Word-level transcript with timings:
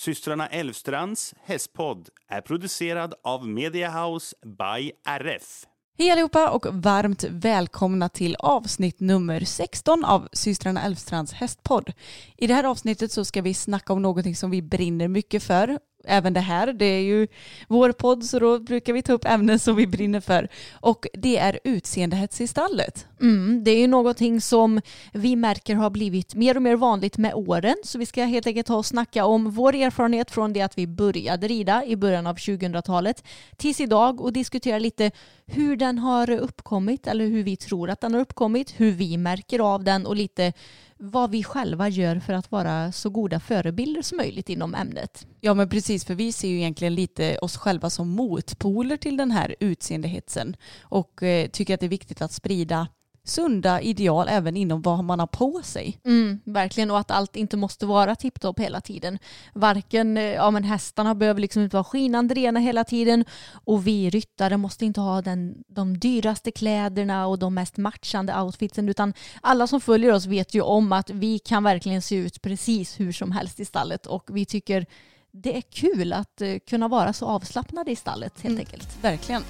Systrarna 0.00 0.46
Elvstrands 0.46 1.34
hästpodd 1.44 2.08
är 2.28 2.40
producerad 2.40 3.14
av 3.24 3.48
Media 3.48 3.90
House 3.90 4.36
by 4.46 4.92
RF. 5.06 5.66
Hej 5.98 6.10
allihopa 6.10 6.50
och 6.50 6.66
varmt 6.70 7.24
välkomna 7.24 8.08
till 8.08 8.36
avsnitt 8.38 9.00
nummer 9.00 9.40
16 9.40 10.04
av 10.04 10.28
systrarna 10.32 10.82
Elfstrands 10.82 11.32
hästpodd. 11.32 11.92
I 12.36 12.46
det 12.46 12.54
här 12.54 12.64
avsnittet 12.64 13.12
så 13.12 13.24
ska 13.24 13.42
vi 13.42 13.54
snacka 13.54 13.92
om 13.92 14.02
någonting 14.02 14.36
som 14.36 14.50
vi 14.50 14.62
brinner 14.62 15.08
mycket 15.08 15.42
för. 15.42 15.78
Även 16.04 16.32
det 16.32 16.40
här, 16.40 16.72
det 16.72 16.84
är 16.84 17.00
ju 17.00 17.28
vår 17.68 17.92
podd 17.92 18.24
så 18.24 18.38
då 18.38 18.58
brukar 18.58 18.92
vi 18.92 19.02
ta 19.02 19.12
upp 19.12 19.24
ämnen 19.24 19.58
som 19.58 19.76
vi 19.76 19.86
brinner 19.86 20.20
för. 20.20 20.48
Och 20.72 21.06
det 21.12 21.36
är 21.36 21.60
utseendehets 21.64 22.40
i 22.40 22.46
stallet. 22.46 23.06
Mm, 23.20 23.64
det 23.64 23.70
är 23.70 23.78
ju 23.78 23.86
någonting 23.86 24.40
som 24.40 24.80
vi 25.12 25.36
märker 25.36 25.74
har 25.74 25.90
blivit 25.90 26.34
mer 26.34 26.56
och 26.56 26.62
mer 26.62 26.76
vanligt 26.76 27.18
med 27.18 27.34
åren. 27.34 27.76
Så 27.84 27.98
vi 27.98 28.06
ska 28.06 28.24
helt 28.24 28.46
enkelt 28.46 28.66
ta 28.66 28.76
och 28.76 28.86
snacka 28.86 29.24
om 29.24 29.50
vår 29.50 29.74
erfarenhet 29.74 30.30
från 30.30 30.52
det 30.52 30.62
att 30.62 30.78
vi 30.78 30.86
började 30.86 31.48
rida 31.48 31.84
i 31.84 31.96
början 31.96 32.26
av 32.26 32.36
2000-talet 32.36 33.24
tills 33.56 33.80
idag 33.80 34.20
och 34.20 34.32
diskutera 34.32 34.78
lite 34.78 35.10
hur 35.46 35.76
den 35.76 35.98
har 35.98 36.30
uppkommit 36.30 37.06
eller 37.06 37.26
hur 37.26 37.42
vi 37.42 37.56
tror 37.56 37.90
att 37.90 38.00
den 38.00 38.14
har 38.14 38.20
uppkommit, 38.20 38.74
hur 38.76 38.90
vi 38.90 39.16
märker 39.16 39.58
av 39.74 39.84
den 39.84 40.06
och 40.06 40.16
lite 40.16 40.52
vad 41.00 41.30
vi 41.30 41.44
själva 41.44 41.88
gör 41.88 42.20
för 42.20 42.32
att 42.32 42.50
vara 42.50 42.92
så 42.92 43.10
goda 43.10 43.40
förebilder 43.40 44.02
som 44.02 44.16
möjligt 44.16 44.48
inom 44.48 44.74
ämnet. 44.74 45.26
Ja 45.40 45.54
men 45.54 45.68
precis, 45.68 46.04
för 46.04 46.14
vi 46.14 46.32
ser 46.32 46.48
ju 46.48 46.56
egentligen 46.56 46.94
lite 46.94 47.38
oss 47.38 47.56
själva 47.56 47.90
som 47.90 48.08
motpoler 48.08 48.96
till 48.96 49.16
den 49.16 49.30
här 49.30 49.56
utseendehetsen 49.60 50.56
och 50.82 51.22
eh, 51.22 51.48
tycker 51.48 51.74
att 51.74 51.80
det 51.80 51.86
är 51.86 51.90
viktigt 51.90 52.22
att 52.22 52.32
sprida 52.32 52.88
sunda 53.30 53.80
ideal 53.80 54.26
även 54.30 54.56
inom 54.56 54.82
vad 54.82 55.04
man 55.04 55.20
har 55.20 55.26
på 55.26 55.60
sig. 55.64 56.00
Mm, 56.04 56.40
verkligen, 56.44 56.90
och 56.90 56.98
att 56.98 57.10
allt 57.10 57.36
inte 57.36 57.56
måste 57.56 57.86
vara 57.86 58.16
tipptopp 58.16 58.60
hela 58.60 58.80
tiden. 58.80 59.18
Varken, 59.54 60.16
eh, 60.16 60.24
ja 60.24 60.50
men 60.50 60.64
hästarna 60.64 61.14
behöver 61.14 61.40
liksom 61.40 61.62
inte 61.62 61.76
vara 61.76 61.84
skinande 61.84 62.34
rena 62.34 62.60
hela 62.60 62.84
tiden 62.84 63.24
och 63.52 63.86
vi 63.86 64.10
ryttare 64.10 64.56
måste 64.56 64.84
inte 64.84 65.00
ha 65.00 65.22
den, 65.22 65.54
de 65.68 65.98
dyraste 65.98 66.50
kläderna 66.50 67.26
och 67.26 67.38
de 67.38 67.54
mest 67.54 67.76
matchande 67.76 68.40
outfitsen 68.42 68.88
utan 68.88 69.14
alla 69.40 69.66
som 69.66 69.80
följer 69.80 70.12
oss 70.12 70.26
vet 70.26 70.54
ju 70.54 70.60
om 70.60 70.92
att 70.92 71.10
vi 71.10 71.38
kan 71.38 71.64
verkligen 71.64 72.02
se 72.02 72.14
ut 72.16 72.42
precis 72.42 73.00
hur 73.00 73.12
som 73.12 73.32
helst 73.32 73.60
i 73.60 73.64
stallet 73.64 74.06
och 74.06 74.30
vi 74.32 74.44
tycker 74.44 74.86
det 75.32 75.56
är 75.56 75.60
kul 75.60 76.12
att 76.12 76.42
uh, 76.42 76.58
kunna 76.58 76.88
vara 76.88 77.12
så 77.12 77.26
avslappnade 77.26 77.90
i 77.90 77.96
stallet 77.96 78.32
helt 78.40 78.52
Mm. 78.52 78.58
enkelt. 78.58 78.88
Verkligen. 79.02 79.42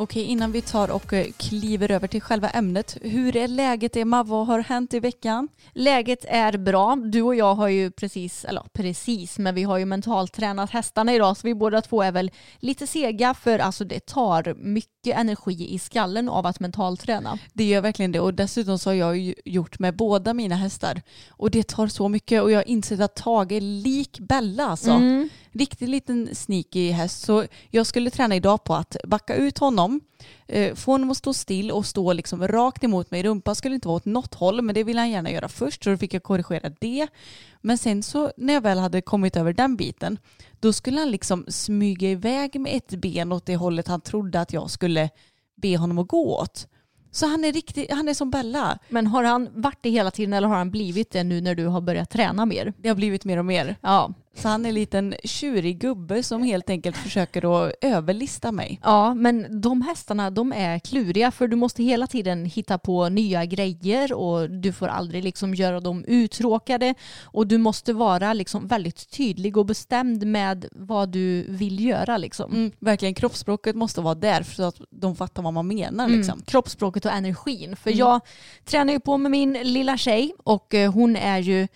Okej, 0.00 0.22
innan 0.22 0.52
vi 0.52 0.62
tar 0.62 0.90
och 0.90 1.12
eh, 1.12 1.26
kliver 1.36 1.90
över 1.90 2.08
till 2.08 2.20
själva 2.20 2.50
ämnet. 2.50 2.96
Hur 3.02 3.36
är 3.36 3.48
läget 3.48 3.96
Emma? 3.96 4.22
Vad 4.22 4.46
har 4.46 4.58
hänt 4.58 4.94
i 4.94 5.00
veckan? 5.00 5.48
Läget 5.72 6.24
är 6.28 6.58
bra. 6.58 6.96
Du 6.96 7.22
och 7.22 7.34
jag 7.34 7.54
har 7.54 7.68
ju 7.68 7.90
precis, 7.90 8.44
eller 8.44 8.62
precis, 8.72 9.38
men 9.38 9.54
vi 9.54 9.62
har 9.62 9.78
ju 9.78 9.84
mentalt 9.84 10.32
tränat 10.32 10.70
hästarna 10.70 11.14
idag 11.14 11.36
så 11.36 11.46
vi 11.46 11.54
båda 11.54 11.80
två 11.80 12.02
är 12.02 12.12
väl 12.12 12.30
lite 12.58 12.86
sega 12.86 13.34
för 13.34 13.58
alltså 13.58 13.84
det 13.84 14.06
tar 14.06 14.54
mycket 14.54 15.16
energi 15.16 15.74
i 15.74 15.78
skallen 15.78 16.28
av 16.28 16.46
att 16.46 16.60
mentalträna. 16.60 17.38
Det 17.52 17.64
gör 17.64 17.80
verkligen 17.80 18.12
det 18.12 18.20
och 18.20 18.34
dessutom 18.34 18.78
så 18.78 18.90
har 18.90 18.94
jag 18.94 19.18
ju 19.18 19.34
gjort 19.44 19.78
med 19.78 19.96
båda 19.96 20.34
mina 20.34 20.56
hästar 20.56 21.02
och 21.30 21.50
det 21.50 21.68
tar 21.68 21.86
så 21.86 22.08
mycket 22.08 22.42
och 22.42 22.50
jag 22.50 22.58
har 22.58 22.68
insett 22.68 23.00
att 23.00 23.16
Tage 23.16 23.52
är 23.52 23.60
lik 23.60 24.18
Bella 24.20 24.66
alltså. 24.66 24.90
Mm. 24.90 25.28
Riktigt 25.52 25.88
liten 25.88 26.34
sneaky 26.34 26.90
häst 26.90 27.20
så 27.20 27.44
jag 27.70 27.86
skulle 27.86 28.10
träna 28.10 28.36
idag 28.36 28.64
på 28.64 28.74
att 28.74 28.96
backa 29.04 29.34
ut 29.34 29.58
honom, 29.58 30.00
eh, 30.46 30.74
få 30.74 30.92
honom 30.92 31.10
att 31.10 31.16
stå 31.16 31.34
still 31.34 31.70
och 31.70 31.86
stå 31.86 32.12
liksom 32.12 32.48
rakt 32.48 32.84
emot 32.84 33.10
mig. 33.10 33.22
Rumpan 33.22 33.54
skulle 33.54 33.74
inte 33.74 33.88
vara 33.88 33.96
åt 33.96 34.04
något 34.04 34.34
håll 34.34 34.62
men 34.62 34.74
det 34.74 34.84
ville 34.84 35.00
han 35.00 35.10
gärna 35.10 35.30
göra 35.30 35.48
först 35.48 35.84
så 35.84 35.90
då 35.90 35.96
fick 35.96 36.14
jag 36.14 36.22
korrigera 36.22 36.70
det. 36.80 37.08
Men 37.60 37.78
sen 37.78 38.02
så 38.02 38.32
när 38.36 38.54
jag 38.54 38.60
väl 38.60 38.78
hade 38.78 39.00
kommit 39.00 39.36
över 39.36 39.52
den 39.52 39.76
biten 39.76 40.18
då 40.60 40.72
skulle 40.72 40.98
han 40.98 41.10
liksom 41.10 41.44
smyga 41.48 42.10
iväg 42.10 42.60
med 42.60 42.76
ett 42.76 42.90
ben 42.90 43.32
åt 43.32 43.46
det 43.46 43.56
hållet 43.56 43.88
han 43.88 44.00
trodde 44.00 44.40
att 44.40 44.52
jag 44.52 44.70
skulle 44.70 45.10
be 45.56 45.76
honom 45.76 45.98
att 45.98 46.08
gå 46.08 46.38
åt. 46.40 46.66
Så 47.10 47.26
han 47.26 47.44
är 47.44 47.52
riktigt, 47.52 47.92
han 47.92 48.08
är 48.08 48.14
som 48.14 48.30
Bella. 48.30 48.78
Men 48.88 49.06
har 49.06 49.24
han 49.24 49.48
varit 49.52 49.78
det 49.82 49.90
hela 49.90 50.10
tiden 50.10 50.32
eller 50.32 50.48
har 50.48 50.56
han 50.56 50.70
blivit 50.70 51.10
det 51.10 51.24
nu 51.24 51.40
när 51.40 51.54
du 51.54 51.66
har 51.66 51.80
börjat 51.80 52.10
träna 52.10 52.46
mer? 52.46 52.72
Det 52.78 52.88
har 52.88 52.96
blivit 52.96 53.24
mer 53.24 53.38
och 53.38 53.44
mer. 53.44 53.76
Ja, 53.80 54.14
Så 54.42 54.48
han 54.48 54.64
är 54.64 54.68
en 54.68 54.74
liten 54.74 55.14
tjurig 55.24 55.78
gubbe 55.80 56.22
som 56.22 56.42
helt 56.42 56.70
enkelt 56.70 56.96
försöker 56.96 57.66
att 57.66 57.72
överlista 57.80 58.52
mig. 58.52 58.80
ja 58.82 59.14
men 59.14 59.60
de 59.60 59.82
hästarna 59.82 60.30
de 60.30 60.52
är 60.52 60.78
kluriga 60.78 61.30
för 61.30 61.48
du 61.48 61.56
måste 61.56 61.82
hela 61.82 62.06
tiden 62.06 62.44
hitta 62.44 62.78
på 62.78 63.08
nya 63.08 63.44
grejer 63.44 64.12
och 64.12 64.50
du 64.50 64.72
får 64.72 64.88
aldrig 64.88 65.24
liksom 65.24 65.54
göra 65.54 65.80
dem 65.80 66.04
uttråkade 66.08 66.94
och 67.24 67.46
du 67.46 67.58
måste 67.58 67.92
vara 67.92 68.32
liksom 68.32 68.66
väldigt 68.66 69.10
tydlig 69.10 69.56
och 69.56 69.66
bestämd 69.66 70.26
med 70.26 70.66
vad 70.72 71.08
du 71.08 71.44
vill 71.48 71.84
göra 71.84 72.16
liksom. 72.16 72.52
Mm, 72.52 72.72
verkligen, 72.78 73.14
kroppsspråket 73.14 73.76
måste 73.76 74.00
vara 74.00 74.14
där 74.14 74.42
för 74.42 74.62
att 74.62 74.80
de 74.90 75.16
fattar 75.16 75.42
vad 75.42 75.54
man 75.54 75.66
menar. 75.66 76.04
Mm, 76.04 76.16
Liksom. 76.18 76.42
kroppsspråket 76.46 77.04
och 77.04 77.12
energin. 77.12 77.76
För 77.76 77.90
Mm. 77.90 77.98
jag 77.98 78.20
tränar 78.64 78.92
ju 78.92 79.00
på 79.00 79.16
med 79.18 79.30
min 79.30 79.52
lilla 79.52 79.96
tjej 79.96 80.32
och 80.44 80.74
eh, 80.74 80.92
hon 80.92 81.16
är 81.16 81.38
ju 81.38 81.68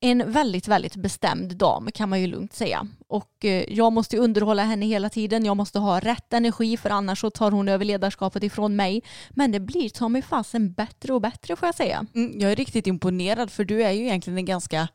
en 0.00 0.32
väldigt, 0.32 0.68
väldigt 0.68 0.96
bestämd 0.96 1.56
dam 1.56 1.88
kan 1.94 2.08
man 2.08 2.20
ju 2.20 2.26
lugnt 2.26 2.52
säga. 2.52 2.86
Och 3.08 3.44
eh, 3.44 3.64
jag 3.68 3.92
måste 3.92 4.16
underhålla 4.16 4.62
henne 4.62 4.86
hela 4.86 5.10
tiden. 5.10 5.44
Jag 5.44 5.56
måste 5.56 5.78
ha 5.78 6.00
rätt 6.00 6.32
energi 6.32 6.76
för 6.76 6.90
annars 6.90 7.20
så 7.20 7.30
tar 7.30 7.50
hon 7.50 7.68
över 7.68 7.84
ledarskapet 7.84 8.42
ifrån 8.42 8.76
mig. 8.76 9.02
Men 9.30 9.52
det 9.52 9.60
blir 9.60 9.88
ta 9.88 10.08
mig 10.08 10.22
fasen 10.22 10.72
bättre 10.72 11.12
och 11.12 11.20
bättre 11.20 11.56
får 11.56 11.66
jag 11.66 11.74
säga. 11.74 12.06
Mm, 12.14 12.40
jag 12.40 12.52
är 12.52 12.56
riktigt 12.56 12.86
imponerad 12.86 13.50
för 13.50 13.64
du 13.64 13.82
är 13.82 13.90
ju 13.90 14.00
egentligen 14.00 14.38
en 14.38 14.44
ganska 14.44 14.88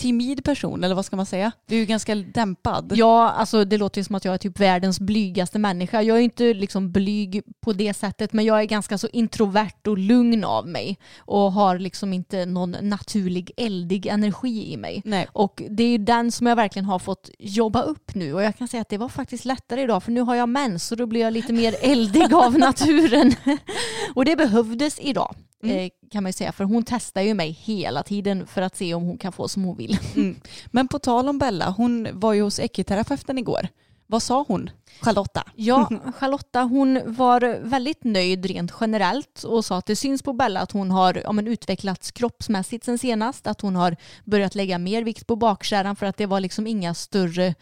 timid 0.00 0.44
person, 0.44 0.84
eller 0.84 0.94
vad 0.94 1.04
ska 1.04 1.16
man 1.16 1.26
säga? 1.26 1.52
Du 1.66 1.74
är 1.74 1.78
ju 1.78 1.86
ganska 1.86 2.14
dämpad. 2.14 2.92
Ja, 2.96 3.30
alltså 3.30 3.64
det 3.64 3.78
låter 3.78 4.00
ju 4.00 4.04
som 4.04 4.14
att 4.14 4.24
jag 4.24 4.34
är 4.34 4.38
typ 4.38 4.60
världens 4.60 5.00
blygaste 5.00 5.58
människa. 5.58 6.02
Jag 6.02 6.16
är 6.16 6.20
inte 6.20 6.54
liksom 6.54 6.92
blyg 6.92 7.42
på 7.60 7.72
det 7.72 7.94
sättet, 7.94 8.32
men 8.32 8.44
jag 8.44 8.60
är 8.60 8.64
ganska 8.64 8.98
så 8.98 9.08
introvert 9.12 9.86
och 9.86 9.98
lugn 9.98 10.44
av 10.44 10.68
mig 10.68 10.98
och 11.18 11.52
har 11.52 11.78
liksom 11.78 12.12
inte 12.12 12.46
någon 12.46 12.76
naturlig 12.80 13.50
eldig 13.56 14.06
energi 14.06 14.72
i 14.72 14.76
mig. 14.76 15.02
Nej. 15.04 15.28
Och 15.32 15.62
det 15.70 15.82
är 15.82 15.88
ju 15.88 15.98
den 15.98 16.32
som 16.32 16.46
jag 16.46 16.56
verkligen 16.56 16.86
har 16.86 16.98
fått 16.98 17.30
jobba 17.38 17.82
upp 17.82 18.14
nu 18.14 18.34
och 18.34 18.42
jag 18.42 18.56
kan 18.56 18.68
säga 18.68 18.80
att 18.80 18.88
det 18.88 18.98
var 18.98 19.08
faktiskt 19.08 19.44
lättare 19.44 19.82
idag 19.82 20.02
för 20.02 20.12
nu 20.12 20.20
har 20.20 20.34
jag 20.34 20.48
mens 20.48 20.92
och 20.92 20.98
då 20.98 21.06
blir 21.06 21.20
jag 21.20 21.32
lite 21.32 21.52
mer 21.52 21.76
eldig 21.80 22.34
av 22.34 22.58
naturen. 22.58 23.34
och 24.14 24.24
det 24.24 24.36
behövdes 24.36 24.98
idag. 25.00 25.34
Eh, 25.62 25.90
kan 26.10 26.22
man 26.22 26.28
ju 26.28 26.32
säga 26.32 26.52
för 26.52 26.64
hon 26.64 26.84
testar 26.84 27.22
ju 27.22 27.34
mig 27.34 27.50
hela 27.50 28.02
tiden 28.02 28.46
för 28.46 28.62
att 28.62 28.76
se 28.76 28.94
om 28.94 29.02
hon 29.02 29.18
kan 29.18 29.32
få 29.32 29.48
som 29.48 29.64
hon 29.64 29.76
vill. 29.76 29.98
Mm. 30.16 30.40
Men 30.66 30.88
på 30.88 30.98
tal 30.98 31.28
om 31.28 31.38
Bella, 31.38 31.70
hon 31.70 32.08
var 32.12 32.32
ju 32.32 32.42
hos 32.42 32.60
ekiterapeuten 32.60 33.38
igår. 33.38 33.68
Vad 34.06 34.22
sa 34.22 34.44
hon? 34.48 34.70
Charlotta? 35.00 35.44
Ja, 35.54 35.90
Charlotta 36.18 36.62
hon 36.62 37.00
var 37.06 37.58
väldigt 37.62 38.04
nöjd 38.04 38.46
rent 38.46 38.72
generellt 38.80 39.44
och 39.44 39.64
sa 39.64 39.76
att 39.76 39.86
det 39.86 39.96
syns 39.96 40.22
på 40.22 40.32
Bella 40.32 40.60
att 40.60 40.72
hon 40.72 40.90
har 40.90 41.22
ja, 41.24 41.32
men, 41.32 41.48
utvecklats 41.48 42.10
kroppsmässigt 42.10 42.84
sen 42.84 42.98
senast. 42.98 43.46
Att 43.46 43.60
hon 43.60 43.76
har 43.76 43.96
börjat 44.24 44.54
lägga 44.54 44.78
mer 44.78 45.02
vikt 45.02 45.26
på 45.26 45.36
bakkärran 45.36 45.96
för 45.96 46.06
att 46.06 46.16
det 46.16 46.26
var 46.26 46.40
liksom 46.40 46.66
inga 46.66 46.94
större 46.94 47.54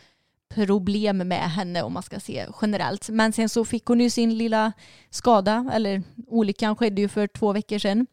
problem 0.48 1.18
med 1.18 1.50
henne 1.50 1.82
om 1.82 1.92
man 1.92 2.02
ska 2.02 2.20
se 2.20 2.46
generellt. 2.62 3.08
Men 3.08 3.32
sen 3.32 3.48
så 3.48 3.64
fick 3.64 3.84
hon 3.86 4.00
ju 4.00 4.10
sin 4.10 4.38
lilla 4.38 4.72
skada, 5.10 5.70
eller 5.72 6.02
olyckan 6.26 6.76
skedde 6.76 7.00
ju 7.00 7.08
för 7.08 7.26
två 7.26 7.52
veckor 7.52 7.78
sedan. 7.78 8.06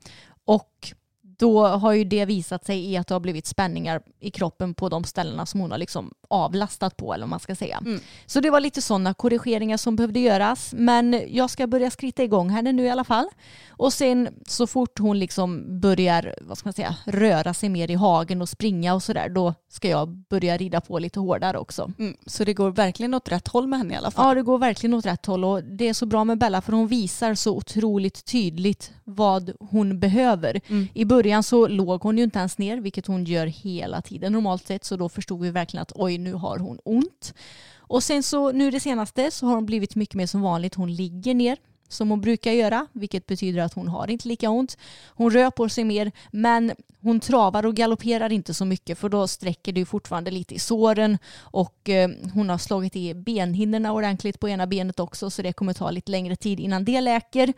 Och 0.45 0.93
då 1.37 1.67
har 1.67 1.93
ju 1.93 2.03
det 2.03 2.25
visat 2.25 2.65
sig 2.65 2.91
i 2.91 2.97
att 2.97 3.07
det 3.07 3.15
har 3.15 3.19
blivit 3.19 3.47
spänningar 3.47 4.01
i 4.19 4.31
kroppen 4.31 4.73
på 4.73 4.89
de 4.89 5.03
ställena 5.03 5.45
som 5.45 5.59
hon 5.59 5.71
har 5.71 5.77
liksom 5.77 6.13
avlastat 6.30 6.98
på 6.98 7.13
eller 7.13 7.24
vad 7.24 7.30
man 7.30 7.39
ska 7.39 7.56
säga. 7.56 7.77
Mm. 7.86 8.00
Så 8.25 8.39
det 8.39 8.50
var 8.50 8.60
lite 8.60 8.81
sådana 8.81 9.13
korrigeringar 9.13 9.77
som 9.77 9.95
behövde 9.95 10.19
göras. 10.19 10.74
Men 10.77 11.22
jag 11.27 11.50
ska 11.50 11.68
börja 11.68 11.92
skritta 11.92 12.24
igång 12.24 12.50
henne 12.50 12.72
nu 12.72 12.83
i 12.83 12.89
alla 12.89 13.04
fall. 13.04 13.27
Och 13.69 13.94
sen 13.94 14.30
så 14.48 14.68
fort 14.68 15.00
hon 15.00 15.19
liksom 15.19 15.80
börjar, 15.80 16.36
vad 16.42 16.57
ska 16.57 16.68
man 16.68 16.74
säga, 16.74 16.95
röra 17.06 17.54
sig 17.54 17.69
mer 17.69 17.92
i 17.92 17.95
hagen 17.95 18.42
och 18.42 18.50
springa 18.50 18.94
och 18.94 19.04
sådär, 19.04 19.30
då 19.30 19.54
ska 19.69 19.89
jag 19.89 20.10
börja 20.10 20.57
rida 20.57 20.81
på 20.81 21.00
lite 21.00 21.19
hårdare 21.19 21.57
också. 21.57 21.92
Mm. 22.00 22.18
Så 22.25 22.44
det 22.44 22.54
går 22.54 22.72
verkligen 22.72 23.13
åt 23.13 23.31
rätt 23.31 23.48
håll 23.48 23.68
med 23.68 23.80
henne 23.80 23.94
i 23.94 23.98
alla 23.98 24.12
fall. 24.12 24.27
Ja, 24.27 24.36
det 24.36 24.42
går 24.42 24.57
verkligen 24.57 24.94
åt 24.94 25.06
rätt 25.06 25.25
håll 25.25 25.45
och 25.45 25.63
det 25.63 25.88
är 25.89 25.94
så 25.94 26.06
bra 26.06 26.24
med 26.24 26.38
Bella 26.38 26.62
för 26.62 26.72
hon 26.74 26.88
visar 26.88 27.36
så 27.36 27.56
otroligt 27.56 28.25
tydligt 28.25 28.92
vad 29.04 29.51
hon 29.60 30.00
behöver. 30.00 30.62
Mm. 30.68 30.88
I 30.94 31.06
början 31.06 31.44
så 31.44 31.68
låg 31.68 32.01
hon 32.01 32.18
ju 32.18 32.24
inte 32.24 32.39
ens 32.39 32.57
ner, 32.57 32.77
vilket 32.77 33.07
hon 33.07 33.25
gör 33.25 33.48
hela 33.48 34.01
tiden 34.01 34.33
normalt 34.33 34.68
sett, 34.68 34.83
så 34.83 34.98
då 34.98 35.10
förstod 35.10 35.42
vi 35.42 35.51
verkligen 35.51 35.81
att 35.81 35.92
oj, 35.95 36.14
nu 36.17 36.33
har 36.33 36.57
hon 36.57 36.79
ont. 36.83 37.33
Och 37.77 38.03
sen 38.03 38.23
så 38.23 38.51
nu 38.51 38.71
det 38.71 38.79
senaste 38.79 39.31
så 39.31 39.45
har 39.45 39.56
hon 39.56 39.65
blivit 39.65 39.95
mycket 39.95 40.15
mer 40.15 40.27
som 40.27 40.41
vanligt. 40.41 40.75
Hon 40.75 40.95
ligger 40.95 41.33
ner 41.33 41.57
som 41.88 42.09
hon 42.09 42.21
brukar 42.21 42.51
göra, 42.51 42.88
vilket 42.94 43.25
betyder 43.25 43.62
att 43.62 43.73
hon 43.73 43.88
har 43.88 44.09
inte 44.09 44.27
lika 44.27 44.50
ont. 44.50 44.77
Hon 45.07 45.31
rör 45.31 45.51
på 45.51 45.69
sig 45.69 45.83
mer, 45.83 46.12
men 46.31 46.71
hon 47.01 47.19
travar 47.19 47.65
och 47.65 47.75
galopperar 47.75 48.31
inte 48.31 48.53
så 48.53 48.65
mycket 48.65 48.97
för 48.97 49.09
då 49.09 49.27
sträcker 49.27 49.73
det 49.73 49.79
ju 49.79 49.85
fortfarande 49.85 50.31
lite 50.31 50.56
i 50.56 50.59
såren 50.59 51.17
och 51.38 51.89
eh, 51.89 52.09
hon 52.33 52.50
har 52.50 52.57
slagit 52.57 52.95
i 52.95 53.13
benhinnorna 53.13 53.94
ordentligt 53.94 54.39
på 54.39 54.50
ena 54.50 54.67
benet 54.67 55.00
också 55.00 55.29
så 55.29 55.41
det 55.41 55.53
kommer 55.53 55.73
ta 55.73 55.91
lite 55.91 56.12
längre 56.12 56.35
tid 56.35 56.59
innan 56.59 56.85
det 56.85 57.01
läker. 57.01 57.53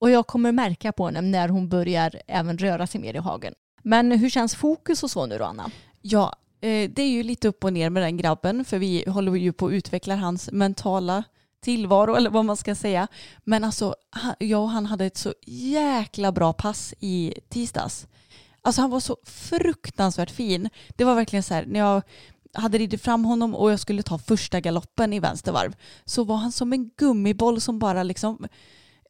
Och 0.00 0.10
jag 0.10 0.26
kommer 0.26 0.52
märka 0.52 0.92
på 0.92 1.06
henne 1.06 1.20
när 1.20 1.48
hon 1.48 1.68
börjar 1.68 2.22
även 2.26 2.58
röra 2.58 2.86
sig 2.86 3.00
mer 3.00 3.14
i 3.14 3.18
hagen. 3.18 3.54
Men 3.82 4.12
hur 4.12 4.30
känns 4.30 4.54
fokus 4.54 5.02
och 5.02 5.10
så 5.10 5.26
nu 5.26 5.38
då 5.38 5.44
Anna? 5.44 5.70
Ja, 6.02 6.36
Eh, 6.60 6.90
det 6.90 7.02
är 7.02 7.08
ju 7.08 7.22
lite 7.22 7.48
upp 7.48 7.64
och 7.64 7.72
ner 7.72 7.90
med 7.90 8.02
den 8.02 8.16
grabben 8.16 8.64
för 8.64 8.78
vi 8.78 9.04
håller 9.06 9.34
ju 9.36 9.52
på 9.52 9.66
att 9.66 9.72
utveckla 9.72 10.16
hans 10.16 10.52
mentala 10.52 11.24
tillvaro 11.60 12.14
eller 12.14 12.30
vad 12.30 12.44
man 12.44 12.56
ska 12.56 12.74
säga. 12.74 13.08
Men 13.44 13.64
alltså, 13.64 13.94
jag 14.38 14.62
och 14.62 14.70
han 14.70 14.86
hade 14.86 15.04
ett 15.04 15.16
så 15.16 15.34
jäkla 15.46 16.32
bra 16.32 16.52
pass 16.52 16.94
i 17.00 17.34
tisdags. 17.48 18.06
Alltså 18.62 18.80
han 18.80 18.90
var 18.90 19.00
så 19.00 19.16
fruktansvärt 19.24 20.30
fin. 20.30 20.70
Det 20.88 21.04
var 21.04 21.14
verkligen 21.14 21.42
så 21.42 21.54
här, 21.54 21.66
när 21.66 21.80
jag 21.80 22.02
hade 22.52 22.78
ridit 22.78 23.02
fram 23.02 23.24
honom 23.24 23.54
och 23.54 23.72
jag 23.72 23.80
skulle 23.80 24.02
ta 24.02 24.18
första 24.18 24.60
galoppen 24.60 25.12
i 25.12 25.20
vänstervarv 25.20 25.76
så 26.04 26.24
var 26.24 26.36
han 26.36 26.52
som 26.52 26.72
en 26.72 26.90
gummiboll 26.96 27.60
som 27.60 27.78
bara 27.78 28.02
liksom 28.02 28.48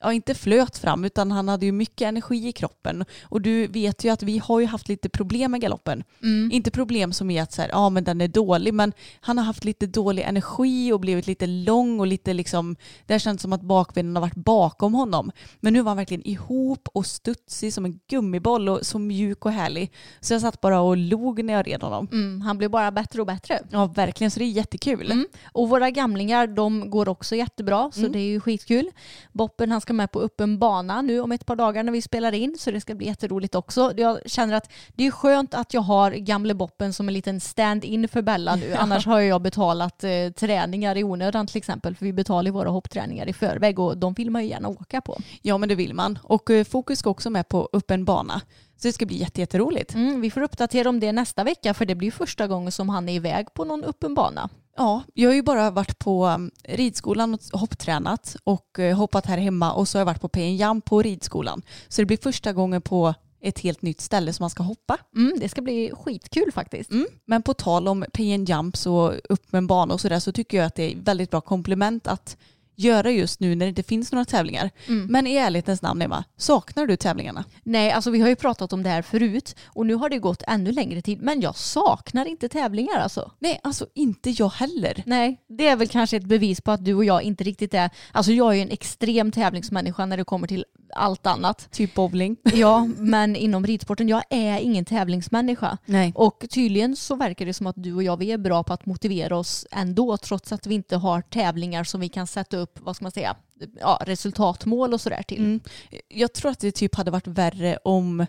ja, 0.00 0.12
inte 0.12 0.35
flöt 0.35 0.79
fram 0.79 1.05
utan 1.05 1.31
han 1.31 1.49
hade 1.49 1.67
ju 1.67 1.73
mycket 1.73 2.09
energi 2.09 2.49
i 2.49 2.53
kroppen. 2.53 3.05
Och 3.23 3.41
du 3.41 3.67
vet 3.67 4.05
ju 4.05 4.09
att 4.09 4.23
vi 4.23 4.39
har 4.39 4.61
ju 4.61 4.67
haft 4.67 4.89
lite 4.89 5.09
problem 5.09 5.50
med 5.50 5.61
galoppen. 5.61 6.05
Inte 6.53 6.71
problem 6.71 7.12
som 7.12 7.31
är 7.31 7.43
att 7.43 7.53
så 7.53 7.62
här, 7.62 7.69
ja, 7.69 7.91
men 7.91 8.05
den 8.05 8.21
är 8.21 8.29
dålig 8.29 8.75
men 8.75 8.93
han 9.21 9.39
har 9.39 9.45
haft 9.45 9.65
lite 9.65 9.87
dålig 9.87 10.23
energi 10.23 10.93
och 10.93 11.00
blivit 11.00 11.27
lite 11.27 11.47
lång 11.47 12.00
och 12.00 12.06
lite 12.06 12.33
liksom, 12.33 12.77
det 13.06 13.15
har 13.15 13.19
känts 13.19 13.43
som 13.43 13.53
att 13.53 13.62
bakbenen 13.62 14.17
har 14.17 14.21
varit 14.21 14.35
bakom 14.35 14.95
honom. 14.95 15.31
Men 15.61 15.73
nu 15.73 15.83
var 15.83 15.91
han 15.91 15.97
verkligen 15.97 16.29
ihop 16.29 16.89
och 16.93 17.06
studsig 17.06 17.73
som 17.73 17.85
en 17.85 18.00
gummiboll 18.09 18.69
och 18.69 18.87
så 18.87 18.99
mjuk 18.99 19.45
och 19.45 19.53
härlig. 19.53 19.93
Så 20.21 20.35
jag 20.35 20.41
satt 20.41 20.61
bara 20.61 20.81
och 20.81 20.97
log 20.97 21.45
när 21.45 21.55
jag 21.55 21.67
red 21.67 21.83
honom. 21.83 22.09
Mm, 22.12 22.41
han 22.41 22.59
blir 22.59 22.69
bara 22.69 22.91
bättre 22.91 23.21
och 23.21 23.27
bättre. 23.27 23.61
Ja 23.71 23.87
verkligen, 23.87 24.31
så 24.31 24.39
det 24.39 24.45
är 24.45 24.50
jättekul. 24.50 25.12
Mm. 25.12 25.27
Och 25.53 25.69
våra 25.69 25.91
gamlingar 25.91 26.47
de 26.47 26.91
går 26.91 27.09
också 27.09 27.37
jättebra 27.37 27.91
så 27.95 28.00
det 28.00 28.19
är 28.19 28.29
ju 28.29 28.41
skitkul. 28.41 28.91
Boppen 29.33 29.73
han 29.73 29.81
ska 29.81 29.88
med 29.93 30.12
på 30.12 30.20
öppen 30.20 30.58
bana 30.58 31.02
nu 31.02 31.20
om 31.20 31.32
ett 31.32 31.46
par 31.46 31.56
dagar 31.56 31.82
när 31.82 31.93
vi 31.93 32.02
spelar 32.02 32.35
in 32.35 32.56
så 32.58 32.70
det 32.70 32.81
ska 32.81 32.94
bli 32.94 33.06
jätteroligt 33.06 33.55
också. 33.55 33.93
Jag 33.96 34.19
känner 34.26 34.55
att 34.55 34.70
det 34.88 35.06
är 35.06 35.11
skönt 35.11 35.55
att 35.55 35.75
jag 35.75 35.81
har 35.81 36.11
gamle 36.11 36.55
Boppen 36.55 36.93
som 36.93 37.08
en 37.08 37.14
liten 37.14 37.40
stand-in 37.40 38.08
för 38.08 38.23
Bella 38.23 38.56
nu. 38.56 38.75
Annars 38.79 39.06
har 39.06 39.20
jag 39.20 39.43
betalat 39.43 40.05
eh, 40.05 40.11
träningar 40.37 40.96
i 40.96 41.05
onödan 41.05 41.46
till 41.46 41.56
exempel 41.56 41.96
för 41.96 42.05
vi 42.05 42.12
betalar 42.12 42.50
våra 42.50 42.69
hoppträningar 42.69 43.29
i 43.29 43.32
förväg 43.32 43.79
och 43.79 43.99
de 43.99 44.14
vill 44.14 44.31
man 44.31 44.43
ju 44.43 44.49
gärna 44.49 44.69
åka 44.69 45.00
på. 45.00 45.19
Ja 45.43 45.58
men 45.58 45.69
det 45.69 45.75
vill 45.75 45.94
man. 45.94 46.19
Och 46.23 46.50
eh, 46.50 46.64
Fokus 46.64 46.99
ska 46.99 47.11
också 47.11 47.31
med 47.31 47.49
på 47.49 47.69
öppen 47.73 48.05
bana. 48.05 48.40
Så 48.78 48.88
det 48.88 48.92
ska 48.92 49.06
bli 49.06 49.16
jätte, 49.16 49.40
jätteroligt. 49.40 49.94
Mm, 49.94 50.20
vi 50.20 50.30
får 50.30 50.40
uppdatera 50.40 50.88
om 50.88 51.00
det 51.00 51.12
nästa 51.12 51.44
vecka 51.44 51.75
för 51.75 51.86
det 51.86 51.94
blir 51.94 52.10
första 52.10 52.46
gången 52.46 52.72
som 52.72 52.88
han 52.88 53.08
är 53.08 53.12
iväg 53.12 53.54
på 53.54 53.64
någon 53.64 53.84
öppen 53.84 54.14
bana. 54.14 54.48
Ja, 54.76 55.02
jag 55.14 55.30
har 55.30 55.34
ju 55.34 55.42
bara 55.42 55.70
varit 55.70 55.98
på 55.98 56.26
um, 56.26 56.50
ridskolan 56.64 57.34
och 57.34 57.60
hopptränat 57.60 58.36
och 58.44 58.78
eh, 58.78 58.96
hoppat 58.96 59.26
här 59.26 59.38
hemma 59.38 59.72
och 59.72 59.88
så 59.88 59.98
har 59.98 60.00
jag 60.00 60.06
varit 60.06 60.32
på 60.32 60.40
Jump 60.40 60.84
på 60.84 61.02
ridskolan. 61.02 61.62
Så 61.88 62.02
det 62.02 62.06
blir 62.06 62.16
första 62.16 62.52
gången 62.52 62.82
på 62.82 63.14
ett 63.40 63.58
helt 63.58 63.82
nytt 63.82 64.00
ställe 64.00 64.32
som 64.32 64.42
man 64.42 64.50
ska 64.50 64.62
hoppa. 64.62 64.98
Mm, 65.16 65.32
det 65.40 65.48
ska 65.48 65.62
bli 65.62 65.92
skitkul 65.94 66.52
faktiskt. 66.52 66.90
Mm. 66.90 67.06
Men 67.25 67.42
på 67.42 67.54
tal 67.54 67.88
om 67.88 68.04
Pay 68.12 68.44
Jumps 68.44 68.86
och 68.86 69.12
upp 69.28 69.52
med 69.52 69.58
en 69.58 69.66
bana 69.66 69.94
och 69.94 70.00
sådär 70.00 70.19
så 70.19 70.32
tycker 70.32 70.56
jag 70.58 70.66
att 70.66 70.75
det 70.75 70.92
är 70.92 70.96
väldigt 70.96 71.30
bra 71.30 71.40
komplement 71.40 72.06
att 72.06 72.36
göra 72.78 73.10
just 73.10 73.40
nu 73.40 73.54
när 73.54 73.66
det 73.66 73.69
inte 73.69 73.82
finns 73.82 74.12
några 74.12 74.25
tävlingar. 74.25 74.70
Men 75.08 75.26
i 75.26 75.34
ärlighetens 75.36 75.82
namn 75.82 76.02
Emma, 76.02 76.25
saknar 76.36 76.86
du 76.86 76.96
tävlingarna? 76.96 77.44
Nej, 77.62 77.92
alltså 77.92 78.10
vi 78.10 78.20
har 78.20 78.28
ju 78.28 78.36
pratat 78.36 78.72
om 78.72 78.82
det 78.82 78.90
här 78.90 79.02
förut 79.02 79.56
och 79.66 79.86
nu 79.86 79.94
har 79.94 80.08
det 80.08 80.19
gått 80.19 80.42
ännu 80.46 80.72
längre 80.72 81.02
tid. 81.02 81.22
Men 81.22 81.40
jag 81.40 81.56
saknar 81.56 82.26
inte 82.26 82.48
tävlingar 82.48 82.98
alltså. 82.98 83.32
Nej, 83.38 83.60
alltså 83.62 83.86
inte 83.94 84.30
jag 84.30 84.48
heller. 84.48 85.02
Nej, 85.06 85.40
det 85.48 85.69
är 85.69 85.76
väl 85.76 85.88
kanske 85.88 86.16
ett 86.16 86.25
bevis 86.25 86.60
på 86.60 86.70
att 86.70 86.84
du 86.84 86.94
och 86.94 87.04
jag 87.04 87.22
inte 87.22 87.44
riktigt 87.44 87.75
är... 87.75 87.90
Alltså 88.12 88.32
jag 88.32 88.50
är 88.50 88.56
ju 88.56 88.62
en 88.62 88.70
extrem 88.70 89.32
tävlingsmänniska 89.32 90.06
när 90.06 90.16
det 90.16 90.25
kommer 90.25 90.46
till 90.46 90.64
allt 90.94 91.26
annat. 91.26 91.69
Typ 91.70 91.94
bowling. 91.94 92.37
Ja, 92.58 92.88
men 92.96 93.37
inom 93.37 93.67
ridsporten, 93.67 94.08
jag 94.08 94.23
är 94.31 94.58
ingen 94.58 94.85
tävlingsmänniska. 94.85 95.79
Nej. 95.85 96.12
Och 96.14 96.44
tydligen 96.50 96.96
så 96.96 97.14
verkar 97.14 97.46
det 97.46 97.55
som 97.55 97.67
att 97.67 97.76
du 97.79 97.94
och 97.94 98.02
jag 98.02 98.17
vi 98.17 98.32
är 98.32 98.38
bra 98.38 98.64
på 98.64 98.73
att 98.73 98.87
motivera 98.87 99.37
oss 99.37 99.67
ändå 99.70 100.17
trots 100.17 100.52
att 100.52 100.67
vi 100.67 100.75
inte 100.75 100.96
har 100.96 101.23
tävlingar 101.23 101.85
som 101.85 102.00
vi 102.00 102.08
kan 102.08 102.26
sätta 102.26 102.56
upp, 102.56 102.79
vad 102.82 102.96
ska 102.96 103.05
man 103.05 103.12
säga, 103.12 103.37
ja, 103.81 104.02
resultatmål 104.06 104.94
och 104.94 105.00
sådär 105.00 105.23
till. 105.23 105.38
Mm. 105.38 105.61
Jag 106.08 106.32
tror 106.32 106.50
att 106.50 106.61
det 106.61 106.73
typ 106.73 106.94
hade 106.94 107.11
varit 107.11 107.26
värre 107.26 107.79
om 107.85 108.26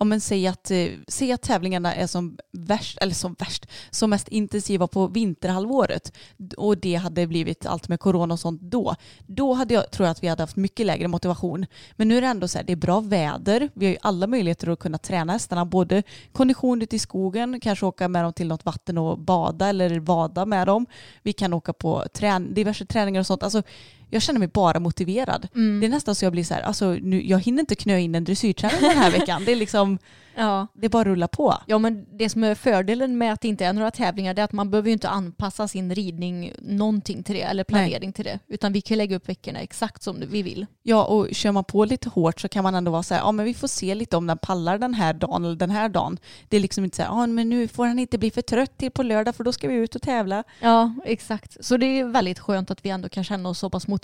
om 0.00 0.08
man 0.08 0.20
säg, 0.20 0.46
att, 0.46 0.70
eh, 0.70 0.88
säg 1.08 1.32
att 1.32 1.42
tävlingarna 1.42 1.94
är 1.94 2.06
som 2.06 2.38
värst, 2.52 2.98
eller 3.00 3.14
som 3.14 3.36
värst, 3.38 3.66
som 3.90 4.10
mest 4.10 4.28
intensiva 4.28 4.86
på 4.86 5.06
vinterhalvåret 5.06 6.12
och 6.56 6.78
det 6.78 6.94
hade 6.94 7.26
blivit 7.26 7.66
allt 7.66 7.88
med 7.88 8.00
corona 8.00 8.34
och 8.34 8.40
sånt 8.40 8.60
då. 8.60 8.94
Då 9.26 9.52
hade 9.52 9.74
jag, 9.74 9.90
tror 9.90 10.06
jag 10.06 10.10
att 10.10 10.22
vi 10.22 10.28
hade 10.28 10.42
haft 10.42 10.56
mycket 10.56 10.86
lägre 10.86 11.08
motivation. 11.08 11.66
Men 11.96 12.08
nu 12.08 12.16
är 12.16 12.20
det 12.20 12.26
ändå 12.26 12.48
så 12.48 12.58
här, 12.58 12.64
det 12.64 12.72
är 12.72 12.76
bra 12.76 13.00
väder. 13.00 13.70
Vi 13.74 13.86
har 13.86 13.92
ju 13.92 13.98
alla 14.02 14.26
möjligheter 14.26 14.70
att 14.70 14.78
kunna 14.78 14.98
träna 14.98 15.32
hästarna. 15.32 15.64
Både 15.64 16.02
kondition 16.32 16.82
ute 16.82 16.96
i 16.96 16.98
skogen, 16.98 17.60
kanske 17.60 17.86
åka 17.86 18.08
med 18.08 18.24
dem 18.24 18.32
till 18.32 18.48
något 18.48 18.64
vatten 18.64 18.98
och 18.98 19.18
bada 19.18 19.68
eller 19.68 20.00
vada 20.00 20.46
med 20.46 20.66
dem. 20.66 20.86
Vi 21.22 21.32
kan 21.32 21.52
åka 21.52 21.72
på 21.72 22.04
trän 22.14 22.54
diverse 22.54 22.86
träningar 22.86 23.20
och 23.20 23.26
sånt. 23.26 23.42
Alltså, 23.42 23.62
jag 24.10 24.22
känner 24.22 24.38
mig 24.38 24.48
bara 24.48 24.80
motiverad. 24.80 25.48
Det 25.52 25.86
är 25.86 25.88
nästan 25.88 26.14
så 26.14 26.24
jag 26.24 26.32
blir 26.32 26.44
så 26.44 26.54
här, 26.54 26.62
alltså, 26.62 26.90
nu, 26.90 27.26
jag 27.26 27.38
hinner 27.38 27.60
inte 27.60 27.74
knö 27.74 27.98
in 27.98 28.14
en 28.14 28.24
dressyrträning 28.24 28.80
den 28.80 28.98
här 28.98 29.10
veckan. 29.10 29.44
Det 29.44 29.52
är 29.52 29.56
liksom, 29.56 29.98
Ja. 30.34 30.66
det 30.74 30.88
bara 30.88 31.00
att 31.00 31.06
rulla 31.06 31.28
på. 31.28 31.54
Ja 31.66 31.78
men 31.78 32.06
det 32.18 32.28
som 32.28 32.44
är 32.44 32.54
fördelen 32.54 33.18
med 33.18 33.32
att 33.32 33.40
det 33.40 33.48
inte 33.48 33.64
är 33.64 33.72
några 33.72 33.90
tävlingar 33.90 34.34
det 34.34 34.42
är 34.42 34.44
att 34.44 34.52
man 34.52 34.70
behöver 34.70 34.88
ju 34.88 34.92
inte 34.92 35.08
anpassa 35.08 35.68
sin 35.68 35.94
ridning 35.94 36.52
någonting 36.58 37.22
till 37.22 37.34
det 37.34 37.42
eller 37.42 37.64
planering 37.64 38.12
till 38.12 38.24
det. 38.24 38.38
Utan 38.48 38.72
vi 38.72 38.80
kan 38.80 38.98
lägga 38.98 39.16
upp 39.16 39.28
veckorna 39.28 39.58
exakt 39.60 40.02
som 40.02 40.22
vi 40.30 40.42
vill. 40.42 40.66
Ja, 40.82 41.04
och 41.04 41.28
kör 41.32 41.52
man 41.52 41.64
på 41.64 41.84
lite 41.84 42.08
hårt 42.08 42.40
så 42.40 42.48
kan 42.48 42.62
man 42.62 42.74
ändå 42.74 42.90
vara 42.90 43.02
så 43.02 43.14
här, 43.14 43.20
ja 43.20 43.32
men 43.32 43.44
vi 43.44 43.54
får 43.54 43.68
se 43.68 43.94
lite 43.94 44.16
om 44.16 44.26
den 44.26 44.38
pallar 44.38 44.78
den 44.78 44.94
här 44.94 45.12
dagen 45.14 45.44
eller 45.44 45.56
den 45.56 45.70
här 45.70 45.88
dagen. 45.88 46.18
Det 46.48 46.56
är 46.56 46.60
liksom 46.60 46.84
inte 46.84 46.96
så 46.96 47.02
här, 47.02 47.08
ja 47.10 47.26
men 47.26 47.48
nu 47.48 47.68
får 47.68 47.86
han 47.86 47.98
inte 47.98 48.18
bli 48.18 48.30
för 48.30 48.42
trött 48.42 48.78
till 48.78 48.90
på 48.90 49.02
lördag 49.02 49.34
för 49.36 49.44
då 49.44 49.52
ska 49.52 49.68
vi 49.68 49.74
ut 49.74 49.94
och 49.94 50.02
tävla. 50.02 50.44
Ja 50.60 50.94
exakt. 51.04 51.64
Så 51.64 51.76
det 51.76 51.86
är 51.86 52.04
väldigt 52.04 52.38
skönt 52.38 52.70
att 52.70 52.84
vi 52.84 52.90
ändå 52.90 53.08
kan 53.08 53.24
känna 53.24 53.48
oss 53.48 53.58
så 53.58 53.70
pass 53.70 53.88
motiverade. 53.88 53.99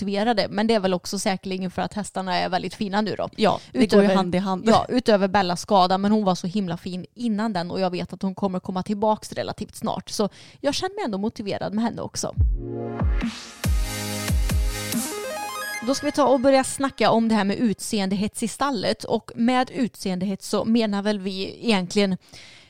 Men 0.48 0.66
det 0.66 0.74
är 0.74 0.80
väl 0.80 0.94
också 0.94 1.18
säkerligen 1.18 1.70
för 1.70 1.82
att 1.82 1.94
hästarna 1.94 2.36
är 2.36 2.48
väldigt 2.48 2.74
fina 2.74 3.00
nu 3.00 3.14
då. 3.18 3.28
Ja, 3.36 3.60
det 3.72 3.86
går 3.86 4.02
ju 4.02 4.08
hand 4.08 4.34
i 4.34 4.38
hand. 4.38 4.64
Ja, 4.66 4.86
utöver 4.88 5.28
Bellas 5.28 5.60
skada, 5.60 5.98
men 5.98 6.12
hon 6.12 6.24
var 6.24 6.34
så 6.34 6.46
himla 6.46 6.76
fin 6.76 7.06
innan 7.14 7.52
den 7.52 7.70
och 7.70 7.80
jag 7.80 7.90
vet 7.90 8.12
att 8.12 8.22
hon 8.22 8.34
kommer 8.34 8.60
komma 8.60 8.82
tillbaka 8.82 9.34
relativt 9.34 9.76
snart. 9.76 10.08
Så 10.08 10.28
jag 10.60 10.74
känner 10.74 10.94
mig 10.94 11.04
ändå 11.04 11.18
motiverad 11.18 11.74
med 11.74 11.84
henne 11.84 12.02
också. 12.02 12.34
Då 15.86 15.94
ska 15.94 16.06
vi 16.06 16.12
ta 16.12 16.26
och 16.26 16.40
börja 16.40 16.64
snacka 16.64 17.10
om 17.10 17.28
det 17.28 17.34
här 17.34 17.44
med 17.44 17.56
utseendehets 17.56 18.42
i 18.42 18.48
stallet 18.48 19.04
och 19.04 19.30
med 19.34 19.70
utseendehets 19.70 20.48
så 20.48 20.64
menar 20.64 21.02
väl 21.02 21.18
vi 21.18 21.64
egentligen 21.64 22.16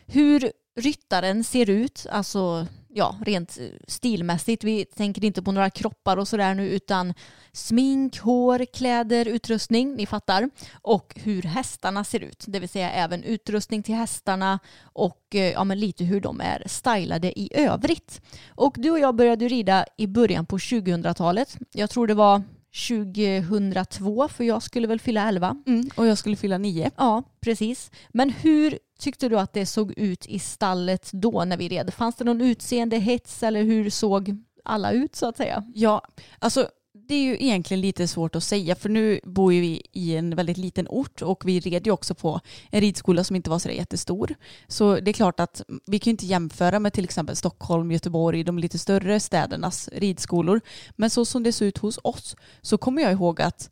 hur 0.07 0.53
ryttaren 0.77 1.45
ser 1.45 1.71
ut, 1.71 2.07
alltså 2.11 2.67
ja, 2.97 3.17
rent 3.27 3.59
eh, 3.61 3.67
stilmässigt. 3.89 4.65
Vi 4.65 4.85
tänker 4.85 5.25
inte 5.25 5.43
på 5.43 5.53
några 5.53 5.71
kroppar 5.71 6.17
och 6.17 6.29
sådär 6.29 6.55
nu 6.55 6.69
utan 6.69 7.15
smink, 7.53 8.19
hår, 8.19 8.65
kläder, 8.65 9.29
utrustning, 9.29 9.95
ni 9.95 10.07
fattar. 10.07 10.51
Och 10.73 11.13
hur 11.17 11.43
hästarna 11.43 12.05
ser 12.05 12.21
ut, 12.21 12.45
det 12.49 12.61
vill 12.61 12.69
säga 12.69 12.91
även 12.91 13.25
utrustning 13.25 13.83
till 13.83 13.95
hästarna 13.95 14.59
och 14.83 15.35
eh, 15.35 15.53
ja, 15.53 15.65
men 15.65 15.81
lite 15.81 16.05
hur 16.05 16.21
de 16.21 16.41
är 16.41 16.63
stylade 16.67 17.41
i 17.41 17.51
övrigt. 17.55 18.21
Och 18.49 18.75
du 18.79 18.91
och 18.91 18.99
jag 18.99 19.15
började 19.15 19.49
rida 19.49 19.87
i 19.97 20.07
början 20.07 20.47
på 20.47 20.59
2000-talet. 20.59 21.57
Jag 21.73 21.91
tror 21.91 22.07
det 22.07 22.15
var 22.15 22.43
2002 22.89 24.29
för 24.29 24.45
jag 24.45 24.63
skulle 24.63 24.87
väl 24.87 25.01
fylla 25.01 25.29
11. 25.29 25.57
Mm, 25.67 25.91
och 25.95 26.07
jag 26.07 26.19
skulle 26.19 26.37
fylla 26.37 26.59
nio. 26.59 26.91
Ja, 26.97 27.23
precis. 27.41 27.91
Men 28.09 28.31
hur 28.31 28.79
tyckte 28.99 29.29
du 29.29 29.39
att 29.39 29.53
det 29.53 29.67
såg 29.67 29.93
ut 29.99 30.27
i 30.27 30.39
stallet 30.39 31.11
då 31.13 31.45
när 31.45 31.57
vi 31.57 31.69
red? 31.69 31.95
Fanns 31.95 32.17
det 32.17 32.25
någon 32.25 32.41
utseendehets 32.41 33.43
eller 33.43 33.63
hur 33.63 33.91
såg 33.91 34.37
alla 34.65 34.93
ut 34.93 35.17
så 35.17 35.29
att 35.29 35.37
säga? 35.37 35.65
Ja, 35.75 36.03
alltså 36.39 36.69
det 37.09 37.15
är 37.15 37.23
ju 37.23 37.35
egentligen 37.35 37.81
lite 37.81 38.09
svårt 38.09 38.37
att 38.37 38.45
säga 38.45 38.75
för 38.75 38.89
nu 38.89 39.21
bor 39.25 39.53
ju 39.53 39.61
vi 39.61 39.83
i 39.93 40.17
en 40.17 40.37
väldigt 40.37 40.57
liten 40.57 40.87
ort 40.89 41.23
och 41.23 41.49
vi 41.49 41.61
red 41.61 41.87
ju 41.87 41.93
också 41.93 42.15
på 42.15 42.41
en 42.71 42.81
ridskola 42.81 43.25
som 43.25 43.37
inte 43.37 43.51
var 43.51 43.59
så 43.59 43.71
jättestor. 43.71 44.35
Så 44.69 45.01
det 45.01 45.11
är 45.11 45.13
klart 45.13 45.41
att 45.41 45.63
vi 45.87 45.99
kan 45.99 46.11
ju 46.11 46.13
inte 46.13 46.27
jämföra 46.27 46.81
med 46.81 46.93
till 46.93 47.05
exempel 47.05 47.37
Stockholm, 47.37 47.93
Göteborg, 47.93 48.45
de 48.45 48.59
lite 48.59 48.79
större 48.79 49.21
städernas 49.21 49.89
ridskolor. 49.93 50.61
Men 50.97 51.11
så 51.11 51.25
som 51.25 51.43
det 51.43 51.53
såg 51.53 51.69
ut 51.69 51.79
hos 51.79 51.99
oss 52.05 52.37
så 52.63 52.79
kommer 52.79 53.03
jag 53.03 53.13
ihåg 53.13 53.41
att 53.41 53.71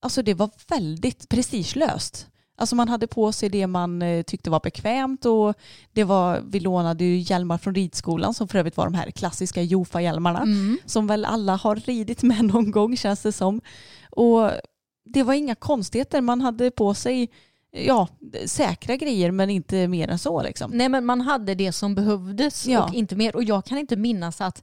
alltså 0.00 0.22
det 0.22 0.34
var 0.34 0.50
väldigt 0.68 1.28
prestigelöst. 1.28 2.28
Alltså 2.56 2.76
man 2.76 2.88
hade 2.88 3.06
på 3.06 3.32
sig 3.32 3.48
det 3.48 3.66
man 3.66 4.02
eh, 4.02 4.22
tyckte 4.22 4.50
var 4.50 4.60
bekvämt 4.60 5.24
och 5.24 5.54
det 5.92 6.04
var, 6.04 6.40
vi 6.46 6.60
lånade 6.60 7.04
ju 7.04 7.16
hjälmar 7.18 7.58
från 7.58 7.74
ridskolan 7.74 8.34
som 8.34 8.48
för 8.48 8.58
övrigt 8.58 8.76
var 8.76 8.84
de 8.84 8.94
här 8.94 9.10
klassiska 9.10 9.62
Jofa-hjälmarna 9.62 10.38
Mm. 10.42 10.78
som 10.86 11.06
väl 11.06 11.24
alla 11.24 11.56
har 11.56 11.76
ridit 11.76 12.22
med 12.22 12.44
någon 12.54 12.70
gång 12.70 12.96
känns 12.96 13.22
det 13.22 13.32
som. 13.32 13.60
Och 14.10 14.50
det 15.04 15.22
var 15.22 15.34
inga 15.34 15.54
konstigheter, 15.54 16.20
man 16.20 16.40
hade 16.40 16.70
på 16.70 16.94
sig 16.94 17.30
ja, 17.76 18.08
säkra 18.46 18.96
grejer 18.96 19.30
men 19.30 19.50
inte 19.50 19.88
mer 19.88 20.08
än 20.08 20.18
så 20.18 20.42
liksom. 20.42 20.70
Nej 20.74 20.88
men 20.88 21.04
man 21.04 21.20
hade 21.20 21.54
det 21.54 21.72
som 21.72 21.94
behövdes 21.94 22.66
Ja. 22.66 22.84
och 22.84 22.94
inte 22.94 23.16
mer. 23.16 23.36
Och 23.36 23.44
jag 23.44 23.64
kan 23.64 23.78
inte 23.78 23.96
minnas 23.96 24.40
att 24.40 24.62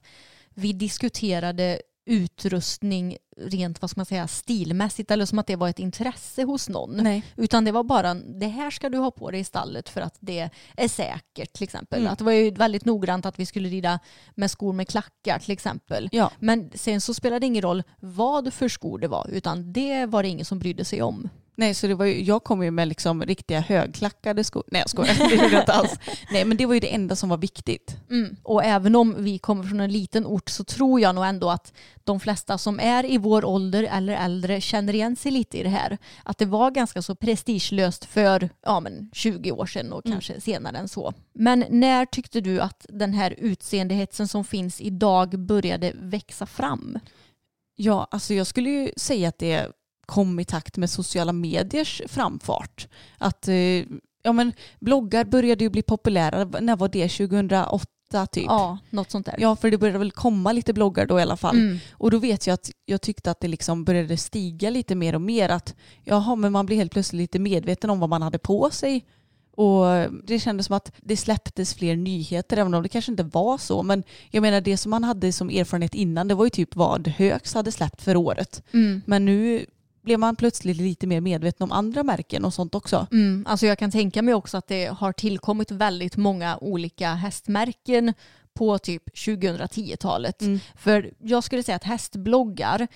vi 0.54 0.72
diskuterade 0.72 1.80
utrustning 2.06 3.16
rent 3.36 3.82
vad 3.82 3.90
ska 3.90 3.98
man 3.98 4.06
säga 4.06 4.28
stilmässigt 4.28 5.10
eller 5.10 5.26
som 5.26 5.38
att 5.38 5.46
det 5.46 5.56
var 5.56 5.68
ett 5.68 5.78
intresse 5.78 6.42
hos 6.42 6.68
någon. 6.68 6.96
Nej. 6.96 7.22
Utan 7.36 7.64
det 7.64 7.72
var 7.72 7.84
bara 7.84 8.14
det 8.14 8.46
här 8.46 8.70
ska 8.70 8.88
du 8.88 8.98
ha 8.98 9.10
på 9.10 9.30
dig 9.30 9.40
i 9.40 9.44
stallet 9.44 9.88
för 9.88 10.00
att 10.00 10.16
det 10.20 10.50
är 10.76 10.88
säkert 10.88 11.52
till 11.52 11.64
exempel. 11.64 12.00
Mm. 12.00 12.12
Att 12.12 12.18
det 12.18 12.24
var 12.24 12.32
ju 12.32 12.50
väldigt 12.50 12.84
noggrant 12.84 13.26
att 13.26 13.38
vi 13.38 13.46
skulle 13.46 13.68
rida 13.68 13.98
med 14.34 14.50
skor 14.50 14.72
med 14.72 14.88
klackar 14.88 15.38
till 15.38 15.52
exempel. 15.52 16.08
Ja. 16.12 16.30
Men 16.38 16.70
sen 16.74 17.00
så 17.00 17.14
spelade 17.14 17.40
det 17.40 17.46
ingen 17.46 17.62
roll 17.62 17.82
vad 18.00 18.52
för 18.52 18.68
skor 18.68 18.98
det 18.98 19.08
var 19.08 19.30
utan 19.30 19.72
det 19.72 20.06
var 20.06 20.22
det 20.22 20.28
ingen 20.28 20.44
som 20.44 20.58
brydde 20.58 20.84
sig 20.84 21.02
om. 21.02 21.28
Nej, 21.60 21.74
så 21.74 21.86
det 21.86 21.94
var 21.94 22.04
ju, 22.04 22.22
jag 22.22 22.44
kom 22.44 22.62
ju 22.62 22.70
med 22.70 22.88
liksom 22.88 23.22
riktiga 23.22 23.60
högklackade 23.60 24.44
skor. 24.44 24.64
Nej 24.66 24.80
jag 24.80 24.90
skojar, 24.90 25.14
det 25.18 25.34
gjorde 25.34 25.52
jag 25.52 25.62
inte 25.62 25.72
alls. 25.72 25.98
Nej 26.30 26.44
men 26.44 26.56
det 26.56 26.66
var 26.66 26.74
ju 26.74 26.80
det 26.80 26.94
enda 26.94 27.16
som 27.16 27.28
var 27.28 27.36
viktigt. 27.36 27.96
Mm. 28.10 28.36
Och 28.42 28.64
även 28.64 28.96
om 28.96 29.24
vi 29.24 29.38
kommer 29.38 29.64
från 29.64 29.80
en 29.80 29.92
liten 29.92 30.26
ort 30.26 30.48
så 30.48 30.64
tror 30.64 31.00
jag 31.00 31.14
nog 31.14 31.24
ändå 31.24 31.50
att 31.50 31.72
de 32.04 32.20
flesta 32.20 32.58
som 32.58 32.80
är 32.80 33.10
i 33.10 33.18
vår 33.18 33.44
ålder 33.44 33.82
eller 33.82 34.12
äldre 34.12 34.60
känner 34.60 34.94
igen 34.94 35.16
sig 35.16 35.32
lite 35.32 35.58
i 35.58 35.62
det 35.62 35.68
här. 35.68 35.98
Att 36.24 36.38
det 36.38 36.46
var 36.46 36.70
ganska 36.70 37.02
så 37.02 37.14
prestigelöst 37.14 38.04
för 38.04 38.48
ja, 38.62 38.80
men 38.80 39.10
20 39.12 39.52
år 39.52 39.66
sedan 39.66 39.92
och 39.92 40.04
kanske 40.04 40.40
senare 40.40 40.78
än 40.78 40.88
så. 40.88 41.12
Men 41.34 41.64
när 41.70 42.06
tyckte 42.06 42.40
du 42.40 42.60
att 42.60 42.86
den 42.88 43.12
här 43.12 43.34
utseendehetsen 43.38 44.28
som 44.28 44.44
finns 44.44 44.80
idag 44.80 45.38
började 45.38 45.92
växa 45.94 46.46
fram? 46.46 46.98
Ja, 47.76 48.08
alltså 48.10 48.34
jag 48.34 48.46
skulle 48.46 48.70
ju 48.70 48.92
säga 48.96 49.28
att 49.28 49.38
det 49.38 49.72
kom 50.10 50.40
i 50.40 50.44
takt 50.44 50.76
med 50.76 50.90
sociala 50.90 51.32
mediers 51.32 52.02
framfart. 52.06 52.88
Att 53.18 53.48
eh, 53.48 53.54
ja, 54.22 54.32
men 54.32 54.52
bloggar 54.80 55.24
började 55.24 55.64
ju 55.64 55.70
bli 55.70 55.82
populära. 55.82 56.44
När 56.44 56.76
var 56.76 56.88
det? 56.88 57.08
2008 57.08 58.26
typ? 58.26 58.44
Ja, 58.44 58.78
något 58.90 59.10
sånt 59.10 59.26
där. 59.26 59.36
Ja, 59.38 59.56
för 59.56 59.70
det 59.70 59.78
började 59.78 59.98
väl 59.98 60.10
komma 60.10 60.52
lite 60.52 60.72
bloggar 60.72 61.06
då 61.06 61.18
i 61.18 61.22
alla 61.22 61.36
fall. 61.36 61.56
Mm. 61.56 61.78
Och 61.92 62.10
då 62.10 62.18
vet 62.18 62.46
jag 62.46 62.54
att 62.54 62.70
jag 62.86 63.00
tyckte 63.00 63.30
att 63.30 63.40
det 63.40 63.48
liksom 63.48 63.84
började 63.84 64.16
stiga 64.16 64.70
lite 64.70 64.94
mer 64.94 65.14
och 65.14 65.20
mer. 65.20 65.48
Att 65.48 65.74
jaha, 66.04 66.36
men 66.36 66.52
man 66.52 66.66
blir 66.66 66.76
helt 66.76 66.92
plötsligt 66.92 67.20
lite 67.20 67.38
medveten 67.38 67.90
om 67.90 68.00
vad 68.00 68.08
man 68.08 68.22
hade 68.22 68.38
på 68.38 68.70
sig. 68.70 69.04
Och 69.56 69.86
det 70.24 70.38
kändes 70.38 70.66
som 70.66 70.76
att 70.76 70.92
det 70.96 71.16
släpptes 71.16 71.74
fler 71.74 71.96
nyheter, 71.96 72.56
även 72.56 72.74
om 72.74 72.82
det 72.82 72.88
kanske 72.88 73.10
inte 73.10 73.22
var 73.22 73.58
så. 73.58 73.82
Men 73.82 74.02
jag 74.30 74.42
menar 74.42 74.60
det 74.60 74.76
som 74.76 74.90
man 74.90 75.04
hade 75.04 75.32
som 75.32 75.50
erfarenhet 75.50 75.94
innan, 75.94 76.28
det 76.28 76.34
var 76.34 76.44
ju 76.44 76.50
typ 76.50 76.76
vad 76.76 77.08
Högs 77.08 77.54
hade 77.54 77.72
släppt 77.72 78.02
för 78.02 78.16
året. 78.16 78.62
Mm. 78.72 79.02
Men 79.06 79.24
nu 79.24 79.66
blev 80.10 80.18
man 80.18 80.36
plötsligt 80.36 80.76
lite 80.76 81.06
mer 81.06 81.20
medveten 81.20 81.64
om 81.64 81.72
andra 81.72 82.02
märken 82.02 82.44
och 82.44 82.54
sånt 82.54 82.74
också. 82.74 83.06
Mm, 83.12 83.46
alltså 83.48 83.66
jag 83.66 83.78
kan 83.78 83.90
tänka 83.90 84.22
mig 84.22 84.34
också 84.34 84.56
att 84.56 84.66
det 84.66 84.86
har 84.86 85.12
tillkommit 85.12 85.70
väldigt 85.70 86.16
många 86.16 86.58
olika 86.60 87.14
hästmärken 87.14 88.14
på 88.54 88.78
typ 88.78 89.08
2010-talet. 89.08 90.42
Mm. 90.42 90.60
För 90.74 91.10
jag 91.18 91.44
skulle 91.44 91.62
säga 91.62 91.76
att 91.76 91.84
hästbloggar, 91.84 92.88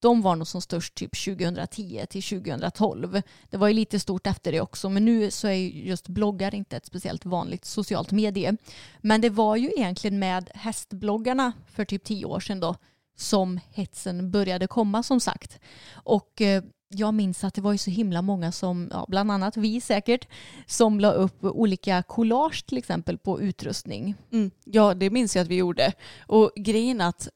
de 0.00 0.22
var 0.22 0.36
nog 0.36 0.46
som 0.46 0.60
störst 0.60 0.94
typ 0.94 1.24
2010 1.24 2.06
till 2.10 2.22
2012. 2.22 3.22
Det 3.50 3.56
var 3.56 3.68
ju 3.68 3.74
lite 3.74 4.00
stort 4.00 4.26
efter 4.26 4.52
det 4.52 4.60
också, 4.60 4.88
men 4.88 5.04
nu 5.04 5.30
så 5.30 5.48
är 5.48 5.52
ju 5.52 5.88
just 5.88 6.08
bloggar 6.08 6.54
inte 6.54 6.76
ett 6.76 6.86
speciellt 6.86 7.24
vanligt 7.24 7.64
socialt 7.64 8.12
medie. 8.12 8.56
Men 9.00 9.20
det 9.20 9.30
var 9.30 9.56
ju 9.56 9.70
egentligen 9.76 10.18
med 10.18 10.50
hästbloggarna 10.54 11.52
för 11.66 11.84
typ 11.84 12.04
tio 12.04 12.24
år 12.24 12.40
sedan 12.40 12.60
då 12.60 12.76
som 13.16 13.60
hetsen 13.72 14.30
började 14.30 14.66
komma 14.66 15.02
som 15.02 15.20
sagt. 15.20 15.60
Och 15.92 16.40
eh, 16.40 16.62
jag 16.88 17.14
minns 17.14 17.44
att 17.44 17.54
det 17.54 17.60
var 17.60 17.72
ju 17.72 17.78
så 17.78 17.90
himla 17.90 18.22
många 18.22 18.52
som, 18.52 18.88
ja, 18.92 19.04
bland 19.08 19.32
annat 19.32 19.56
vi 19.56 19.80
säkert, 19.80 20.28
som 20.66 21.00
la 21.00 21.12
upp 21.12 21.44
olika 21.44 22.02
collage 22.02 22.66
till 22.66 22.78
exempel 22.78 23.18
på 23.18 23.40
utrustning. 23.40 24.14
Mm. 24.32 24.50
Ja, 24.64 24.94
det 24.94 25.10
minns 25.10 25.36
jag 25.36 25.42
att 25.42 25.48
vi 25.48 25.56
gjorde. 25.56 25.92
Och 26.26 26.52
grejen 26.56 27.00
är 27.00 27.08
att 27.08 27.28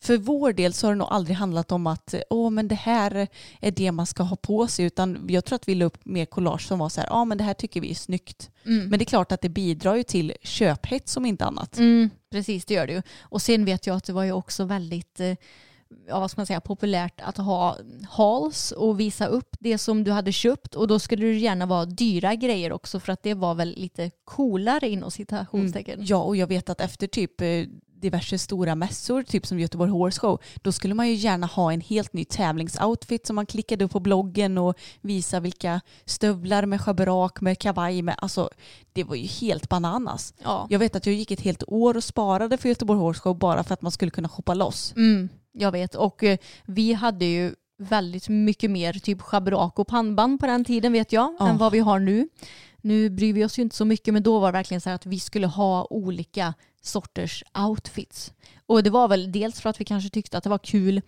för 0.00 0.16
vår 0.16 0.52
del 0.52 0.72
så 0.72 0.86
har 0.86 0.92
det 0.92 0.98
nog 0.98 1.08
aldrig 1.10 1.36
handlat 1.36 1.72
om 1.72 1.86
att 1.86 2.14
åh, 2.30 2.50
men 2.50 2.68
det 2.68 2.74
här 2.74 3.28
är 3.60 3.70
det 3.70 3.92
man 3.92 4.06
ska 4.06 4.22
ha 4.22 4.36
på 4.36 4.66
sig 4.66 4.84
utan 4.84 5.26
jag 5.28 5.44
tror 5.44 5.56
att 5.56 5.68
vi 5.68 5.74
la 5.74 5.84
upp 5.84 6.04
mer 6.04 6.24
collage 6.24 6.66
som 6.66 6.78
var 6.78 6.88
så 6.88 7.00
här, 7.00 7.08
ja 7.08 7.24
men 7.24 7.38
det 7.38 7.44
här 7.44 7.54
tycker 7.54 7.80
vi 7.80 7.90
är 7.90 7.94
snyggt. 7.94 8.50
Mm. 8.64 8.88
Men 8.88 8.98
det 8.98 9.02
är 9.02 9.06
klart 9.06 9.32
att 9.32 9.40
det 9.40 9.48
bidrar 9.48 9.96
ju 9.96 10.02
till 10.02 10.32
köphets 10.42 11.12
som 11.12 11.26
inte 11.26 11.44
annat. 11.44 11.78
Mm, 11.78 12.10
precis, 12.30 12.64
det 12.64 12.74
gör 12.74 12.86
det 12.86 12.92
ju. 12.92 13.02
Och 13.20 13.42
sen 13.42 13.64
vet 13.64 13.86
jag 13.86 13.96
att 13.96 14.04
det 14.04 14.12
var 14.12 14.24
ju 14.24 14.32
också 14.32 14.64
väldigt 14.64 15.20
eh, 15.20 15.34
ja, 16.08 16.20
vad 16.20 16.30
ska 16.30 16.40
man 16.40 16.46
säga, 16.46 16.60
populärt 16.60 17.20
att 17.20 17.36
ha 17.36 17.76
hauls 18.08 18.72
och 18.72 19.00
visa 19.00 19.26
upp 19.26 19.56
det 19.60 19.78
som 19.78 20.04
du 20.04 20.10
hade 20.10 20.32
köpt 20.32 20.74
och 20.74 20.88
då 20.88 20.98
skulle 20.98 21.26
det 21.26 21.34
gärna 21.34 21.66
vara 21.66 21.84
dyra 21.84 22.34
grejer 22.34 22.72
också 22.72 23.00
för 23.00 23.12
att 23.12 23.22
det 23.22 23.34
var 23.34 23.54
väl 23.54 23.74
lite 23.76 24.10
coolare 24.24 24.88
inom 24.88 25.10
citationstecken. 25.10 26.00
Ja, 26.02 26.22
och 26.22 26.36
jag 26.36 26.46
vet 26.46 26.68
att 26.68 26.80
efter 26.80 27.06
typ 27.06 27.40
eh, 27.40 27.64
diverse 28.00 28.38
stora 28.38 28.74
mässor, 28.74 29.22
typ 29.22 29.46
som 29.46 29.60
Göteborg 29.60 29.90
Horse 29.90 30.20
Show, 30.20 30.40
då 30.62 30.72
skulle 30.72 30.94
man 30.94 31.08
ju 31.08 31.14
gärna 31.14 31.46
ha 31.46 31.72
en 31.72 31.80
helt 31.80 32.12
ny 32.12 32.24
tävlingsoutfit 32.24 33.26
som 33.26 33.36
man 33.36 33.46
klickade 33.46 33.84
upp 33.84 33.90
på 33.90 34.00
bloggen 34.00 34.58
och 34.58 34.78
visa 35.00 35.40
vilka 35.40 35.80
stövlar 36.04 36.66
med 36.66 36.80
schabrak, 36.80 37.40
med 37.40 37.58
kavaj, 37.58 38.02
med, 38.02 38.14
alltså 38.18 38.50
det 38.92 39.04
var 39.04 39.14
ju 39.14 39.26
helt 39.26 39.68
bananas. 39.68 40.34
Ja. 40.44 40.66
Jag 40.70 40.78
vet 40.78 40.96
att 40.96 41.06
jag 41.06 41.14
gick 41.14 41.30
ett 41.30 41.40
helt 41.40 41.62
år 41.66 41.96
och 41.96 42.04
sparade 42.04 42.56
för 42.56 42.68
Göteborg 42.68 43.00
Horse 43.00 43.20
Show 43.20 43.38
bara 43.38 43.64
för 43.64 43.74
att 43.74 43.82
man 43.82 43.92
skulle 43.92 44.10
kunna 44.10 44.28
shoppa 44.28 44.54
loss. 44.54 44.92
Mm, 44.96 45.28
jag 45.52 45.72
vet 45.72 45.94
och 45.94 46.24
eh, 46.24 46.38
vi 46.66 46.92
hade 46.92 47.24
ju 47.24 47.54
väldigt 47.78 48.28
mycket 48.28 48.70
mer 48.70 48.92
typ 48.92 49.20
schabrak 49.20 49.78
och 49.78 49.86
pannband 49.86 50.40
på 50.40 50.46
den 50.46 50.64
tiden 50.64 50.92
vet 50.92 51.12
jag 51.12 51.36
Ja. 51.38 51.48
än 51.48 51.58
vad 51.58 51.72
vi 51.72 51.78
har 51.78 51.98
nu. 51.98 52.28
Nu 52.80 53.10
bryr 53.10 53.32
vi 53.32 53.44
oss 53.44 53.58
ju 53.58 53.62
inte 53.62 53.76
så 53.76 53.84
mycket 53.84 54.14
men 54.14 54.22
då 54.22 54.38
var 54.38 54.48
det 54.48 54.58
verkligen 54.58 54.80
så 54.80 54.88
här 54.88 54.94
att 54.94 55.06
vi 55.06 55.20
skulle 55.20 55.46
ha 55.46 55.86
olika 55.90 56.54
sorters 56.82 57.44
outfits. 57.68 58.32
Och 58.66 58.82
det 58.82 58.90
var 58.90 59.08
väl 59.08 59.32
dels 59.32 59.60
för 59.60 59.70
att 59.70 59.80
vi 59.80 59.84
kanske 59.84 60.10
tyckte 60.10 60.38
att 60.38 60.44
det 60.44 60.50
var 60.50 60.58
kul 60.58 61.02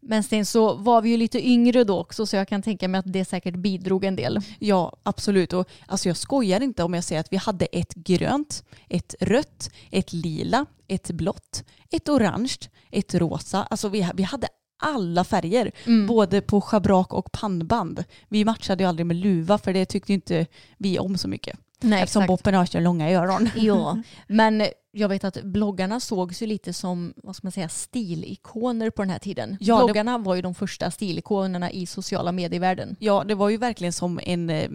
men 0.00 0.22
sen 0.22 0.46
så 0.46 0.74
var 0.74 1.02
vi 1.02 1.10
ju 1.10 1.16
lite 1.16 1.48
yngre 1.48 1.84
då 1.84 1.98
också 1.98 2.26
så 2.26 2.36
jag 2.36 2.48
kan 2.48 2.62
tänka 2.62 2.88
mig 2.88 2.98
att 2.98 3.12
det 3.12 3.24
säkert 3.24 3.54
bidrog 3.54 4.04
en 4.04 4.16
del. 4.16 4.40
Ja, 4.58 4.96
absolut. 5.02 5.52
Och, 5.52 5.68
alltså 5.86 6.08
jag 6.08 6.16
skojar 6.16 6.60
inte 6.60 6.82
om 6.82 6.94
jag 6.94 7.04
säger 7.04 7.20
att 7.20 7.32
vi 7.32 7.36
hade 7.36 7.64
ett 7.66 7.94
grönt, 7.94 8.64
ett 8.88 9.14
rött, 9.20 9.70
ett 9.90 10.12
lila, 10.12 10.66
ett 10.88 11.10
blått, 11.10 11.64
ett 11.90 12.08
orange, 12.08 12.56
ett 12.90 13.14
rosa. 13.14 13.62
Alltså 13.62 13.88
vi, 13.88 14.10
vi 14.14 14.22
hade 14.22 14.48
alla 14.78 15.24
färger, 15.24 15.70
Mm. 15.86 16.06
både 16.06 16.40
på 16.40 16.60
schabrak 16.60 17.12
och 17.12 17.32
pannband. 17.32 18.04
Vi 18.28 18.44
matchade 18.44 18.82
ju 18.84 18.88
aldrig 18.88 19.06
med 19.06 19.16
luva 19.16 19.58
för 19.58 19.72
det 19.72 19.84
tyckte 19.86 20.12
inte 20.12 20.46
vi 20.78 20.98
om 20.98 21.18
så 21.18 21.28
mycket. 21.28 21.58
Nej, 21.80 22.02
Eftersom 22.02 22.26
Boppen 22.26 22.54
har 22.54 22.66
så 22.66 22.80
långa 22.80 23.10
öron. 23.10 23.48
Ja, 23.56 24.02
men 24.26 24.66
jag 24.92 25.08
vet 25.08 25.24
att 25.24 25.42
bloggarna 25.42 26.00
sågs 26.00 26.42
ju 26.42 26.46
lite 26.46 26.72
som 26.72 27.14
vad 27.16 27.36
ska 27.36 27.44
man 27.46 27.52
säga, 27.52 27.68
stilikoner 27.68 28.90
på 28.90 29.02
den 29.02 29.10
här 29.10 29.18
tiden. 29.18 29.56
Ja, 29.60 29.78
det- 29.78 29.84
bloggarna 29.84 30.18
var 30.18 30.34
ju 30.34 30.42
de 30.42 30.54
första 30.54 30.90
stilikonerna 30.90 31.70
i 31.70 31.86
sociala 31.86 32.32
medievärlden. 32.32 32.96
Ja, 33.00 33.24
det 33.28 33.34
var 33.34 33.48
ju 33.48 33.56
verkligen 33.56 33.92
som 33.92 34.20
en, 34.22 34.50
eh, 34.50 34.68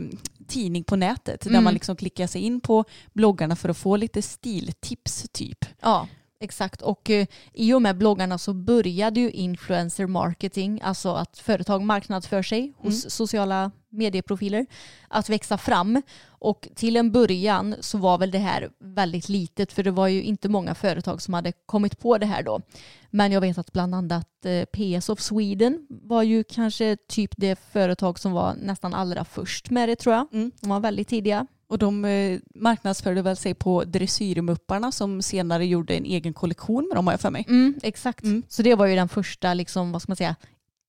tidning 0.47 0.83
på 0.83 0.95
nätet 0.95 1.41
där 1.41 1.49
Mm. 1.49 1.63
man 1.63 1.73
liksom 1.73 1.95
klickar 1.95 2.27
sig 2.27 2.41
in 2.41 2.61
på 2.61 2.83
bloggarna 3.13 3.55
för 3.55 3.69
att 3.69 3.77
få 3.77 3.95
lite 3.95 4.21
stiltips 4.21 5.25
typ. 5.31 5.65
Ja, 5.81 6.07
exakt. 6.43 6.81
Och 6.81 7.09
eh, 7.09 7.27
i 7.53 7.73
och 7.73 7.81
med 7.81 7.97
bloggarna 7.97 8.37
så 8.37 8.53
började 8.53 9.19
ju 9.19 9.31
influencer 9.31 10.07
marketing, 10.07 10.81
alltså 10.83 11.13
att 11.13 11.37
företag 11.37 11.81
marknadsför 11.81 12.41
sig 12.41 12.73
hos 12.77 13.09
sociala 13.09 13.71
medieprofiler, 13.89 14.65
att 15.07 15.29
växa 15.29 15.57
fram. 15.57 16.01
Och 16.27 16.67
till 16.75 16.97
en 16.97 17.11
början 17.11 17.75
så 17.79 17.97
var 17.97 18.17
väl 18.17 18.31
det 18.31 18.37
här 18.37 18.69
väldigt 18.79 19.29
litet 19.29 19.73
för 19.73 19.83
det 19.83 19.91
var 19.91 20.07
ju 20.07 20.23
inte 20.23 20.49
många 20.49 20.75
företag 20.75 21.21
som 21.21 21.33
hade 21.33 21.51
kommit 21.65 21.99
på 21.99 22.17
det 22.17 22.25
här 22.25 22.43
då. 22.43 22.61
Men 23.09 23.31
jag 23.31 23.41
vet 23.41 23.57
att 23.57 23.73
bland 23.73 23.95
annat 23.95 24.45
eh, 24.45 24.65
PS 24.65 25.09
of 25.09 25.19
Sweden 25.19 25.87
var 25.89 26.23
ju 26.23 26.43
kanske 26.43 26.97
typ 27.07 27.31
det 27.37 27.59
företag 27.59 28.19
som 28.19 28.31
var 28.31 28.55
nästan 28.55 28.93
allra 28.93 29.25
först 29.25 29.69
med 29.69 29.89
det 29.89 29.95
tror 29.95 30.15
jag. 30.15 30.27
Mm. 30.33 30.51
De 30.61 30.69
var 30.69 30.79
väldigt 30.79 31.07
tidiga. 31.07 31.47
Och 31.73 31.79
de 31.79 32.05
eh, 32.05 32.39
marknadsförde 32.55 33.21
väl 33.21 33.35
sig 33.35 33.53
på 33.53 33.83
dressyrmupparna 33.83 34.91
som 34.91 35.21
senare 35.21 35.65
gjorde 35.65 35.95
en 35.95 36.05
egen 36.05 36.33
kollektion 36.33 36.87
med 36.87 36.97
dem 36.97 37.07
har 37.07 37.13
jag 37.13 37.21
för 37.21 37.29
mig. 37.29 37.45
Mm, 37.49 37.79
exakt. 37.83 38.23
Mm. 38.23 38.43
Så 38.47 38.61
det 38.61 38.75
var 38.75 38.85
ju 38.85 38.95
den 38.95 39.09
första, 39.09 39.53
liksom, 39.53 39.91
vad 39.91 40.01
ska 40.01 40.09
man 40.09 40.17
säga, 40.17 40.35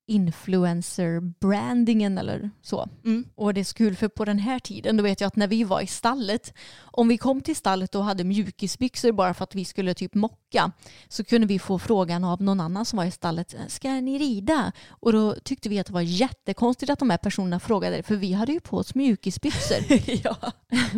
influencer-brandingen 0.06 2.18
eller 2.18 2.50
så. 2.62 2.88
Mm. 3.04 3.24
Och 3.34 3.54
det 3.54 3.60
är 3.60 3.64
så 3.64 3.74
kul 3.74 3.96
för 3.96 4.08
på 4.08 4.24
den 4.24 4.38
här 4.38 4.58
tiden, 4.58 4.96
då 4.96 5.02
vet 5.02 5.20
jag 5.20 5.28
att 5.28 5.36
när 5.36 5.48
vi 5.48 5.64
var 5.64 5.80
i 5.80 5.86
stallet, 5.86 6.54
om 6.80 7.08
vi 7.08 7.18
kom 7.18 7.40
till 7.40 7.56
stallet 7.56 7.94
och 7.94 8.04
hade 8.04 8.24
mjukisbyxor 8.24 9.12
bara 9.12 9.34
för 9.34 9.44
att 9.44 9.54
vi 9.54 9.64
skulle 9.64 9.94
typ 9.94 10.14
mocka, 10.14 10.36
så 11.08 11.24
kunde 11.24 11.46
vi 11.46 11.58
få 11.58 11.78
frågan 11.78 12.24
av 12.24 12.42
någon 12.42 12.60
annan 12.60 12.84
som 12.84 12.96
var 12.96 13.04
i 13.04 13.10
stallet, 13.10 13.54
ska 13.68 13.90
ni 13.90 14.18
rida? 14.18 14.72
Och 14.88 15.12
då 15.12 15.34
tyckte 15.34 15.68
vi 15.68 15.78
att 15.78 15.86
det 15.86 15.92
var 15.92 16.00
jättekonstigt 16.00 16.90
att 16.90 16.98
de 16.98 17.10
här 17.10 17.16
personerna 17.16 17.60
frågade 17.60 17.96
det, 17.96 18.02
för 18.02 18.16
vi 18.16 18.32
hade 18.32 18.52
ju 18.52 18.60
på 18.60 18.76
oss 18.76 18.94
mjukisbyxor. 18.94 19.78
ja. 20.24 20.36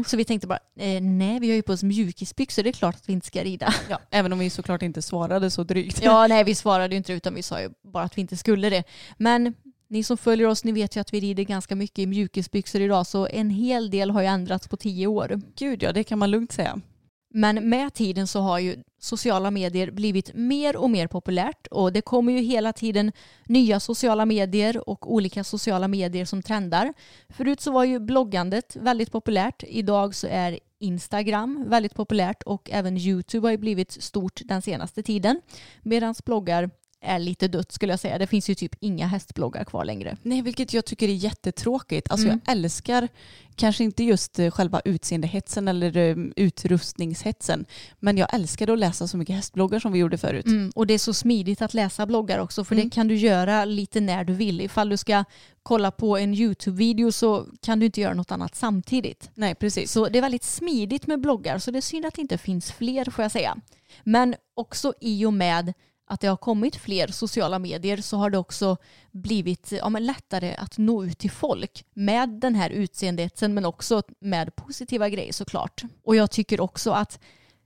så 0.07 0.17
vi 0.17 0.25
tänkte 0.25 0.47
bara, 0.47 0.59
eh, 0.79 1.03
nej 1.03 1.41
vi 1.41 1.49
har 1.49 1.57
ju 1.57 1.63
på 1.63 1.73
oss 1.73 1.83
mjukisbyxor, 1.83 2.63
det 2.63 2.71
är 2.71 2.73
klart 2.73 2.95
att 2.95 3.09
vi 3.09 3.13
inte 3.13 3.27
ska 3.27 3.45
rida. 3.45 3.75
ja. 3.89 4.01
Även 4.11 4.33
om 4.33 4.39
vi 4.39 4.51
såklart 4.51 4.83
inte 4.83 5.03
svarade 5.03 5.51
så 5.51 5.65
drygt. 5.65 6.03
Ja, 6.03 6.27
nej 6.29 6.45
vi 6.45 6.55
svarade 6.55 6.95
ju 6.95 6.97
inte 6.97 7.13
utan 7.13 7.35
vi 7.35 7.43
sa 7.43 7.61
ju 7.61 7.71
bara 7.83 8.05
att 8.05 8.17
vi 8.17 8.21
inte 8.21 8.37
skulle 8.37 8.71
det. 8.71 8.85
Men 9.17 9.55
ni 9.89 10.03
som 10.03 10.17
följer 10.17 10.47
oss, 10.47 10.65
ni 10.65 10.73
vet 10.73 10.97
ju 10.97 11.01
att 11.01 11.13
vi 11.13 11.21
rider 11.21 11.43
ganska 11.43 11.77
mycket 11.77 11.99
i 11.99 12.07
mjukisbyxor 12.07 12.81
idag 12.81 13.07
så 13.07 13.27
en 13.27 13.51
hel 13.51 13.91
del 13.91 14.11
har 14.11 14.21
ju 14.21 14.27
ändrats 14.27 14.69
på 14.69 14.77
tio 14.77 15.07
år. 15.07 15.41
Gud 15.57 15.83
ja, 15.83 15.93
det 15.93 16.05
kan 16.05 16.19
man 16.19 16.31
lugnt 16.31 16.53
säga. 16.53 16.81
Men 17.29 17.69
med 17.69 17.95
tiden 17.95 18.27
så 18.27 18.41
har 18.41 18.59
ju 18.59 18.77
sociala 18.99 19.51
medier 19.51 19.91
blivit 19.91 20.35
mer 20.35 20.77
och 20.77 20.91
mer 20.91 21.07
populärt 21.07 21.67
och 21.67 21.93
det 21.93 22.01
kommer 22.01 22.33
ju 22.33 22.39
hela 22.39 22.73
tiden 22.73 23.13
nya 23.47 23.81
sociala 23.81 24.27
medier 24.27 24.89
och 24.89 25.13
olika 25.15 25.45
sociala 25.45 25.89
medier 25.89 26.25
som 26.25 26.43
trendar. 26.43 26.95
Förut 27.29 27.61
så 27.61 27.71
var 27.73 27.85
ju 27.85 27.99
bloggandet 27.99 28.77
väldigt 28.77 29.13
populärt. 29.13 29.65
Idag 29.67 30.15
så 30.15 30.27
är 30.27 30.59
Instagram 30.79 31.65
väldigt 31.69 31.95
populärt 31.95 32.43
och 32.43 32.71
även 32.73 32.97
YouTube 32.97 33.47
har 33.47 33.53
ju 33.53 33.59
blivit 33.59 34.03
stort 34.03 34.41
den 34.45 34.63
senaste 34.63 35.03
tiden. 35.03 35.41
Medan 35.83 36.15
bloggar 36.25 36.71
är 37.07 37.19
lite 37.19 37.49
dött 37.49 37.73
skulle 37.73 37.93
jag 37.93 38.01
säga. 38.01 38.19
Det 38.19 38.27
finns 38.27 38.51
ju 38.51 38.55
typ 38.55 38.75
inga 38.81 39.07
hästbloggar 39.07 39.65
kvar 39.65 39.85
längre. 39.85 40.17
Nej, 40.23 40.43
vilket 40.43 40.73
jag 40.75 40.85
tycker 40.85 41.09
är 41.09 41.13
jättetråkigt. 41.13 42.11
Alltså 42.11 42.27
Mm. 42.27 42.41
jag 42.45 42.53
älskar 42.57 43.09
kanske 43.57 43.85
inte 43.85 44.05
just 44.05 44.39
eh, 44.39 44.51
själva 44.51 44.81
utseendehetsen 44.85 45.69
eller 45.69 45.97
eh, 45.97 46.17
utrustningshetsen, 46.37 47.65
men 48.01 48.17
jag 48.19 48.35
älskade 48.35 48.73
att 48.73 48.79
läsa 48.79 49.09
så 49.09 49.17
mycket 49.17 49.37
hästbloggar 49.37 49.81
som 49.81 49.93
vi 49.93 49.99
gjorde 49.99 50.19
förut. 50.19 50.47
Mm, 50.47 50.71
och 50.75 50.87
det 50.87 50.95
är 50.95 50.99
så 50.99 51.15
smidigt 51.15 51.63
att 51.63 51.75
läsa 51.75 52.07
bloggar 52.07 52.39
också 52.39 52.65
för 52.65 52.75
Mm. 52.75 52.89
det 52.89 52.95
kan 52.95 53.09
du 53.09 53.17
göra 53.17 53.65
lite 53.65 54.01
när 54.01 54.25
du 54.25 54.33
vill. 54.33 54.61
Ifall 54.61 54.89
du 54.89 54.97
ska 54.97 55.25
kolla 55.63 55.91
på 55.91 56.17
en 56.19 56.35
YouTube-video 56.35 57.13
så 57.13 57.47
kan 57.63 57.79
du 57.79 57.87
inte 57.87 58.01
göra 58.01 58.15
något 58.15 58.31
annat 58.33 58.55
samtidigt. 58.55 59.31
Nej, 59.35 59.55
precis. 59.55 59.93
Så 59.93 60.09
det 60.09 60.19
är 60.19 60.23
väldigt 60.23 60.45
smidigt 60.45 61.07
med 61.07 61.21
bloggar 61.21 61.59
så 61.59 61.71
det 61.71 61.79
är 61.79 61.83
synd 61.83 62.07
att 62.07 62.15
det 62.15 62.23
inte 62.23 62.39
finns 62.39 62.73
fler 62.73 63.11
får 63.11 63.25
jag 63.25 63.33
säga. 63.33 63.57
Men 64.05 64.35
också 64.55 64.95
i 65.01 65.25
och 65.25 65.33
med 65.33 65.73
att 66.07 66.21
det 66.21 66.27
har 66.27 66.37
kommit 66.37 66.77
fler 66.77 67.09
sociala 67.09 67.59
medier 67.59 67.97
så 67.97 68.17
har 68.17 68.31
det 68.31 68.39
också 68.39 68.77
blivit 69.11 69.73
ja, 69.73 69.89
men 69.89 70.07
lättare 70.07 70.55
att 70.55 70.79
nå 70.79 71.05
ut 71.05 71.19
till 71.19 71.31
folk 71.31 71.85
med 71.95 72.29
den 72.29 72.55
här 72.55 72.71
utseendehetsen 72.71 73.55
men 73.55 73.65
också 73.65 74.03
med 74.21 74.57
positiva 74.57 75.09
grejer 75.09 75.33
såklart. 75.33 75.83
Och 76.05 76.17
jag 76.17 76.31
tycker 76.31 76.61
också 76.61 76.91
att 76.91 77.21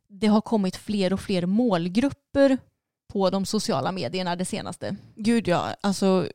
det 0.08 0.26
har 0.26 0.40
kommit 0.40 0.76
fler 0.76 1.12
och 1.12 1.20
fler 1.20 1.46
målgrupper 1.46 2.58
på 3.12 3.30
de 3.30 3.46
sociala 3.46 3.92
medierna 3.92 4.36
det 4.36 4.44
senaste. 4.44 4.96
Gud 5.16 5.48
ja, 5.48 5.74
alltså 5.80 6.28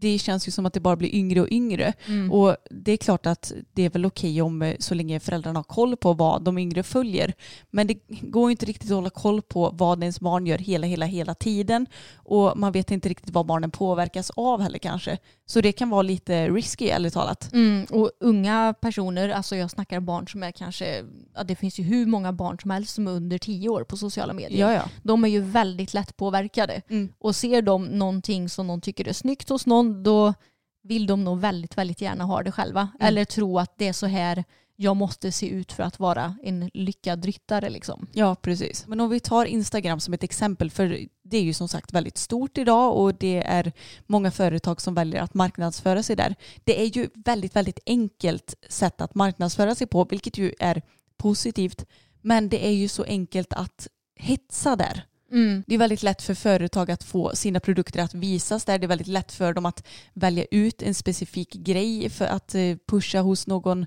det 0.00 0.18
känns 0.18 0.48
ju 0.48 0.52
som 0.52 0.66
att 0.66 0.72
det 0.72 0.80
bara 0.80 0.96
blir 0.96 1.14
yngre 1.14 1.40
och 1.40 1.48
yngre. 1.50 1.92
Mm. 2.06 2.32
Och 2.32 2.56
det 2.70 2.92
är 2.92 2.96
klart 2.96 3.26
att 3.26 3.52
det 3.72 3.82
är 3.82 3.90
väl 3.90 4.06
okej 4.06 4.42
om 4.42 4.62
eh, 4.62 4.76
så 4.78 4.94
länge 4.94 5.20
föräldrarna 5.20 5.58
har 5.58 5.64
koll 5.64 5.96
på 5.96 6.12
vad 6.12 6.42
de 6.42 6.58
yngre 6.58 6.82
följer. 6.82 7.34
Men 7.70 7.86
det 7.86 7.98
går 8.08 8.48
ju 8.48 8.50
inte 8.50 8.66
riktigt 8.66 8.90
att 8.90 8.94
hålla 8.94 9.10
koll 9.10 9.42
på 9.42 9.70
vad 9.70 10.02
ens 10.02 10.20
barn 10.20 10.46
gör 10.46 10.58
hela, 10.58 10.86
hela, 10.86 11.06
hela 11.06 11.34
tiden. 11.34 11.86
Och 12.14 12.58
man 12.58 12.72
vet 12.72 12.90
inte 12.90 13.08
riktigt 13.08 13.30
vad 13.34 13.46
barnen 13.46 13.70
påverkas 13.70 14.30
av 14.30 14.60
heller 14.60 14.78
kanske. 14.78 15.18
Så 15.50 15.60
det 15.60 15.72
kan 15.72 15.90
vara 15.90 16.02
lite 16.02 16.48
risky 16.48 16.88
ärligt 16.88 17.14
talat. 17.14 17.52
Mm, 17.52 17.86
och 17.90 18.10
unga 18.20 18.74
personer, 18.80 19.28
alltså 19.28 19.56
jag 19.56 19.70
snackar 19.70 20.00
barn 20.00 20.28
som 20.28 20.42
är 20.42 20.50
kanske, 20.50 21.04
ja, 21.34 21.44
det 21.44 21.56
finns 21.56 21.78
ju 21.78 21.82
hur 21.82 22.06
många 22.06 22.32
barn 22.32 22.58
som 22.62 22.70
helst 22.70 22.94
som 22.94 23.06
är 23.06 23.10
under 23.10 23.38
tio 23.38 23.68
år 23.68 23.84
på 23.84 23.96
sociala 23.96 24.32
medier. 24.32 24.60
Ja, 24.60 24.72
ja. 24.72 24.88
De 25.02 25.24
är 25.24 25.28
ju 25.28 25.40
väldigt 25.40 25.94
lätt 25.94 26.16
påverkade. 26.16 26.82
Mm. 26.88 27.12
Och 27.18 27.36
ser 27.36 27.62
de 27.62 27.84
någonting 27.84 28.48
som 28.48 28.66
de 28.66 28.80
tycker 28.80 29.08
är 29.08 29.12
snyggt 29.12 29.48
hos 29.48 29.66
någon, 29.66 30.02
då 30.02 30.34
vill 30.82 31.06
de 31.06 31.24
nog 31.24 31.40
väldigt, 31.40 31.78
väldigt 31.78 32.00
gärna 32.00 32.24
ha 32.24 32.42
det 32.42 32.52
själva. 32.52 32.80
Mm. 32.80 33.08
Eller 33.08 33.24
tro 33.24 33.58
att 33.58 33.78
det 33.78 33.88
är 33.88 33.92
så 33.92 34.06
här 34.06 34.44
jag 34.80 34.96
måste 34.96 35.32
se 35.32 35.48
ut 35.48 35.72
för 35.72 35.82
att 35.82 35.98
vara 35.98 36.36
en 36.42 36.70
lyckad 36.74 37.24
ryttare 37.24 37.70
liksom. 37.70 38.06
Ja, 38.12 38.34
precis. 38.34 38.86
Men 38.86 39.00
om 39.00 39.10
vi 39.10 39.20
tar 39.20 39.44
Instagram 39.44 40.00
som 40.00 40.14
ett 40.14 40.22
exempel, 40.22 40.70
för 40.70 40.98
det 41.30 41.36
är 41.36 41.42
ju 41.42 41.54
som 41.54 41.68
sagt 41.68 41.92
väldigt 41.92 42.18
stort 42.18 42.58
idag 42.58 42.96
och 42.96 43.14
det 43.14 43.42
är 43.46 43.72
många 44.06 44.30
företag 44.30 44.80
som 44.80 44.94
väljer 44.94 45.22
att 45.22 45.34
marknadsföra 45.34 46.02
sig 46.02 46.16
där. 46.16 46.34
Det 46.64 46.80
är 46.80 46.96
ju 46.96 47.08
väldigt, 47.14 47.56
väldigt 47.56 47.80
enkelt 47.86 48.54
sätt 48.68 49.00
att 49.00 49.14
marknadsföra 49.14 49.74
sig 49.74 49.86
på, 49.86 50.04
vilket 50.04 50.38
ju 50.38 50.54
är 50.58 50.82
positivt. 51.16 51.84
Men 52.22 52.48
det 52.48 52.66
är 52.66 52.72
ju 52.72 52.88
så 52.88 53.04
enkelt 53.04 53.52
att 53.52 53.88
hetsa 54.16 54.76
där. 54.76 55.04
Mm. 55.32 55.64
Det 55.66 55.74
är 55.74 55.78
väldigt 55.78 56.02
lätt 56.02 56.22
för 56.22 56.34
företag 56.34 56.90
att 56.90 57.04
få 57.04 57.36
sina 57.36 57.60
produkter 57.60 58.02
att 58.02 58.14
visas 58.14 58.64
där. 58.64 58.78
Det 58.78 58.86
är 58.86 58.88
väldigt 58.88 59.06
lätt 59.06 59.32
för 59.32 59.52
dem 59.52 59.66
att 59.66 59.86
välja 60.14 60.44
ut 60.50 60.82
en 60.82 60.94
specifik 60.94 61.52
grej 61.52 62.10
för 62.10 62.24
att 62.24 62.54
eh, 62.54 62.76
pusha 62.88 63.20
hos 63.20 63.46
någon 63.46 63.86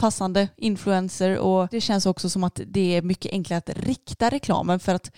passande 0.00 0.48
influencer 0.56 1.38
och 1.38 1.68
det 1.70 1.80
känns 1.80 2.06
också 2.06 2.30
som 2.30 2.44
att 2.44 2.60
det 2.66 2.96
är 2.96 3.02
mycket 3.02 3.32
enklare 3.32 3.58
att 3.58 3.78
rikta 3.78 4.30
reklamen 4.30 4.80
för 4.80 4.94
att 4.94 5.12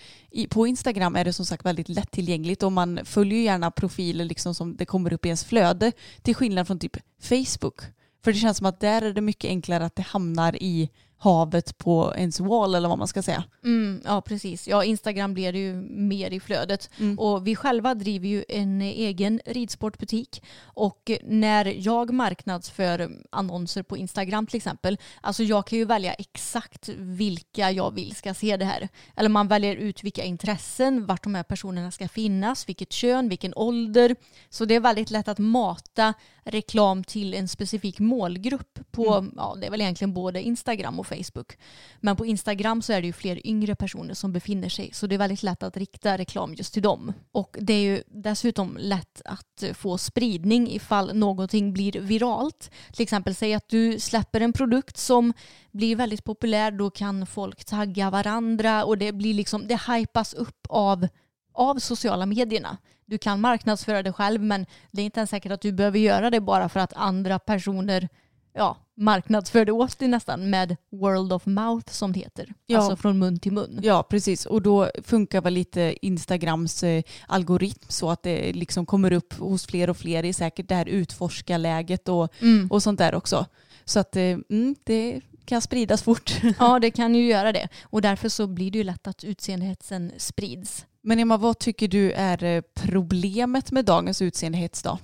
på 0.49 0.67
Instagram 0.67 1.15
är 1.15 1.25
det 1.25 1.33
som 1.33 1.45
sagt 1.45 1.65
väldigt 1.65 1.89
lättillgängligt 1.89 2.63
och 2.63 2.71
man 2.71 2.99
följer 3.05 3.39
gärna 3.39 3.71
profiler 3.71 4.25
liksom 4.25 4.55
som 4.55 4.75
det 4.75 4.85
kommer 4.85 5.13
upp 5.13 5.25
i 5.25 5.29
ens 5.29 5.43
flöde 5.43 5.91
till 6.21 6.35
skillnad 6.35 6.67
från 6.67 6.79
typ 6.79 6.97
Facebook. 7.21 7.81
För 8.23 8.31
det 8.31 8.39
känns 8.39 8.57
som 8.57 8.65
att 8.65 8.79
där 8.79 9.01
är 9.01 9.13
det 9.13 9.21
mycket 9.21 9.49
enklare 9.49 9.85
att 9.85 9.95
det 9.95 10.01
hamnar 10.01 10.55
i 10.63 10.89
havet 11.23 11.77
på 11.77 12.13
ens 12.17 12.39
wall 12.39 12.75
eller 12.75 12.89
vad 12.89 12.97
man 12.97 13.07
ska 13.07 13.21
säga. 13.21 13.43
Mm, 13.63 14.01
ja, 14.05 14.21
precis. 14.21 14.67
Ja, 14.67 14.83
Instagram 14.83 15.33
blir 15.33 15.55
ju 15.55 15.73
mer 15.89 16.31
i 16.31 16.39
flödet. 16.39 16.89
Mm. 16.99 17.19
Och 17.19 17.47
vi 17.47 17.55
själva 17.55 17.93
driver 17.93 18.27
ju 18.27 18.43
en 18.49 18.81
egen 18.81 19.41
ridsportbutik. 19.45 20.43
Och 20.63 21.11
när 21.23 21.65
jag 21.65 22.13
marknadsför 22.13 23.11
annonser 23.29 23.83
på 23.83 23.97
Instagram 23.97 24.47
till 24.47 24.57
exempel, 24.57 24.97
alltså 25.21 25.43
jag 25.43 25.67
kan 25.67 25.79
ju 25.79 25.85
välja 25.85 26.13
exakt 26.13 26.89
vilka 26.97 27.71
jag 27.71 27.93
vill 27.93 28.15
ska 28.15 28.33
se 28.33 28.57
det 28.57 28.65
här. 28.65 28.89
Eller 29.15 29.29
man 29.29 29.47
väljer 29.47 29.75
ut 29.75 30.03
vilka 30.03 30.23
intressen, 30.23 31.05
vart 31.05 31.23
de 31.23 31.35
här 31.35 31.43
personerna 31.43 31.91
ska 31.91 32.07
finnas, 32.07 32.69
vilket 32.69 32.91
kön, 32.91 33.29
vilken 33.29 33.53
ålder. 33.55 34.15
Så 34.49 34.65
det 34.65 34.75
är 34.75 34.79
väldigt 34.79 35.11
lätt 35.11 35.27
att 35.27 35.39
mata 35.39 36.13
reklam 36.43 37.03
till 37.03 37.33
en 37.33 37.47
specifik 37.47 37.99
målgrupp 37.99 38.79
på, 38.91 39.27
ja 39.35 39.55
det 39.59 39.67
är 39.67 39.71
väl 39.71 39.81
egentligen 39.81 40.13
både 40.13 40.41
Instagram 40.41 40.99
och 40.99 41.07
Facebook. 41.15 41.57
Men 41.99 42.15
på 42.15 42.25
Instagram 42.25 42.81
så 42.81 42.93
är 42.93 43.01
det 43.01 43.07
ju 43.07 43.13
fler 43.13 43.47
yngre 43.47 43.75
personer 43.75 44.13
som 44.13 44.33
befinner 44.33 44.69
sig 44.69 44.89
så 44.93 45.07
det 45.07 45.15
är 45.15 45.19
väldigt 45.19 45.43
lätt 45.43 45.63
att 45.63 45.77
rikta 45.77 46.17
reklam 46.17 46.53
just 46.53 46.73
till 46.73 46.83
dem. 46.83 47.13
Och 47.31 47.57
det 47.59 47.73
är 47.73 47.81
ju 47.81 48.03
dessutom 48.07 48.77
lätt 48.79 49.21
att 49.25 49.63
få 49.73 49.97
spridning 49.97 50.71
ifall 50.71 51.15
någonting 51.15 51.73
blir 51.73 51.91
viralt. 51.91 52.71
Till 52.93 53.03
exempel 53.03 53.35
säg 53.35 53.53
att 53.53 53.69
du 53.69 53.99
släpper 53.99 54.41
en 54.41 54.53
produkt 54.53 54.97
som 54.97 55.33
blir 55.71 55.95
väldigt 55.95 56.23
populär 56.23 56.71
då 56.71 56.89
kan 56.89 57.25
folk 57.25 57.65
tagga 57.65 58.09
varandra 58.09 58.85
och 58.85 58.97
det 58.97 59.11
blir 59.11 59.33
liksom, 59.33 59.67
det 59.67 59.81
hypas 59.87 60.33
upp 60.33 60.65
av 60.69 61.07
av 61.53 61.79
sociala 61.79 62.25
medierna. 62.25 62.77
Du 63.05 63.17
kan 63.17 63.41
marknadsföra 63.41 64.03
det 64.03 64.13
själv 64.13 64.41
men 64.41 64.65
det 64.91 65.01
är 65.01 65.05
inte 65.05 65.19
ens 65.19 65.29
säkert 65.29 65.51
att 65.51 65.61
du 65.61 65.71
behöver 65.71 65.99
göra 65.99 66.29
det 66.29 66.41
bara 66.41 66.69
för 66.69 66.79
att 66.79 66.93
andra 66.93 67.39
personer 67.39 68.09
ja, 68.53 68.77
marknadsför 68.97 69.65
det 69.65 69.71
åt 69.71 69.99
dig 69.99 70.07
nästan 70.07 70.49
med 70.49 70.75
world 70.91 71.33
of 71.33 71.45
mouth 71.45 71.91
som 71.91 72.11
det 72.13 72.19
heter. 72.19 72.53
Ja. 72.65 72.77
Alltså 72.79 72.95
från 72.95 73.19
mun 73.19 73.39
till 73.39 73.51
mun. 73.51 73.79
Ja, 73.83 74.03
precis. 74.09 74.45
Och 74.45 74.61
då 74.61 74.91
funkar 75.03 75.41
väl 75.41 75.53
lite 75.53 75.95
Instagrams 76.01 76.83
eh, 76.83 77.03
algoritm 77.27 77.85
så 77.87 78.09
att 78.09 78.23
det 78.23 78.53
liksom 78.53 78.85
kommer 78.85 79.13
upp 79.13 79.33
hos 79.33 79.65
fler 79.65 79.89
och 79.89 79.97
fler 79.97 80.25
i 80.25 80.33
säkert 80.33 80.67
det 80.69 80.75
här 80.75 80.85
utforskarläget 80.85 82.09
och, 82.09 82.33
Mm. 82.41 82.67
och 82.71 82.83
sånt 82.83 82.97
där 82.99 83.15
också. 83.15 83.45
Så 83.85 83.99
att 83.99 84.15
eh, 84.15 84.23
mm, 84.23 84.75
det 84.83 85.21
kan 85.45 85.61
spridas 85.61 86.03
fort. 86.03 86.41
Ja, 86.59 86.79
det 86.79 86.91
kan 86.91 87.15
ju 87.15 87.25
göra 87.27 87.51
det. 87.51 87.67
Och 87.83 88.01
därför 88.01 88.29
så 88.29 88.47
blir 88.47 88.71
det 88.71 88.77
ju 88.77 88.83
lätt 88.83 89.07
att 89.07 89.23
utseendehetsen 89.23 90.11
sprids. 90.17 90.85
Men 91.01 91.19
Emma, 91.19 91.37
vad 91.37 91.59
tycker 91.59 91.87
du 91.87 92.11
är 92.11 92.43
eh, 92.43 92.61
problemet 92.73 93.71
med 93.71 93.85
dagens 93.85 94.21
utseendehets 94.21 94.83
då? 94.83 94.99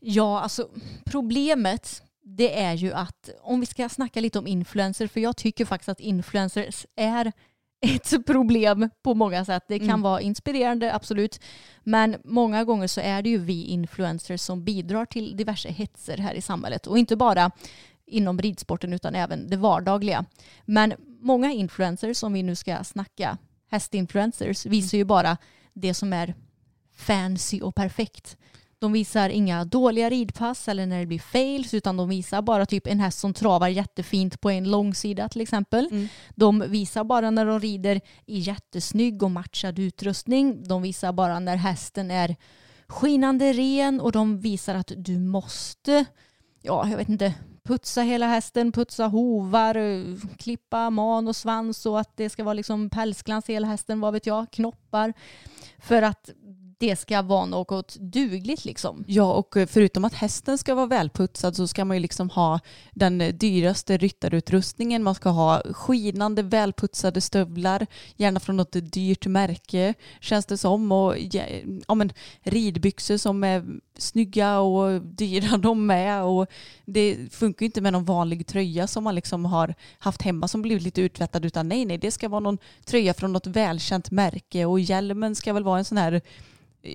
Ja, 0.00 0.40
alltså 0.40 0.68
problemet 1.04 2.02
det 2.24 2.60
är 2.60 2.74
ju 2.74 2.92
att 2.92 3.30
om 3.40 3.60
vi 3.60 3.66
ska 3.66 3.88
snacka 3.88 4.20
lite 4.20 4.38
om 4.38 4.46
influencers, 4.46 5.10
för 5.10 5.20
jag 5.20 5.36
tycker 5.36 5.64
faktiskt 5.64 5.88
att 5.88 6.00
influencers 6.00 6.86
är 6.96 7.32
ett 7.80 8.26
problem 8.26 8.90
på 9.02 9.14
många 9.14 9.44
sätt. 9.44 9.64
Det 9.68 9.78
kan 9.78 9.88
Mm. 9.88 10.02
vara 10.02 10.20
inspirerande, 10.20 10.94
absolut. 10.94 11.40
Men 11.82 12.16
många 12.24 12.64
gånger 12.64 12.86
så 12.86 13.00
är 13.00 13.22
det 13.22 13.28
ju 13.30 13.38
vi 13.38 13.64
influencers 13.64 14.40
som 14.40 14.64
bidrar 14.64 15.04
till 15.06 15.36
diverse 15.36 15.68
hetser 15.68 16.16
här 16.18 16.34
i 16.34 16.40
samhället. 16.42 16.86
Och 16.86 16.98
inte 16.98 17.16
bara 17.16 17.50
inom 18.06 18.38
ridsporten 18.38 18.92
utan 18.92 19.14
även 19.14 19.50
det 19.50 19.56
vardagliga. 19.56 20.24
Men 20.64 20.94
många 21.20 21.52
influencers, 21.52 22.16
som 22.16 22.32
vi 22.32 22.42
nu 22.42 22.56
ska 22.56 22.84
snacka 22.84 23.38
hästinfluencers, 23.70 24.66
visar 24.66 24.98
ju 24.98 25.04
bara 25.04 25.36
det 25.72 25.94
som 25.94 26.12
är 26.12 26.34
fancy 26.96 27.60
och 27.60 27.74
perfekt. 27.74 28.36
De 28.84 28.92
visar 28.92 29.28
inga 29.28 29.64
dåliga 29.64 30.10
ridpass 30.10 30.68
eller 30.68 30.86
när 30.86 31.00
det 31.00 31.06
blir 31.06 31.18
fails 31.18 31.74
utan 31.74 31.96
de 31.96 32.08
visar 32.08 32.42
bara 32.42 32.66
typ 32.66 32.86
en 32.86 33.00
häst 33.00 33.18
som 33.18 33.34
travar 33.34 33.68
jättefint 33.68 34.40
på 34.40 34.50
en 34.50 34.70
långsida 34.70 35.28
till 35.28 35.40
exempel. 35.40 35.88
Mm. 35.90 36.08
De 36.34 36.64
visar 36.68 37.04
bara 37.04 37.30
när 37.30 37.46
de 37.46 37.60
rider 37.60 38.00
i 38.26 38.38
jättesnygg 38.38 39.22
och 39.22 39.30
matchad 39.30 39.78
utrustning. 39.78 40.68
De 40.68 40.82
visar 40.82 41.12
bara 41.12 41.38
när 41.38 41.56
hästen 41.56 42.10
är 42.10 42.36
skinande 42.86 43.52
ren 43.52 44.00
och 44.00 44.12
de 44.12 44.38
visar 44.38 44.74
att 44.74 44.92
du 44.96 45.18
måste, 45.18 46.04
ja 46.62 46.88
jag 46.88 46.96
vet 46.96 47.08
inte, 47.08 47.34
putsa 47.62 48.02
hela 48.02 48.26
hästen, 48.26 48.72
putsa 48.72 49.06
hovar, 49.06 49.76
klippa 50.36 50.90
man 50.90 51.28
och 51.28 51.36
svans 51.36 51.86
och 51.86 52.00
att 52.00 52.16
det 52.16 52.30
ska 52.30 52.44
vara 52.44 52.54
liksom 52.54 52.90
pälsglans 52.90 53.50
i 53.50 53.52
hela 53.52 53.66
hästen, 53.66 54.00
vad 54.00 54.12
vet 54.12 54.26
jag, 54.26 54.50
knoppar. 54.50 55.12
För 55.78 56.02
att 56.02 56.30
det 56.84 56.96
ska 56.96 57.22
vara 57.22 57.46
något 57.46 57.96
dugligt 57.96 58.64
liksom. 58.64 59.04
Ja, 59.06 59.32
och 59.32 59.56
eh, 59.56 59.66
förutom 59.66 60.04
att 60.04 60.14
hästen 60.14 60.58
ska 60.58 60.74
vara 60.74 60.86
välputsad 60.86 61.56
så 61.56 61.68
ska 61.68 61.84
man 61.84 61.96
ju 61.96 62.00
liksom 62.00 62.30
ha 62.30 62.60
den 62.90 63.20
eh, 63.20 63.34
dyraste 63.34 63.96
ryttarutrustningen. 63.96 65.02
Man 65.02 65.14
ska 65.14 65.28
ha 65.28 65.62
skinande 65.72 66.42
välputsade 66.42 67.20
stövlar, 67.20 67.86
gärna 68.16 68.40
från 68.40 68.56
något 68.56 68.76
dyrt 68.92 69.26
märke 69.26 69.94
känns 70.20 70.46
det 70.46 70.58
som. 70.58 70.92
Och 70.92 71.14
ja, 71.18 71.42
ja, 71.88 71.94
men, 71.94 72.12
ridbyxor 72.42 73.16
som 73.16 73.44
är 73.44 73.64
snygga 73.98 74.58
och 74.60 75.00
dyra 75.00 75.56
de 75.58 75.86
med. 75.86 76.24
Och 76.24 76.46
det 76.84 77.18
funkar 77.30 77.64
ju 77.64 77.66
inte 77.66 77.80
med 77.80 77.92
någon 77.92 78.04
vanlig 78.04 78.46
tröja 78.46 78.86
som 78.86 79.04
man 79.04 79.14
liksom 79.14 79.44
har 79.44 79.74
haft 79.98 80.22
hemma 80.22 80.48
som 80.48 80.62
blivit 80.62 80.82
lite 80.82 81.00
uttvättad 81.02 81.44
utan 81.44 81.68
nej, 81.68 81.84
nej, 81.84 81.98
det 81.98 82.10
ska 82.10 82.28
vara 82.28 82.40
någon 82.40 82.58
tröja 82.84 83.14
från 83.14 83.32
något 83.32 83.46
välkänt 83.46 84.10
märke 84.10 84.64
och 84.64 84.80
hjälmen 84.80 85.34
ska 85.34 85.52
väl 85.52 85.64
vara 85.64 85.78
en 85.78 85.84
sån 85.84 85.98
här 85.98 86.22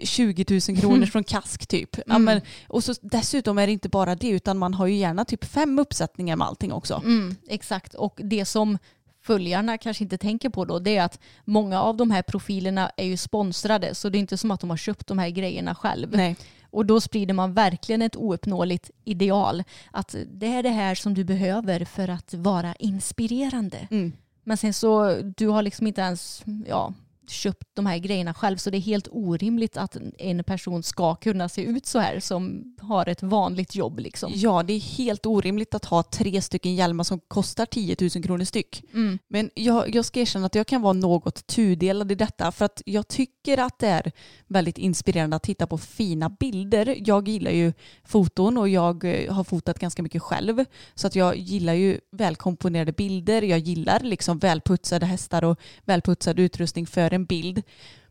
20 0.03 0.45
000 0.69 0.77
kronor 0.77 1.05
från 1.05 1.23
kask 1.23 1.67
typ. 1.67 1.97
Ja, 1.97 2.03
Mm. 2.15 2.23
men, 2.23 2.41
och 2.67 2.83
så, 2.83 2.93
dessutom 3.01 3.57
är 3.57 3.67
det 3.67 3.73
inte 3.73 3.89
bara 3.89 4.15
det 4.15 4.29
utan 4.29 4.57
man 4.57 4.73
har 4.73 4.87
ju 4.87 4.95
gärna 4.95 5.25
typ 5.25 5.45
fem 5.45 5.79
uppsättningar 5.79 6.35
med 6.35 6.47
allting 6.47 6.71
också. 6.73 7.01
Mm, 7.05 7.35
exakt, 7.47 7.93
och 7.93 8.19
det 8.23 8.45
som 8.45 8.77
följarna 9.21 9.77
kanske 9.77 10.03
inte 10.03 10.17
tänker 10.17 10.49
på 10.49 10.65
då 10.65 10.79
det 10.79 10.97
är 10.97 11.03
att 11.03 11.19
många 11.45 11.81
av 11.81 11.97
de 11.97 12.11
här 12.11 12.21
profilerna 12.21 12.91
är 12.97 13.05
ju 13.05 13.17
sponsrade 13.17 13.95
så 13.95 14.09
det 14.09 14.17
är 14.17 14.19
inte 14.19 14.37
som 14.37 14.51
att 14.51 14.59
de 14.61 14.69
har 14.69 14.77
köpt 14.77 15.07
de 15.07 15.19
här 15.19 15.29
grejerna 15.29 15.75
själv. 15.75 16.09
Nej. 16.11 16.35
Och 16.71 16.85
då 16.85 17.01
sprider 17.01 17.33
man 17.33 17.53
verkligen 17.53 18.01
ett 18.01 18.15
ouppnåeligt 18.15 18.91
ideal. 19.05 19.63
Att 19.91 20.15
det 20.27 20.47
är 20.47 20.63
det 20.63 20.69
här 20.69 20.95
som 20.95 21.13
du 21.13 21.23
behöver 21.23 21.85
för 21.85 22.07
att 22.07 22.33
vara 22.33 22.75
inspirerande. 22.79 23.87
Mm. 23.91 24.11
Men 24.43 24.57
sen 24.57 24.73
så, 24.73 25.21
du 25.37 25.47
har 25.47 25.61
liksom 25.63 25.87
inte 25.87 26.01
ens 26.01 26.43
ja, 26.67 26.93
köpt 27.29 27.67
de 27.73 27.85
här 27.85 27.97
grejerna 27.97 28.33
själv 28.33 28.57
så 28.57 28.69
det 28.69 28.77
är 28.77 28.81
helt 28.81 29.07
orimligt 29.11 29.77
att 29.77 29.97
en 30.17 30.43
person 30.43 30.83
ska 30.83 31.15
kunna 31.15 31.49
se 31.49 31.61
ut 31.61 31.85
så 31.85 31.99
här 31.99 32.19
som 32.19 32.63
har 32.81 33.09
ett 33.09 33.23
vanligt 33.23 33.75
jobb 33.75 33.99
liksom. 33.99 34.31
Ja, 34.35 34.63
det 34.63 34.73
är 34.73 34.79
helt 34.79 35.25
orimligt 35.25 35.73
att 35.73 35.85
ha 35.85 36.03
tre 36.03 36.41
stycken 36.41 36.75
hjälmar 36.75 37.03
som 37.03 37.19
kostar 37.19 37.65
10 37.65 37.95
000 37.99 38.23
kronor 38.23 38.43
styck. 38.43 38.83
Mm. 38.93 39.19
Men 39.27 39.49
jag, 39.55 39.95
jag 39.95 40.05
ska 40.05 40.19
erkänna 40.19 40.45
att 40.45 40.55
jag 40.55 40.67
kan 40.67 40.81
vara 40.81 40.93
något 40.93 41.47
tudelad 41.47 42.11
i 42.11 42.15
detta 42.15 42.51
för 42.51 42.65
att 42.65 42.81
jag 42.85 43.07
tycker 43.07 43.57
att 43.57 43.79
det 43.79 43.87
är 43.87 44.11
väldigt 44.47 44.77
inspirerande 44.77 45.35
att 45.35 45.43
titta 45.43 45.67
på 45.67 45.77
fina 45.77 46.29
bilder. 46.29 46.95
Jag 47.05 47.27
gillar 47.27 47.51
ju 47.51 47.73
foton 48.03 48.57
och 48.57 48.69
jag 48.69 49.03
eh, 49.03 49.33
har 49.33 49.43
fotat 49.43 49.79
ganska 49.79 50.03
mycket 50.03 50.21
själv 50.21 50.65
så 50.95 51.07
att 51.07 51.15
jag 51.15 51.37
gillar 51.37 51.73
ju 51.73 51.99
välkomponerade 52.11 52.91
bilder. 52.91 53.41
Jag 53.41 53.59
gillar 53.59 53.99
liksom 53.99 54.39
välputsade 54.39 55.05
hästar 55.05 55.43
och 55.43 55.59
välputsad 55.85 56.39
utrustning 56.39 56.87
för 56.87 57.13
en 57.19 57.25
bild. 57.25 57.61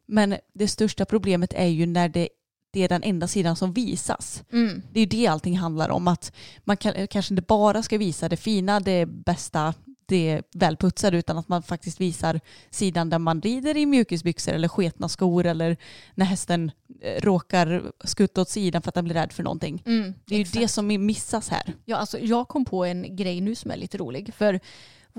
Men 0.06 0.36
det 0.54 0.68
största 0.68 1.04
problemet 1.04 1.52
är 1.52 1.66
ju 1.66 1.86
när 1.86 2.08
det, 2.08 2.28
det 2.72 2.80
är 2.82 2.88
den 2.88 3.02
enda 3.02 3.28
sidan 3.28 3.56
som 3.56 3.72
visas. 3.72 4.44
Mm. 4.52 4.82
Det 4.92 5.00
är 5.00 5.02
ju 5.02 5.06
det 5.08 5.26
allting 5.26 5.58
handlar 5.58 5.88
om. 5.88 6.08
Att 6.08 6.32
man 6.64 6.76
kan, 6.76 7.06
kanske 7.08 7.34
inte 7.34 7.42
bara 7.42 7.82
ska 7.82 7.98
visa 7.98 8.28
det 8.28 8.36
fina, 8.36 8.80
det 8.80 9.06
bästa, 9.06 9.74
det 10.06 10.42
välputsade 10.54 11.18
utan 11.18 11.38
att 11.38 11.48
man 11.48 11.62
faktiskt 11.62 12.00
visar 12.00 12.40
sidan 12.70 13.10
där 13.10 13.18
man 13.18 13.40
rider 13.42 13.76
i 13.76 13.86
mjukisbyxor 13.86 14.52
eller 14.52 14.68
sketna 14.68 15.08
skor 15.08 15.46
eller 15.46 15.76
när 16.14 16.26
hästen 16.26 16.70
eh, 17.02 17.20
råkar 17.22 17.92
skutta 18.04 18.40
åt 18.40 18.48
sidan 18.48 18.82
för 18.82 18.88
att 18.88 18.94
den 18.94 19.04
blir 19.04 19.14
rädd 19.14 19.32
för 19.32 19.42
någonting. 19.42 19.82
Mm, 19.86 20.14
Det 20.26 20.34
är 20.34 20.38
ju 20.38 20.42
exakt. 20.42 20.60
det 20.60 20.68
som 20.68 20.86
missas 20.86 21.48
här. 21.48 21.74
Ja, 21.84 21.96
alltså, 21.96 22.18
jag 22.18 22.48
kom 22.48 22.64
på 22.64 22.84
en 22.84 23.16
grej 23.16 23.40
nu 23.40 23.54
som 23.54 23.70
är 23.70 23.76
lite 23.76 23.98
rolig. 23.98 24.34
För 24.34 24.60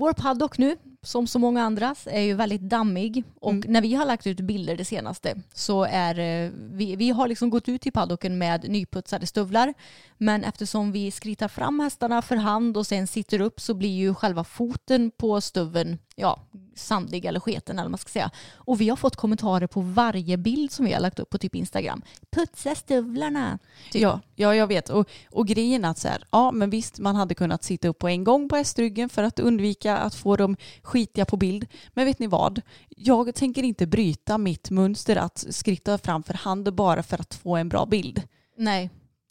vår 0.00 0.12
paddock 0.12 0.58
nu, 0.58 0.76
som 1.02 1.26
så 1.26 1.38
många 1.38 1.62
andras, 1.62 2.06
är 2.10 2.20
ju 2.20 2.34
väldigt 2.34 2.60
dammig. 2.60 3.24
Och 3.40 3.52
Mm. 3.52 3.72
när 3.72 3.80
vi 3.80 3.94
har 3.94 4.06
lagt 4.06 4.26
ut 4.26 4.40
bilder 4.40 4.76
det 4.76 4.84
senaste 4.84 5.34
så 5.54 5.84
är 5.84 6.18
eh, 6.18 6.50
vi, 6.72 6.96
vi 6.96 7.10
har 7.10 7.28
liksom 7.28 7.50
gått 7.50 7.68
ut 7.68 7.86
i 7.86 7.90
paddocken 7.90 8.38
med 8.38 8.70
nyputsade 8.70 9.26
stövlar. 9.26 9.74
Men 10.18 10.44
eftersom 10.44 10.92
vi 10.92 11.10
skritar 11.10 11.48
fram 11.48 11.80
hästarna 11.80 12.22
för 12.22 12.36
hand 12.36 12.76
och 12.76 12.86
sen 12.86 13.06
sitter 13.06 13.40
upp 13.40 13.60
så 13.60 13.74
blir 13.74 13.96
ju 13.96 14.14
själva 14.14 14.44
foten 14.44 15.10
på 15.10 15.40
stöveln 15.40 15.98
ja, 16.16 16.40
sandig 16.80 17.24
eller 17.24 17.40
sketen 17.40 17.78
eller 17.78 17.84
vad 17.84 17.90
man 17.90 17.98
ska 17.98 18.08
säga. 18.08 18.30
Och 18.54 18.80
vi 18.80 18.88
har 18.88 18.96
fått 18.96 19.16
kommentarer 19.16 19.66
på 19.66 19.80
varje 19.80 20.36
bild 20.36 20.72
som 20.72 20.84
vi 20.84 20.92
har 20.92 21.00
lagt 21.00 21.18
upp 21.18 21.30
på 21.30 21.38
typ 21.38 21.54
Instagram. 21.54 22.02
Putsa 22.30 22.74
stövlarna. 22.74 23.58
Typ. 23.90 24.02
Ja, 24.02 24.20
ja, 24.34 24.54
jag 24.54 24.66
vet. 24.66 24.88
Och, 24.88 25.10
och 25.30 25.46
grejen 25.46 25.84
är 25.84 25.88
att 25.88 25.98
så 25.98 26.08
här, 26.08 26.24
ja 26.30 26.50
men 26.50 26.70
visst 26.70 26.98
man 26.98 27.16
hade 27.16 27.34
kunnat 27.34 27.64
sitta 27.64 27.88
upp 27.88 27.98
på 27.98 28.08
en 28.08 28.24
gång 28.24 28.48
på 28.48 28.56
hästryggen 28.56 29.08
för 29.08 29.22
att 29.22 29.38
undvika 29.38 29.96
att 29.96 30.14
få 30.14 30.36
dem 30.36 30.56
skitiga 30.82 31.24
på 31.24 31.36
bild. 31.36 31.66
Men 31.94 32.04
vet 32.04 32.18
ni 32.18 32.26
vad? 32.26 32.62
Jag 32.88 33.34
tänker 33.34 33.62
inte 33.62 33.86
bryta 33.86 34.38
mitt 34.38 34.70
mönster 34.70 35.16
att 35.16 35.46
skritta 35.50 35.98
fram 35.98 36.22
för 36.22 36.34
hand 36.34 36.74
bara 36.74 37.02
för 37.02 37.20
att 37.20 37.34
få 37.34 37.56
en 37.56 37.68
bra 37.68 37.86
bild. 37.86 38.22
Nej. 38.56 38.90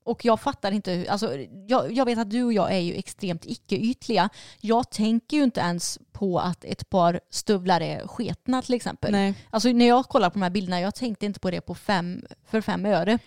Och 0.10 0.26
jag 0.26 0.40
fattar 0.40 0.72
inte, 0.72 0.92
hur- 0.92 1.10
alltså, 1.10 1.38
jag, 1.68 1.92
jag 1.94 2.06
vet 2.06 2.20
att 2.20 2.30
du 2.30 2.44
och 2.44 2.54
jag 2.54 2.74
är 2.74 2.80
ju 2.80 2.94
extremt 2.94 3.46
icke-ytliga. 3.46 4.30
Jag 4.62 4.90
tänker 4.92 5.38
ju 5.38 5.44
inte 5.44 5.60
ens 5.60 6.00
på 6.12 6.40
att 6.40 6.64
ett 6.64 6.90
par 6.90 7.20
stövlar 7.30 7.82
är 7.82 8.08
sketna 8.08 8.62
till 8.62 8.74
exempel. 8.74 9.12
Nej. 9.12 9.34
Alltså 9.50 9.70
när 9.70 9.88
jag 9.88 10.06
kollar 10.06 10.30
på 10.30 10.34
de 10.34 10.42
här 10.42 10.50
bilderna, 10.50 10.82
jag 10.82 10.96
tänkte 10.96 11.26
inte 11.26 11.40
på 11.40 11.52
det 11.52 11.62
på 11.62 11.76
fem, 11.76 12.26
för 12.46 12.62
fem 12.62 12.86
öre. 12.86 13.20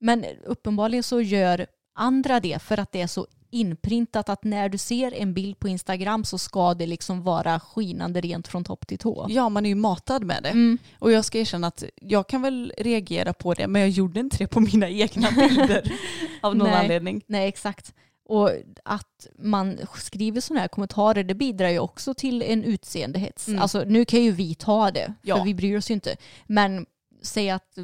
Men 0.00 0.24
uppenbarligen 0.44 1.02
så 1.02 1.20
gör 1.20 1.66
andra 1.94 2.40
det 2.40 2.62
för 2.62 2.78
att 2.80 2.92
det 2.92 3.00
är 3.02 3.06
så 3.06 3.26
inprintat 3.50 4.28
att 4.28 4.44
när 4.44 4.68
du 4.68 4.78
ser 4.78 5.14
en 5.14 5.34
bild 5.34 5.58
på 5.58 5.68
Instagram 5.68 6.24
så 6.24 6.38
ska 6.38 6.74
det 6.74 6.86
liksom 6.86 7.22
vara 7.22 7.60
skinande 7.60 8.20
rent 8.20 8.48
från 8.48 8.64
topp 8.64 8.86
till 8.86 8.98
tå. 8.98 9.26
Ja, 9.28 9.48
man 9.48 9.66
är 9.66 9.68
ju 9.68 9.74
matad 9.74 10.24
med 10.24 10.42
det. 10.42 10.48
Mm. 10.48 10.78
Och 10.98 11.12
jag 11.12 11.24
ska 11.24 11.38
erkänna 11.38 11.66
att 11.66 11.84
jag 11.96 12.28
kan 12.28 12.42
väl 12.42 12.72
reagera 12.78 13.32
på 13.32 13.54
det, 13.54 13.66
men 13.66 13.82
jag 13.82 13.90
gjorde 13.90 14.20
inte 14.20 14.36
det 14.36 14.46
på 14.46 14.60
mina 14.60 14.88
egna 14.90 15.30
bilder 15.30 15.92
av 16.42 16.56
någon 16.56 16.68
Nej. 16.70 16.76
anledning. 16.76 17.22
Nej, 17.26 17.48
exakt. 17.48 17.94
Och 18.28 18.50
att 18.84 19.26
man 19.38 19.78
skriver 19.94 20.40
sådana 20.40 20.60
här 20.60 20.68
kommentarer 20.68 21.24
det 21.24 21.34
bidrar 21.34 21.68
ju 21.68 21.78
också 21.78 22.14
till 22.14 22.42
en 22.42 22.64
utseendehets. 22.64 23.48
Mm. 23.48 23.62
Alltså 23.62 23.84
nu 23.86 24.04
kan 24.04 24.22
ju 24.22 24.30
vi 24.32 24.54
ta 24.54 24.90
det, 24.90 25.14
Ja. 25.22 25.36
för 25.36 25.44
vi 25.44 25.54
bryr 25.54 25.78
oss 25.78 25.90
ju 25.90 25.94
inte. 25.94 26.16
Men 26.46 26.86
säg 27.22 27.50
att 27.50 27.78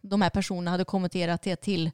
de 0.00 0.22
här 0.22 0.30
personerna 0.30 0.70
hade 0.70 0.84
kommenterat 0.84 1.42
det 1.42 1.56
till 1.56 1.90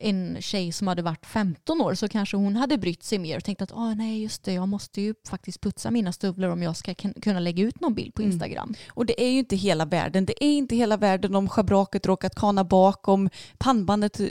en 0.00 0.36
tjej 0.40 0.72
som 0.72 0.88
hade 0.88 1.02
varit 1.02 1.26
15 1.26 1.80
år 1.80 1.94
så 1.94 2.08
kanske 2.08 2.36
hon 2.36 2.56
hade 2.56 2.78
brytt 2.78 3.02
sig 3.02 3.18
mer 3.18 3.36
och 3.36 3.44
tänkt 3.44 3.62
att 3.62 3.72
ah, 3.72 3.94
nej 3.94 4.22
just 4.22 4.44
det 4.44 4.52
jag 4.52 4.68
måste 4.68 5.00
ju 5.00 5.14
faktiskt 5.28 5.60
putsa 5.60 5.90
mina 5.90 6.12
stövlar 6.12 6.48
om 6.48 6.62
jag 6.62 6.76
ska 6.76 6.94
kunna 6.94 7.40
lägga 7.40 7.64
ut 7.64 7.80
någon 7.80 7.94
bild 7.94 8.14
på 8.14 8.22
Mm. 8.22 8.32
Instagram. 8.32 8.74
Och 8.88 9.06
det 9.06 9.22
är 9.22 9.30
ju 9.30 9.38
inte 9.38 9.56
hela 9.56 9.84
världen. 9.84 10.24
Det 10.24 10.44
är 10.44 10.52
inte 10.52 10.76
hela 10.76 10.96
världen 10.96 11.34
om 11.34 11.48
schabraket 11.48 12.06
råkat 12.06 12.34
kana 12.34 12.64
bak, 12.64 13.08
om 13.08 13.30
pannbandet 13.58 14.20
eh, 14.20 14.26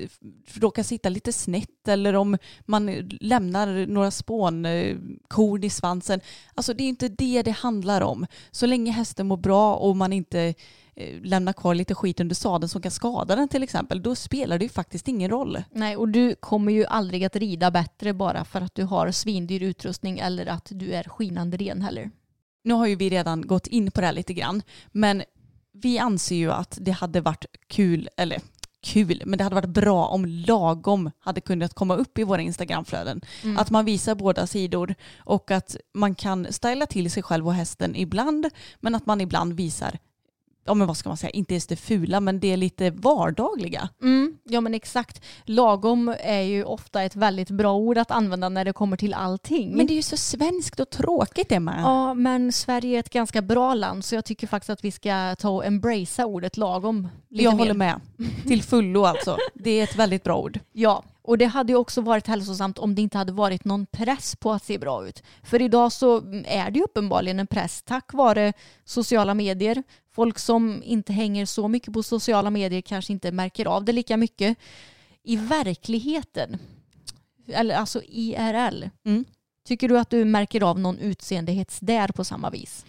råkar 0.53 0.83
sitta 0.83 1.09
lite 1.09 1.33
snett 1.33 1.87
eller 1.87 2.15
om 2.15 2.37
man 2.65 2.85
lämnar 3.21 3.87
några 3.87 4.11
spånkorn 4.11 5.63
i 5.63 5.69
svansen. 5.69 6.21
Alltså 6.55 6.73
det 6.73 6.83
är 6.83 6.89
inte 6.89 7.07
det 7.07 7.41
det 7.41 7.51
handlar 7.51 8.01
om. 8.01 8.25
Så 8.51 8.65
länge 8.65 8.91
hästen 8.91 9.27
mår 9.27 9.37
bra 9.37 9.75
och 9.75 9.97
man 9.97 10.13
inte 10.13 10.53
eh, 10.99 11.21
lämnar 11.21 11.53
kvar 11.53 11.75
lite 11.75 11.95
skit 11.95 12.19
under 12.19 12.35
sadeln 12.35 12.69
som 12.69 12.81
kan 12.81 12.91
skada 12.91 13.35
den 13.35 13.47
till 13.47 13.63
exempel, 13.63 14.01
då 14.01 14.15
spelar 14.15 14.59
det 14.59 14.65
ju 14.65 14.69
faktiskt 14.69 15.07
ingen 15.07 15.29
roll. 15.29 15.63
Nej, 15.71 15.97
och 15.97 16.09
du 16.09 16.35
kommer 16.35 16.71
ju 16.71 16.85
aldrig 16.85 17.23
att 17.23 17.35
rida 17.35 17.71
bättre 17.71 18.13
bara 18.13 18.45
för 18.45 18.61
att 18.61 18.75
du 18.75 18.83
har 18.83 19.11
svindyr 19.11 19.63
utrustning 19.63 20.19
eller 20.19 20.45
att 20.45 20.67
du 20.71 20.91
är 20.91 21.03
skinande 21.03 21.57
ren 21.57 21.81
heller. 21.81 22.11
Nu 22.63 22.73
har 22.73 22.87
ju 22.87 22.95
vi 22.95 23.09
redan 23.09 23.47
gått 23.47 23.67
in 23.67 23.91
på 23.91 24.01
det 24.01 24.07
här 24.07 24.13
lite 24.13 24.33
grann, 24.33 24.61
men 24.91 25.23
vi 25.73 25.99
anser 25.99 26.35
ju 26.35 26.51
att 26.51 26.77
det 26.81 26.91
hade 26.91 27.21
varit 27.21 27.45
kul, 27.67 28.09
eller 28.17 28.41
kul, 28.81 29.23
men 29.25 29.37
det 29.37 29.43
hade 29.43 29.55
varit 29.55 29.69
bra 29.69 30.05
om 30.07 30.25
lagom 30.25 31.11
hade 31.19 31.41
kunnat 31.41 31.73
komma 31.73 31.95
upp 31.95 32.17
i 32.19 32.23
våra 32.23 32.41
Instagramflöden. 32.41 33.21
Att 33.57 33.69
man 33.69 33.85
visar 33.85 34.15
båda 34.15 34.47
sidor 34.47 34.95
och 35.17 35.51
att 35.51 35.75
man 35.93 36.15
kan 36.15 36.53
styla 36.53 36.85
till 36.85 37.11
sig 37.11 37.23
själv 37.23 37.47
och 37.47 37.53
hästen 37.53 37.95
ibland, 37.95 38.49
men 38.79 38.95
att 38.95 39.05
man 39.05 39.21
ibland 39.21 39.53
visar, 39.53 39.99
ja 40.65 40.73
men 40.73 40.87
vad 40.87 40.97
ska 40.97 41.09
man 41.09 41.17
säga, 41.17 41.29
inte 41.29 41.53
ens 41.53 41.67
det 41.67 41.75
fula, 41.75 42.19
men 42.19 42.39
det 42.39 42.51
är 42.53 42.57
lite 42.57 42.89
vardagliga. 42.91 43.89
Mm, 44.01 44.37
ja 44.43 44.61
men 44.61 44.73
exakt. 44.73 45.21
Lagom 45.43 46.15
är 46.19 46.41
ju 46.41 46.63
ofta 46.63 47.03
ett 47.03 47.15
väldigt 47.15 47.49
bra 47.49 47.73
ord 47.73 47.97
att 47.97 48.11
använda 48.11 48.49
när 48.49 48.65
det 48.65 48.73
kommer 48.73 48.97
till 48.97 49.13
allting. 49.13 49.77
Men 49.77 49.87
det 49.87 49.93
är 49.93 49.95
ju 49.95 50.01
så 50.01 50.17
svenskt 50.17 50.79
och 50.79 50.89
tråkigt 50.89 51.51
Emma. 51.51 51.75
Ja, 51.77 52.13
men 52.13 52.51
Sverige 52.51 52.95
är 52.95 52.99
ett 52.99 53.09
ganska 53.09 53.41
bra 53.41 53.73
land 53.73 54.05
så 54.05 54.15
jag 54.15 54.25
tycker 54.25 54.47
faktiskt 54.47 54.69
att 54.69 54.83
vi 54.83 54.91
ska 54.91 55.35
ta 55.39 55.49
och 55.49 55.65
embracea 55.65 56.25
ordet 56.25 56.57
lagom. 56.57 57.07
Jag 57.27 57.53
mer. 57.53 57.59
håller 57.59 57.73
med. 57.73 58.01
Till 58.47 58.63
fullo 58.63 59.03
alltså. 59.03 59.37
Det 59.53 59.79
är 59.79 59.83
ett 59.83 59.95
väldigt 59.95 60.23
bra 60.23 60.37
ord. 60.37 60.59
Ja, 60.71 61.03
och 61.21 61.37
det 61.37 61.45
hade 61.45 61.71
ju 61.73 61.77
också 61.77 62.01
varit 62.01 62.27
hälsosamt 62.27 62.77
om 62.77 62.95
det 62.95 63.01
inte 63.01 63.17
hade 63.17 63.31
varit 63.31 63.65
någon 63.65 63.85
press 63.85 64.35
på 64.35 64.51
att 64.51 64.63
se 64.63 64.77
bra 64.77 65.07
ut. 65.07 65.23
För 65.43 65.61
idag 65.61 65.91
så 65.91 66.17
är 66.45 66.71
det 66.71 66.79
ju 66.79 66.83
uppenbarligen 66.85 67.39
en 67.39 67.47
press 67.47 67.81
tack 67.81 68.13
vare 68.13 68.53
sociala 68.85 69.33
medier. 69.33 69.83
Folk 70.11 70.39
som 70.39 70.81
inte 70.83 71.13
hänger 71.13 71.45
så 71.45 71.67
mycket 71.67 71.93
på 71.93 72.03
sociala 72.03 72.49
medier 72.49 72.81
kanske 72.81 73.13
inte 73.13 73.31
märker 73.31 73.65
av 73.65 73.85
det 73.85 73.91
lika 73.91 74.17
mycket. 74.17 74.57
I 75.23 75.35
verkligheten, 75.35 76.57
eller 77.47 77.75
alltså 77.75 78.01
IRL, 78.03 78.89
Mm. 79.05 79.25
tycker 79.67 79.89
du 79.89 79.99
att 79.99 80.09
du 80.09 80.25
märker 80.25 80.63
av 80.63 80.79
någon 80.79 80.97
utseendehets 80.99 81.79
där 81.79 82.07
på 82.07 82.23
samma 82.23 82.49
vis? 82.49 82.85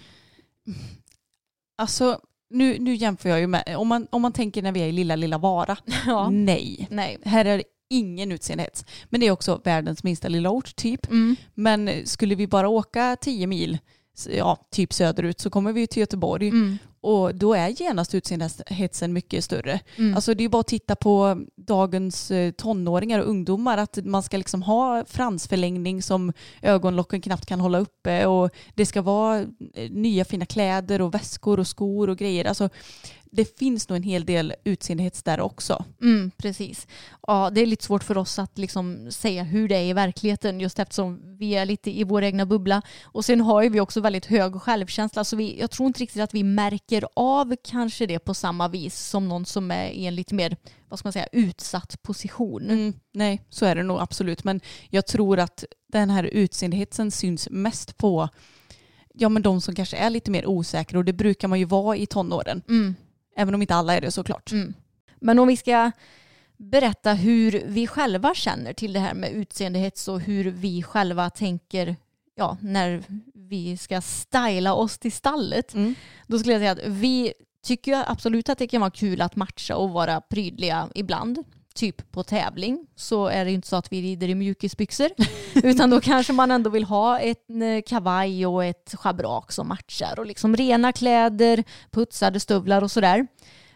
Alltså, 1.78 2.20
nu, 2.50 2.78
nu 2.78 2.94
jämför 2.94 3.28
jag 3.28 3.40
ju 3.40 3.46
med, 3.46 3.74
om 3.76 3.88
man, 3.88 4.06
om 4.10 4.22
man 4.22 4.32
tänker 4.32 4.62
när 4.62 4.72
vi 4.72 4.80
är 4.80 4.86
i 4.86 4.92
lilla, 4.92 5.16
lilla 5.16 5.38
Vara. 5.38 5.76
Ja. 6.06 6.30
Nej. 6.30 6.86
Nej. 6.90 7.18
Här 7.24 7.44
är 7.44 7.62
ingen 7.90 8.32
utseendehets. 8.32 8.84
Men 9.08 9.20
det 9.20 9.26
är 9.26 9.30
också 9.30 9.60
världens 9.64 10.04
minsta 10.04 10.28
lilla 10.28 10.50
ort 10.50 10.76
typ. 10.76 11.06
Mm. 11.06 11.36
Men 11.54 12.06
skulle 12.06 12.34
vi 12.34 12.46
bara 12.46 12.68
åka 12.68 13.16
10 13.20 13.46
mil, 13.46 13.78
ja, 14.30 14.68
typ 14.70 14.92
söderut, 14.92 15.40
så 15.40 15.50
kommer 15.50 15.72
vi 15.72 15.86
till 15.86 16.00
Göteborg. 16.00 16.48
Mm. 16.48 16.78
Och 17.02 17.34
då 17.34 17.54
är 17.54 17.68
genast 17.68 18.14
utseendehetsen 18.14 19.12
mycket 19.12 19.44
större. 19.44 19.80
Mm. 19.96 20.14
Alltså 20.14 20.34
det 20.34 20.44
är 20.44 20.48
bara 20.48 20.60
att 20.60 20.66
titta 20.66 20.96
på 20.96 21.44
dagens 21.56 22.30
eh, 22.30 22.50
tonåringar 22.50 23.20
och 23.20 23.28
ungdomar 23.28 23.78
att 23.78 23.98
man 24.04 24.22
ska 24.22 24.36
liksom 24.36 24.62
ha 24.62 25.04
fransförlängning 25.04 26.02
som 26.02 26.32
ögonlocken 26.62 27.20
knappt 27.20 27.46
kan 27.46 27.60
hålla 27.60 27.78
uppe 27.78 28.26
och 28.26 28.50
det 28.74 28.86
ska 28.86 29.02
vara 29.02 29.40
eh, 29.74 29.90
nya 29.90 30.24
fina 30.24 30.46
kläder 30.46 31.00
och 31.00 31.14
väskor 31.14 31.60
och 31.60 31.66
skor 31.66 32.10
och 32.10 32.18
grejer. 32.18 32.44
Alltså 32.44 32.68
det 33.32 33.58
finns 33.58 33.88
nog 33.88 33.96
en 33.96 34.02
hel 34.02 34.24
del 34.24 34.54
utseendehets 34.64 35.22
där 35.22 35.40
också. 35.40 35.84
Mm, 36.02 36.30
precis. 36.36 36.86
Ja, 37.26 37.50
det 37.50 37.60
är 37.60 37.66
lite 37.66 37.84
svårt 37.84 38.04
för 38.04 38.18
oss 38.18 38.38
att 38.38 38.58
liksom 38.58 39.10
säga 39.10 39.42
hur 39.42 39.68
det 39.68 39.76
är 39.76 39.82
i 39.82 39.92
verkligheten 39.92 40.60
just 40.60 40.78
eftersom 40.78 41.36
vi 41.38 41.54
är 41.54 41.66
lite 41.66 41.90
i 41.90 42.04
vår 42.04 42.22
egna 42.22 42.46
bubbla. 42.46 42.82
Och 43.02 43.24
sen 43.24 43.40
har 43.40 43.62
ju 43.62 43.68
vi 43.68 43.80
också 43.80 44.00
väldigt 44.00 44.26
hög 44.26 44.62
självkänsla 44.62 45.24
så 45.24 45.36
vi, 45.36 45.60
jag 45.60 45.70
tror 45.70 45.86
inte 45.86 46.00
riktigt 46.00 46.22
att 46.22 46.34
vi 46.34 46.42
märker 46.42 47.04
av 47.14 47.56
kanske 47.64 48.06
det 48.06 48.18
på 48.18 48.34
samma 48.34 48.68
vis 48.68 48.98
som 48.98 49.28
någon 49.28 49.46
som 49.46 49.70
är 49.70 49.88
i 49.88 50.06
en 50.06 50.14
lite 50.14 50.34
mer 50.34 50.56
vad 50.88 50.98
ska 50.98 51.06
man 51.06 51.12
säga, 51.12 51.28
utsatt 51.32 52.02
position. 52.02 52.70
Mm, 52.70 52.92
nej, 53.12 53.42
så 53.48 53.66
är 53.66 53.74
det 53.74 53.82
nog 53.82 54.00
absolut. 54.00 54.44
Men 54.44 54.60
jag 54.88 55.06
tror 55.06 55.38
att 55.38 55.64
den 55.88 56.10
här 56.10 56.24
utseendehetsen 56.24 57.10
syns 57.10 57.48
mest 57.50 57.96
på 57.96 58.28
ja, 59.14 59.28
men 59.28 59.42
de 59.42 59.60
som 59.60 59.74
kanske 59.74 59.96
är 59.96 60.10
lite 60.10 60.30
mer 60.30 60.46
osäkra 60.46 60.98
och 60.98 61.04
det 61.04 61.12
brukar 61.12 61.48
man 61.48 61.58
ju 61.58 61.64
vara 61.64 61.96
i 61.96 62.06
tonåren. 62.06 62.62
Mm. 62.68 62.94
Även 63.36 63.54
om 63.54 63.62
inte 63.62 63.74
alla 63.74 63.94
är 63.94 64.00
det 64.00 64.10
såklart. 64.10 64.52
Mm. 64.52 64.74
Men 65.20 65.38
om 65.38 65.48
vi 65.48 65.56
ska 65.56 65.90
berätta 66.56 67.12
hur 67.12 67.62
vi 67.66 67.86
själva 67.86 68.34
känner 68.34 68.72
till 68.72 68.92
det 68.92 69.00
här 69.00 69.14
med 69.14 69.32
utseendehets 69.32 70.08
och 70.08 70.20
hur 70.20 70.50
vi 70.50 70.82
själva 70.82 71.30
tänker 71.30 71.96
ja, 72.34 72.56
när 72.60 73.02
vi 73.34 73.76
ska 73.76 74.00
styla 74.00 74.74
oss 74.74 74.98
till 74.98 75.12
stallet. 75.12 75.74
Mm. 75.74 75.94
Då 76.26 76.38
skulle 76.38 76.52
jag 76.52 76.60
säga 76.60 76.72
att 76.72 76.92
vi 76.92 77.32
tycker 77.64 78.10
absolut 78.10 78.48
att 78.48 78.58
det 78.58 78.66
kan 78.66 78.80
vara 78.80 78.90
kul 78.90 79.20
att 79.20 79.36
matcha 79.36 79.76
och 79.76 79.90
vara 79.90 80.20
prydliga 80.20 80.88
ibland. 80.94 81.44
Typ 81.74 82.12
på 82.12 82.22
tävling 82.22 82.86
så 82.96 83.26
är 83.26 83.44
det 83.44 83.50
ju 83.50 83.54
inte 83.54 83.68
så 83.68 83.76
att 83.76 83.92
vi 83.92 84.02
rider 84.02 84.28
i 84.28 84.34
mjukisbyxor. 84.34 85.10
utan 85.54 85.90
då 85.90 86.00
kanske 86.00 86.32
man 86.32 86.50
ändå 86.50 86.70
vill 86.70 86.84
ha 86.84 87.18
en 87.18 87.62
eh, 87.62 87.82
kavaj 87.86 88.46
och 88.46 88.64
ett 88.64 88.94
schabrak 88.94 89.52
som 89.52 89.68
matchar. 89.68 90.18
Och 90.18 90.26
liksom 90.26 90.56
rena 90.56 90.92
kläder, 90.92 91.64
putsade 91.90 92.40
stövlar 92.40 92.82
och 92.82 92.90
sådär. 92.90 93.26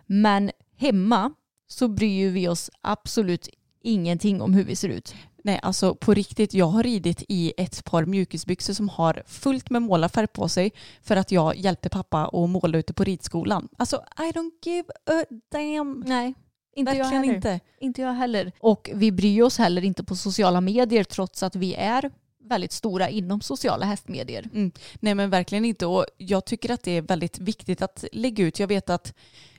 Men 0.07 0.50
hemma 0.76 1.33
så 1.68 1.88
bryr 1.88 2.30
vi 2.30 2.48
oss 2.48 2.70
absolut 2.80 3.48
ingenting 3.83 4.42
om 4.42 4.54
hur 4.54 4.64
vi 4.64 4.76
ser 4.76 4.88
ut. 4.88 5.14
Nej, 5.44 5.61
alltså 5.62 5.94
på 5.94 6.14
riktigt, 6.14 6.54
jag 6.54 6.66
har 6.66 6.83
ridit 6.83 7.22
i 7.28 7.52
ett 7.57 7.85
par 7.85 8.04
mjukisbyxor 8.04 8.74
som 8.74 8.88
har 8.88 9.22
fullt 9.26 9.70
med 9.70 9.83
målarfärg 9.83 10.26
på 10.26 10.48
sig 10.48 10.72
för 11.02 11.16
att 11.16 11.33
jag 11.33 11.57
hjälpte 11.57 11.88
pappa 11.88 12.24
att 12.26 12.50
måla 12.50 12.78
ute 12.78 12.94
på 12.94 13.04
ridskolan. 13.04 13.68
Alltså, 13.76 14.04
I 14.18 14.33
don't 14.33 14.50
give 14.64 14.88
a 15.07 15.24
damn. 15.52 16.02
Nej, 16.07 16.35
inte 16.76 16.92
jag 16.92 16.98
Verkligen 16.98 17.22
heller. 17.24 17.34
inte. 17.34 17.60
Inte 17.78 18.02
jag 18.02 18.12
heller. 18.12 18.52
Och 18.60 18.90
vi 18.94 19.12
bryr 19.12 19.42
oss 19.42 19.58
heller 19.58 19.84
inte 19.84 20.04
på 20.04 20.16
sociala 20.16 20.60
medier 20.60 21.04
trots 21.04 21.42
att 21.42 21.56
vi 21.56 21.74
är 21.74 22.10
väldigt 22.44 22.72
stora 22.72 23.08
inom 23.08 23.40
sociala 23.40 23.87
hästmedier. 23.87 24.48
Mm. 24.54 24.72
Nej 25.00 25.14
men 25.14 25.30
verkligen 25.30 25.64
inte 25.64 25.87
och 25.87 26.06
jag 26.18 26.44
tycker 26.44 26.70
att 26.70 26.82
det 26.82 26.90
är 26.96 27.02
väldigt 27.02 27.38
viktigt 27.38 27.82
att 27.82 28.04
lägga 28.12 28.44
ut. 28.44 28.58
Jag 28.60 28.68
vet 28.68 28.90
att 28.90 29.14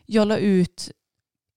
jag 0.05 0.27
la 0.27 0.37
ut, 0.37 0.91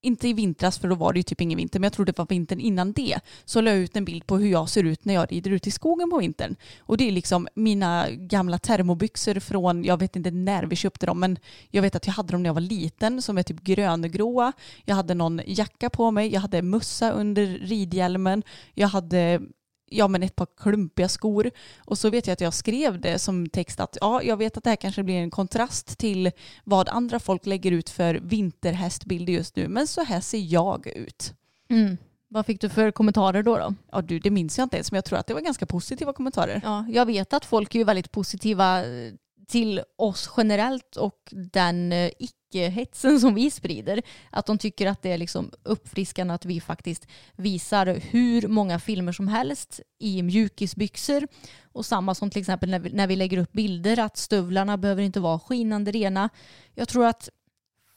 inte 0.01 0.27
i 0.27 0.33
vintras 0.33 0.79
för 0.79 0.87
då 0.87 0.95
var 0.95 1.13
det 1.13 1.19
ju 1.19 1.23
typ 1.23 1.41
ingen 1.41 1.57
vinter, 1.57 1.79
men 1.79 1.83
jag 1.85 1.93
tror 1.93 2.05
det 2.05 2.17
var 2.17 2.25
vintern 2.29 2.59
innan 2.59 2.93
det, 2.93 3.19
så 3.45 3.61
la 3.61 3.71
jag 3.71 3.79
ut 3.79 3.95
en 3.95 4.05
bild 4.05 4.27
på 4.27 4.37
hur 4.37 4.47
jag 4.51 4.69
ser 4.69 4.83
ut 4.83 5.05
när 5.05 5.13
jag 5.13 5.31
rider 5.31 5.51
ut 5.51 5.67
i 5.67 5.71
skogen 5.71 6.09
på 6.09 6.17
vintern. 6.17 6.55
Och 6.79 6.97
det 6.97 7.07
är 7.07 7.11
liksom 7.11 7.47
mina 7.55 8.09
gamla 8.11 8.57
termobyxor 8.57 9.39
från, 9.39 9.83
jag 9.83 9.99
vet 9.99 10.15
inte 10.15 10.31
när 10.31 10.63
vi 10.63 10.75
köpte 10.75 11.05
dem, 11.05 11.19
men 11.19 11.37
jag 11.69 11.81
vet 11.81 11.95
att 11.95 12.07
jag 12.07 12.13
hade 12.13 12.31
dem 12.31 12.43
när 12.43 12.49
jag 12.49 12.53
var 12.53 12.61
liten 12.61 13.21
som 13.21 13.37
är 13.37 13.43
typ 13.43 13.61
gröngråa. 13.61 14.53
Jag 14.85 14.95
hade 14.95 15.13
någon 15.13 15.41
jacka 15.45 15.89
på 15.89 16.11
mig, 16.11 16.33
jag 16.33 16.41
hade 16.41 16.61
mössa 16.61 17.11
under 17.11 17.45
ridhjälmen, 17.45 18.43
jag 18.73 18.87
hade 18.87 19.41
ja, 19.91 20.07
men 20.07 20.23
ett 20.23 20.35
par 20.35 20.47
klumpiga 20.57 21.09
skor. 21.09 21.51
Och 21.77 21.97
så 21.97 22.09
vet 22.09 22.27
jag 22.27 22.33
att 22.33 22.41
jag 22.41 22.53
skrev 22.53 23.01
det 23.01 23.19
som 23.19 23.49
text 23.49 23.79
att 23.79 23.97
ja, 24.01 24.23
jag 24.23 24.37
vet 24.37 24.57
att 24.57 24.63
det 24.63 24.69
här 24.69 24.77
kanske 24.77 25.03
blir 25.03 25.15
en 25.15 25.31
kontrast 25.31 25.97
till 25.97 26.31
vad 26.63 26.89
andra 26.89 27.19
folk 27.19 27.45
lägger 27.45 27.71
ut 27.71 27.89
för 27.89 28.15
vinterhästbilder 28.15 29.33
just 29.33 29.55
nu, 29.55 29.67
men 29.67 29.87
så 29.87 30.03
här 30.03 30.21
ser 30.21 30.53
jag 30.53 30.87
ut. 30.87 31.33
Mm. 31.69 31.97
Vad 32.27 32.45
fick 32.45 32.61
du 32.61 32.69
för 32.69 32.91
kommentarer 32.91 33.43
då? 33.43 33.57
då? 33.57 33.73
Ja, 33.91 34.01
du, 34.01 34.19
det 34.19 34.29
minns 34.29 34.57
jag 34.57 34.65
inte 34.65 34.77
ens, 34.77 34.91
men 34.91 34.97
jag 34.97 35.05
tror 35.05 35.19
att 35.19 35.27
det 35.27 35.33
var 35.33 35.41
ganska 35.41 35.65
positiva 35.65 36.13
kommentarer. 36.13 36.61
Ja, 36.63 36.85
jag 36.89 37.05
vet 37.05 37.33
att 37.33 37.45
folk 37.45 37.75
är 37.75 37.79
ju 37.79 37.85
väldigt 37.85 38.11
positiva 38.11 38.85
eh, 38.85 39.13
till 39.49 39.81
oss 39.95 40.29
generellt 40.37 40.95
och 40.95 41.29
den 41.31 41.91
eh, 41.91 42.11
icke-hetsen 42.19 43.19
som 43.19 43.35
vi 43.35 43.51
sprider. 43.51 44.01
Att 44.29 44.45
de 44.45 44.57
tycker 44.57 44.87
att 44.87 45.01
det 45.01 45.11
är 45.11 45.17
liksom 45.17 45.51
uppfriskande 45.63 46.33
att 46.33 46.45
vi 46.45 46.61
faktiskt 46.61 47.07
visar 47.35 47.85
hur 48.11 48.47
många 48.47 48.79
filmer 48.79 49.11
som 49.11 49.27
helst 49.27 49.79
i 49.99 50.23
mjukisbyxor. 50.23 51.27
Och 51.71 51.85
samma 51.85 52.15
som 52.15 52.29
till 52.29 52.39
exempel 52.39 52.69
när 52.69 52.79
vi, 52.79 52.89
när 52.89 53.07
vi 53.07 53.15
lägger 53.15 53.37
upp 53.37 53.51
bilder 53.51 53.99
att 53.99 54.17
stövlarna 54.17 54.77
behöver 54.77 55.03
inte 55.03 55.19
vara 55.19 55.39
skinande 55.39 55.91
rena. 55.91 56.29
Jag 56.75 56.87
tror 56.87 57.05
att 57.05 57.29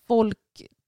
folk 0.08 0.38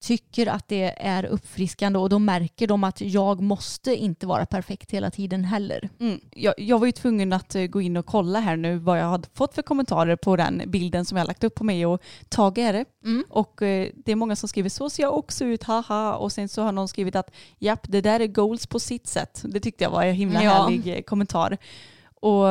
tycker 0.05 0.47
att 0.47 0.69
det 0.69 0.95
är 1.07 1.25
uppfriskande 1.25 1.99
och 1.99 2.09
då 2.09 2.19
märker 2.19 2.67
de 2.67 2.85
att 2.85 3.01
jag 3.01 3.41
måste 3.41 3.97
inte 3.97 4.27
vara 4.27 4.47
perfekt 4.47 4.91
hela 4.91 5.11
tiden 5.11 5.45
heller. 5.45 5.89
Mm. 6.01 6.21
Jag, 6.31 6.55
jag 6.59 6.79
var 6.79 6.87
ju 6.87 6.93
tvungen 6.93 7.33
att 7.33 7.55
eh, 7.55 7.63
gå 7.67 7.81
in 7.81 7.97
och 7.97 8.07
kolla 8.07 8.41
här 8.41 8.57
nu 8.57 8.79
vad 8.79 8.99
jag 8.99 9.05
hade 9.05 9.29
fått 9.35 9.55
för 9.55 9.63
kommentarer 9.63 10.17
på 10.17 10.37
den 10.37 10.63
bilden 10.67 11.05
som 11.05 11.19
jag 11.19 11.27
lagt 11.27 11.45
upp 11.45 11.55
på 11.55 11.65
mig 11.65 11.87
och 11.87 12.03
Tage 12.29 12.59
är 12.59 12.73
det. 12.73 12.85
Mm. 13.05 13.25
Och 13.31 13.63
eh, 13.63 13.89
det 14.05 14.13
är 14.13 14.17
många 14.17 14.37
som 14.37 14.49
skriver 14.49 14.69
så 14.69 14.91
ser 14.91 15.03
jag 15.03 15.15
också 15.19 15.45
ut, 15.45 15.63
haha. 15.63 16.15
Och 16.17 16.33
sen 16.33 16.49
så 16.49 16.63
har 16.63 16.73
någon 16.73 16.89
skrivit 16.89 17.17
att 17.17 17.31
japp, 17.59 17.81
det 17.89 18.01
där 18.01 18.21
är 18.21 18.27
goals 18.27 18.67
på 18.67 18.81
sitt 18.81 19.07
sätt. 19.07 19.43
Det 19.45 19.61
tyckte 19.61 19.85
jag 19.85 19.91
var 19.91 20.03
en 20.05 20.15
himla 20.15 20.43
Ja. 20.45 20.51
härlig 20.53 20.97
eh, 20.97 21.03
kommentar. 21.03 21.59
Och 22.21 22.47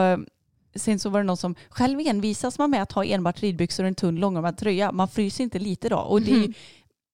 sen 0.76 1.00
så 1.00 1.10
var 1.10 1.20
det 1.20 1.24
någon 1.26 1.38
som, 1.38 1.56
själv 1.70 2.00
envisas 2.06 2.58
man 2.60 2.70
med 2.70 2.82
att 2.82 2.92
ha 2.92 3.06
enbart 3.06 3.42
ridbyxor 3.42 3.84
och 3.84 3.88
en 3.88 3.96
tunn 3.96 4.16
långärmad 4.16 4.58
tröja. 4.58 4.92
Man 4.92 5.08
fryser 5.08 5.44
inte 5.44 5.60
lite 5.60 5.90
då. 5.90 5.98
Och 5.98 6.22
det 6.22 6.32
Mhm. 6.34 6.54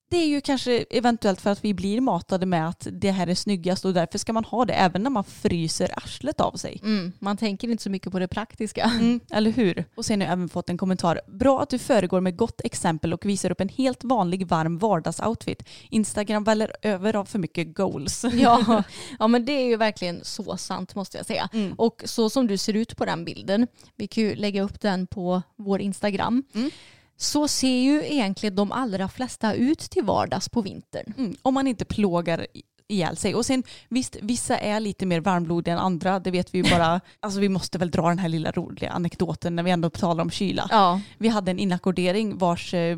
Det 0.10 0.18
är 0.18 0.28
ju 0.28 0.42
kanske 0.42 0.86
eventuellt 0.90 1.42
för 1.42 1.50
att 1.50 1.66
vi 1.66 1.74
blir 1.74 2.02
matade 2.02 2.46
med 2.46 2.70
att 2.70 2.88
det 2.92 3.12
här 3.12 3.28
är 3.28 3.36
snyggast 3.36 3.86
och 3.86 3.94
därför 3.94 4.18
ska 4.18 4.34
man 4.34 4.44
ha 4.44 4.66
det 4.66 4.74
även 4.74 5.04
när 5.04 5.10
man 5.10 5.24
fryser 5.24 5.90
arslet 5.98 6.42
av 6.42 6.52
sig. 6.52 6.80
Mm, 6.84 7.12
man 7.20 7.38
tänker 7.38 7.70
inte 7.70 7.84
så 7.84 7.90
mycket 7.90 8.12
på 8.12 8.20
det 8.20 8.28
praktiska. 8.28 8.84
Mm, 8.84 9.20
eller 9.32 9.52
hur? 9.52 9.86
Och 9.96 10.06
sen 10.06 10.22
har 10.22 10.28
jag 10.28 10.34
även 10.34 10.50
fått 10.50 10.70
en 10.70 10.78
kommentar. 10.78 11.22
Bra 11.28 11.62
att 11.62 11.70
du 11.70 11.80
föregår 11.80 12.22
med 12.22 12.38
gott 12.38 12.62
exempel 12.64 13.14
och 13.14 13.26
visar 13.26 13.52
upp 13.52 13.62
en 13.62 13.70
helt 13.70 14.04
vanlig 14.04 14.48
varm 14.48 14.78
vardagsoutfit. 14.78 15.64
Instagram 15.90 16.44
väller 16.44 16.72
över 16.82 17.16
av 17.16 17.26
för 17.26 17.40
mycket 17.40 17.76
goals. 17.76 18.26
Ja, 18.34 18.84
ja, 19.20 19.28
men 19.28 19.46
det 19.46 19.52
är 19.52 19.66
ju 19.66 19.78
verkligen 19.78 20.20
så 20.24 20.58
sant 20.58 20.96
måste 20.96 21.18
jag 21.18 21.26
säga. 21.26 21.50
Mm. 21.54 21.74
Och 21.74 22.02
så 22.06 22.30
som 22.30 22.48
du 22.48 22.58
ser 22.58 22.74
ut 22.74 22.98
på 22.98 23.06
den 23.06 23.26
bilden, 23.26 23.68
vi 23.96 24.08
kan 24.08 24.24
ju 24.24 24.36
lägga 24.36 24.62
upp 24.62 24.82
den 24.82 25.08
på 25.08 25.42
vår 25.56 25.82
Instagram, 25.82 26.44
Mm. 26.54 26.72
Så 27.22 27.48
ser 27.48 27.78
ju 27.80 28.04
egentligen 28.06 28.56
de 28.56 28.72
allra 28.72 29.10
flesta 29.10 29.54
ut 29.54 29.80
till 29.80 30.04
vardags 30.04 30.50
på 30.50 30.62
vintern. 30.62 31.14
Mm, 31.18 31.36
om 31.42 31.54
man 31.54 31.68
inte 31.68 31.86
plågar 31.86 32.48
i- 32.54 32.62
ihjäl 32.88 33.18
sig. 33.18 33.36
Och 33.36 33.46
sen 33.46 33.64
visst, 33.90 34.18
vissa 34.22 34.58
är 34.58 34.80
lite 34.80 35.06
mer 35.06 35.20
varmblodiga 35.22 35.74
än 35.74 35.80
andra. 35.80 36.20
Det 36.20 36.32
vet 36.32 36.54
vi 36.54 36.58
ju 36.58 36.64
bara. 36.72 37.02
Alltså 37.20 37.40
vi 37.40 37.50
måste 37.50 37.78
väl 37.78 37.92
dra 37.92 38.10
den 38.10 38.20
här 38.20 38.30
lilla 38.30 38.52
roliga 38.52 38.90
anekdoten 38.92 39.56
när 39.56 39.64
vi 39.64 39.72
ändå 39.72 39.90
talar 39.90 40.22
om 40.24 40.30
kyla. 40.32 40.68
Ja, 40.72 41.02
Vi 41.18 41.28
hade 41.28 41.52
en 41.52 41.60
inackordering 41.60 42.38
vars 42.38 42.74
eh, 42.74 42.98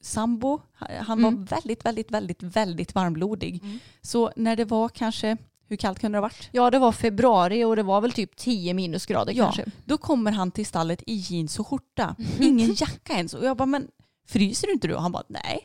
sambo, 0.00 0.60
han 1.00 1.22
var 1.22 1.28
Mm. 1.30 1.44
väldigt, 1.44 1.84
väldigt, 1.84 2.10
väldigt, 2.10 2.42
väldigt 2.42 2.94
varmblodig. 2.94 3.62
Så 4.02 4.32
när 4.36 4.56
det 4.56 4.64
var 4.64 4.88
kanske, 4.88 5.36
hur 5.68 5.76
kallt 5.76 5.98
kunde 5.98 6.16
det 6.16 6.20
ha 6.20 6.22
varit? 6.22 6.48
ja, 6.52 6.70
det 6.70 6.78
var 6.78 6.92
februari 6.92 7.64
och 7.64 7.76
det 7.76 7.82
var 7.82 8.00
väl 8.00 8.12
typ 8.12 8.36
10 8.36 8.74
minusgrader 8.74 9.32
Ja, 9.32 9.44
kanske. 9.44 9.64
då 9.84 9.98
kommer 9.98 10.32
han 10.32 10.50
till 10.50 10.66
stallet 10.66 11.02
i 11.06 11.14
jeans 11.14 11.58
och 11.58 11.66
skjorta. 11.66 12.14
Mhm. 12.18 12.42
Ingen 12.42 12.74
jacka 12.76 13.12
ens. 13.12 13.34
Och 13.34 13.44
jag 13.44 13.56
bara, 13.56 13.66
men 13.66 13.88
fryser 14.28 14.66
du 14.66 14.72
inte 14.72 14.88
du? 14.88 14.94
Och 14.94 15.02
han 15.02 15.12
bara, 15.12 15.22
nej. 15.28 15.60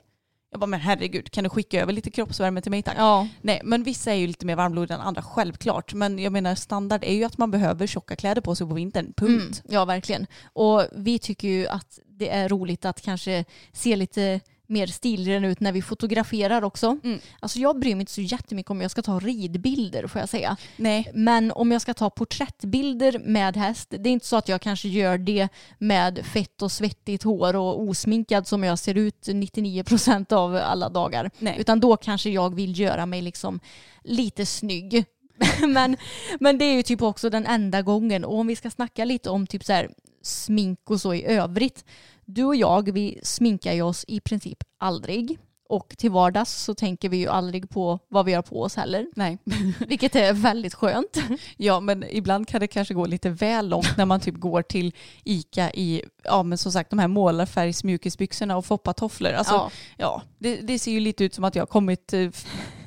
Jag 0.52 0.60
bara, 0.60 0.68
men 0.68 0.80
herregud, 0.80 1.32
kan 1.32 1.44
du 1.44 1.50
skicka 1.50 1.82
över 1.82 1.94
lite 1.94 2.12
kroppsvärme 2.12 2.62
till 2.62 2.72
mig 2.72 2.82
tack? 2.84 2.96
Ja, 2.98 3.28
Nej, 3.42 3.62
men 3.64 3.84
vissa 3.84 4.12
är 4.12 4.16
ju 4.16 4.28
lite 4.28 4.46
mer 4.46 4.56
varmblodiga 4.56 4.96
än 4.96 5.02
andra, 5.02 5.22
självklart. 5.22 5.94
Men 5.94 6.20
jag 6.20 6.34
menar 6.34 6.56
standard 6.56 7.04
är 7.04 7.14
ju 7.14 7.24
att 7.24 7.38
man 7.38 7.52
behöver 7.52 7.88
tjocka 7.88 8.16
kläder 8.16 8.42
på 8.42 8.56
sig 8.56 8.68
på 8.68 8.74
vintern, 8.74 9.06
punkt. 9.18 9.62
Mm, 9.66 9.74
ja, 9.74 9.86
verkligen. 9.86 10.28
Och 10.54 10.84
vi 10.92 11.20
tycker 11.20 11.48
ju 11.48 11.68
att 11.68 12.00
det 12.08 12.30
är 12.30 12.50
roligt 12.50 12.86
att 12.86 13.02
kanske 13.02 13.46
se 13.72 13.96
lite 13.96 14.40
mer 14.68 14.88
stilren 14.88 15.46
ut 15.46 15.60
när 15.60 15.72
vi 15.72 15.82
fotograferar 15.82 16.64
också. 16.64 16.98
Mm. 17.04 17.20
Alltså 17.40 17.60
jag 17.60 17.80
bryr 17.80 17.96
mig 17.96 18.02
inte 18.02 18.12
så 18.12 18.22
jättemycket 18.22 18.70
om 18.72 18.82
jag 18.82 18.92
ska 18.92 19.02
ta 19.02 19.20
ridbilder 19.20 20.08
får 20.08 20.20
jag 20.20 20.30
säga. 20.30 20.58
Nej, 20.78 21.12
Men 21.14 21.52
om 21.52 21.72
jag 21.72 21.82
ska 21.82 21.94
ta 21.94 22.10
porträttbilder 22.10 23.20
med 23.20 23.58
häst, 23.58 23.90
det 23.90 24.10
är 24.10 24.14
inte 24.14 24.28
så 24.28 24.36
att 24.36 24.48
jag 24.48 24.62
kanske 24.62 24.88
gör 24.88 25.18
det 25.18 25.48
med 25.78 26.26
fett 26.26 26.62
och 26.62 26.72
svettigt 26.72 27.24
hår 27.24 27.56
och 27.56 27.82
osminkad 27.82 28.48
som 28.48 28.64
jag 28.64 28.80
ser 28.80 28.98
ut 28.98 29.28
99% 29.28 30.34
av 30.34 30.56
alla 30.56 30.90
dagar. 30.90 31.32
Nej. 31.40 31.56
Utan 31.60 31.80
då 31.80 31.98
kanske 31.98 32.30
jag 32.30 32.56
vill 32.56 32.80
göra 32.80 33.06
mig 33.06 33.22
liksom 33.22 33.60
lite 34.04 34.46
snygg. 34.46 35.06
men, 35.68 35.98
men 36.40 36.58
det 36.58 36.66
är 36.66 36.74
ju 36.74 36.84
typ 36.84 37.02
också 37.02 37.30
den 37.30 37.46
enda 37.46 37.82
gången. 37.82 38.26
Och 38.26 38.40
om 38.40 38.48
vi 38.48 38.56
ska 38.56 38.70
snacka 38.70 39.06
lite 39.06 39.30
om 39.30 39.48
typ 39.48 39.66
så 39.66 39.74
här 39.74 39.90
smink 40.22 40.80
och 40.90 41.02
så 41.02 41.14
i 41.14 41.26
övrigt. 41.26 41.86
Du 42.26 42.44
och 42.44 42.56
jag, 42.56 42.92
vi 42.92 43.20
sminkar 43.24 43.74
ju 43.74 43.82
oss 43.82 44.06
i 44.08 44.20
princip 44.20 44.64
aldrig. 44.78 45.38
Och 45.70 45.96
till 45.98 46.12
vardags 46.12 46.64
så 46.64 46.74
tänker 46.74 47.10
vi 47.10 47.18
ju 47.18 47.28
aldrig 47.28 47.70
på 47.70 48.00
vad 48.08 48.26
vi 48.26 48.34
har 48.34 48.42
på 48.42 48.62
oss 48.62 48.76
heller. 48.76 49.08
nej. 49.16 49.38
Vilket 49.88 50.16
är 50.16 50.34
väldigt 50.34 50.74
skönt. 50.74 51.18
Ja, 51.58 51.80
men 51.80 52.06
ibland 52.10 52.48
kan 52.48 52.60
det 52.60 52.68
kanske 52.68 52.94
gå 52.94 53.06
lite 53.06 53.30
väl 53.30 53.70
långt 53.70 53.98
när 53.98 54.06
man 54.06 54.20
typ 54.20 54.36
går 54.36 54.62
till 54.62 54.94
ICA 55.24 55.72
i, 55.72 56.04
ja 56.24 56.44
men 56.44 56.58
som 56.58 56.72
sagt 56.72 56.90
de 56.90 57.00
här 57.00 57.08
målarfärgs 57.08 57.84
mjukisbyxorna 57.84 58.58
och 58.58 58.66
foppatofflor. 58.66 59.32
Alltså, 59.32 59.54
ja. 59.54 59.72
Ja. 59.98 60.22
det, 60.38 60.56
det 60.56 60.80
ser 60.80 60.92
ju 60.92 61.00
lite 61.00 61.24
ut 61.24 61.34
som 61.34 61.44
att 61.44 61.56
jag 61.56 61.62
har 61.62 61.68
kommit, 61.68 62.14
eh, 62.14 62.30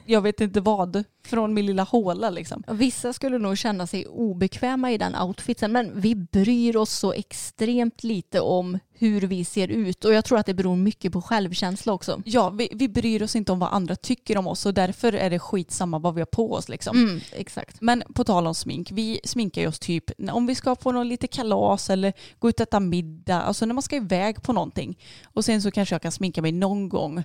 jag 0.07 0.21
vet 0.21 0.41
inte 0.41 0.61
vad, 0.61 1.05
från 1.25 1.55
min 1.55 1.67
lilla 1.67 1.83
håla 1.83 2.31
liksom. 2.31 2.63
Vissa 2.69 3.13
skulle 3.13 3.39
nog 3.39 3.59
känna 3.59 3.87
sig 3.87 4.07
obekväma 4.07 4.93
i 4.93 4.99
den 4.99 5.17
outfiten 5.17 5.73
men 5.73 6.01
vi 6.01 6.15
bryr 6.15 6.77
oss 6.77 6.93
så 6.93 7.13
extremt 7.13 8.05
lite 8.05 8.41
om 8.41 8.79
hur 8.99 9.21
vi 9.21 9.45
ser 9.45 9.69
ut 9.69 10.05
och 10.05 10.13
jag 10.13 10.25
tror 10.25 10.39
att 10.39 10.47
det 10.47 10.55
beror 10.55 10.77
mycket 10.77 11.13
på 11.13 11.23
självkänsla 11.23 11.93
också. 11.93 12.23
Ja, 12.25 12.51
vi, 12.51 12.69
vi 12.73 12.89
bryr 12.89 13.23
oss 13.23 13.37
inte 13.37 13.53
om 13.53 13.59
vad 13.59 13.73
andra 13.73 13.97
tycker 13.97 14.39
om 14.39 14.47
oss 14.47 14.67
och 14.67 14.75
därför 14.75 15.13
är 15.13 15.31
det 15.31 15.39
skitsamma 15.39 15.99
vad 15.99 16.15
vi 16.15 16.21
har 16.21 16.27
på 16.27 16.53
oss 16.53 16.69
liksom. 16.69 16.97
Mm, 16.97 17.21
exakt. 17.33 17.81
Men 17.81 18.03
på 18.15 18.25
tal 18.25 18.47
om 18.47 18.55
smink, 18.55 18.91
vi 18.93 19.21
sminkar 19.25 19.63
ju 19.63 19.69
oss 19.69 19.79
typ 19.79 20.05
om 20.31 20.47
vi 20.47 20.55
ska 20.55 20.75
på 20.75 20.93
någon 20.93 21.09
lite 21.09 21.27
kalas 21.27 21.91
eller 21.91 22.13
gå 22.39 22.49
ut 22.49 22.61
och 22.61 22.67
äta 22.67 22.81
middag, 22.81 23.43
alltså 23.43 23.67
när 23.67 23.75
man 23.75 23.83
ska 23.83 23.97
iväg 23.97 24.43
på 24.43 24.53
någonting. 24.53 24.99
Och 25.25 25.45
sen 25.45 25.63
så 25.63 25.71
kanske 25.71 25.95
jag 25.95 26.03
kan 26.03 26.13
sminka 26.13 26.43
mig 26.43 26.53
någon 26.53 26.89
gång. 26.89 27.25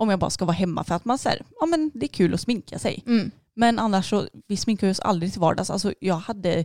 Om 0.00 0.10
jag 0.10 0.18
bara 0.18 0.30
ska 0.30 0.44
vara 0.44 0.54
hemma 0.56 0.84
för 0.84 0.94
att 0.94 1.04
man 1.04 1.18
säger, 1.18 1.42
ja 1.60 1.66
men 1.66 1.90
det 1.94 2.06
är 2.06 2.08
kul 2.08 2.34
att 2.34 2.40
sminka 2.40 2.78
sig. 2.78 3.02
Mm. 3.06 3.30
Men 3.54 3.78
annars 3.78 4.10
så, 4.10 4.28
vi 4.46 4.56
sminkar 4.56 4.90
oss 4.90 5.00
aldrig 5.00 5.32
till 5.32 5.40
vardags. 5.40 5.70
Alltså 5.70 5.92
jag 6.00 6.14
hade, 6.14 6.64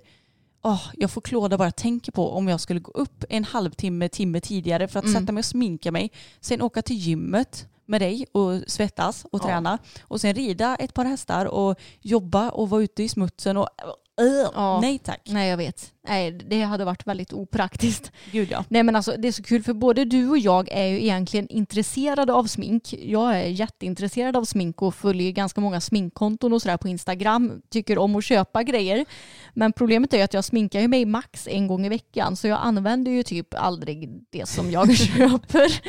åh, 0.64 0.82
jag 0.94 1.12
får 1.12 1.22
klåda 1.22 1.58
bara 1.58 1.66
jag 1.68 1.76
tänker 1.76 2.12
på 2.12 2.30
om 2.32 2.48
jag 2.48 2.60
skulle 2.62 2.80
gå 2.80 2.92
upp 2.92 3.24
en 3.30 3.44
halvtimme, 3.44 4.10
timme 4.10 4.40
tidigare 4.40 4.88
för 4.88 5.00
att 5.00 5.06
Mm. 5.06 5.22
sätta 5.22 5.32
mig 5.32 5.42
och 5.42 5.46
sminka 5.46 5.92
mig. 5.92 6.12
Sen 6.42 6.62
åka 6.62 6.82
till 6.82 6.96
gymmet 6.96 7.68
med 7.86 8.02
dig 8.02 8.26
och 8.32 8.62
svettas 8.68 9.26
och 9.32 9.40
Ja. 9.42 9.46
träna. 9.46 9.78
Och 10.02 10.22
sen 10.22 10.34
rida 10.34 10.76
ett 10.76 10.94
par 10.94 11.06
hästar 11.06 11.46
och 11.46 11.80
jobba 12.02 12.50
och 12.50 12.70
vara 12.70 12.84
ute 12.84 13.04
i 13.04 13.10
smutsen 13.10 13.58
och 13.58 13.70
Ja. 14.18 14.80
nej 14.82 15.00
tack. 15.00 15.22
Nej 15.26 15.50
jag 15.50 15.58
vet. 15.58 15.92
Nej, 16.08 16.32
det 16.32 16.62
hade 16.62 16.86
varit 16.86 17.08
väldigt 17.08 17.34
opraktiskt. 17.34 18.12
Gud 18.32 18.52
ja. 18.52 18.64
Nej 18.68 18.84
men 18.84 18.96
alltså 18.96 19.16
det 19.18 19.28
är 19.28 19.32
så 19.32 19.44
kul 19.44 19.64
för 19.64 19.74
både 19.74 20.06
du 20.06 20.30
och 20.30 20.38
jag 20.38 20.72
är 20.72 20.86
ju 20.86 21.02
egentligen 21.02 21.48
intresserade 21.48 22.34
av 22.34 22.44
smink. 22.48 22.94
Jag 22.94 23.36
är 23.36 23.46
jätteintresserad 23.46 24.38
av 24.38 24.46
smink 24.46 24.82
och 24.82 24.96
följer 24.96 25.32
ganska 25.32 25.62
många 25.62 25.82
sminkkonton 25.82 26.54
och 26.54 26.62
sådär 26.62 26.78
på 26.78 26.88
Instagram. 26.88 27.62
Tycker 27.70 27.98
om 27.98 28.16
att 28.16 28.24
köpa 28.24 28.64
grejer. 28.64 29.06
Men 29.54 29.74
problemet 29.74 30.14
är 30.14 30.18
ju 30.18 30.24
att 30.24 30.34
jag 30.34 30.44
sminkar 30.44 30.80
ju 30.80 30.88
mig 30.88 31.06
max 31.06 31.48
en 31.48 31.68
gång 31.68 31.86
i 31.86 31.90
veckan 31.90 32.36
så 32.36 32.48
jag 32.48 32.60
använder 32.64 33.12
ju 33.12 33.24
typ 33.24 33.54
aldrig 33.54 34.10
det 34.30 34.46
som 34.46 34.72
jag 34.72 34.96
köper. 34.98 35.82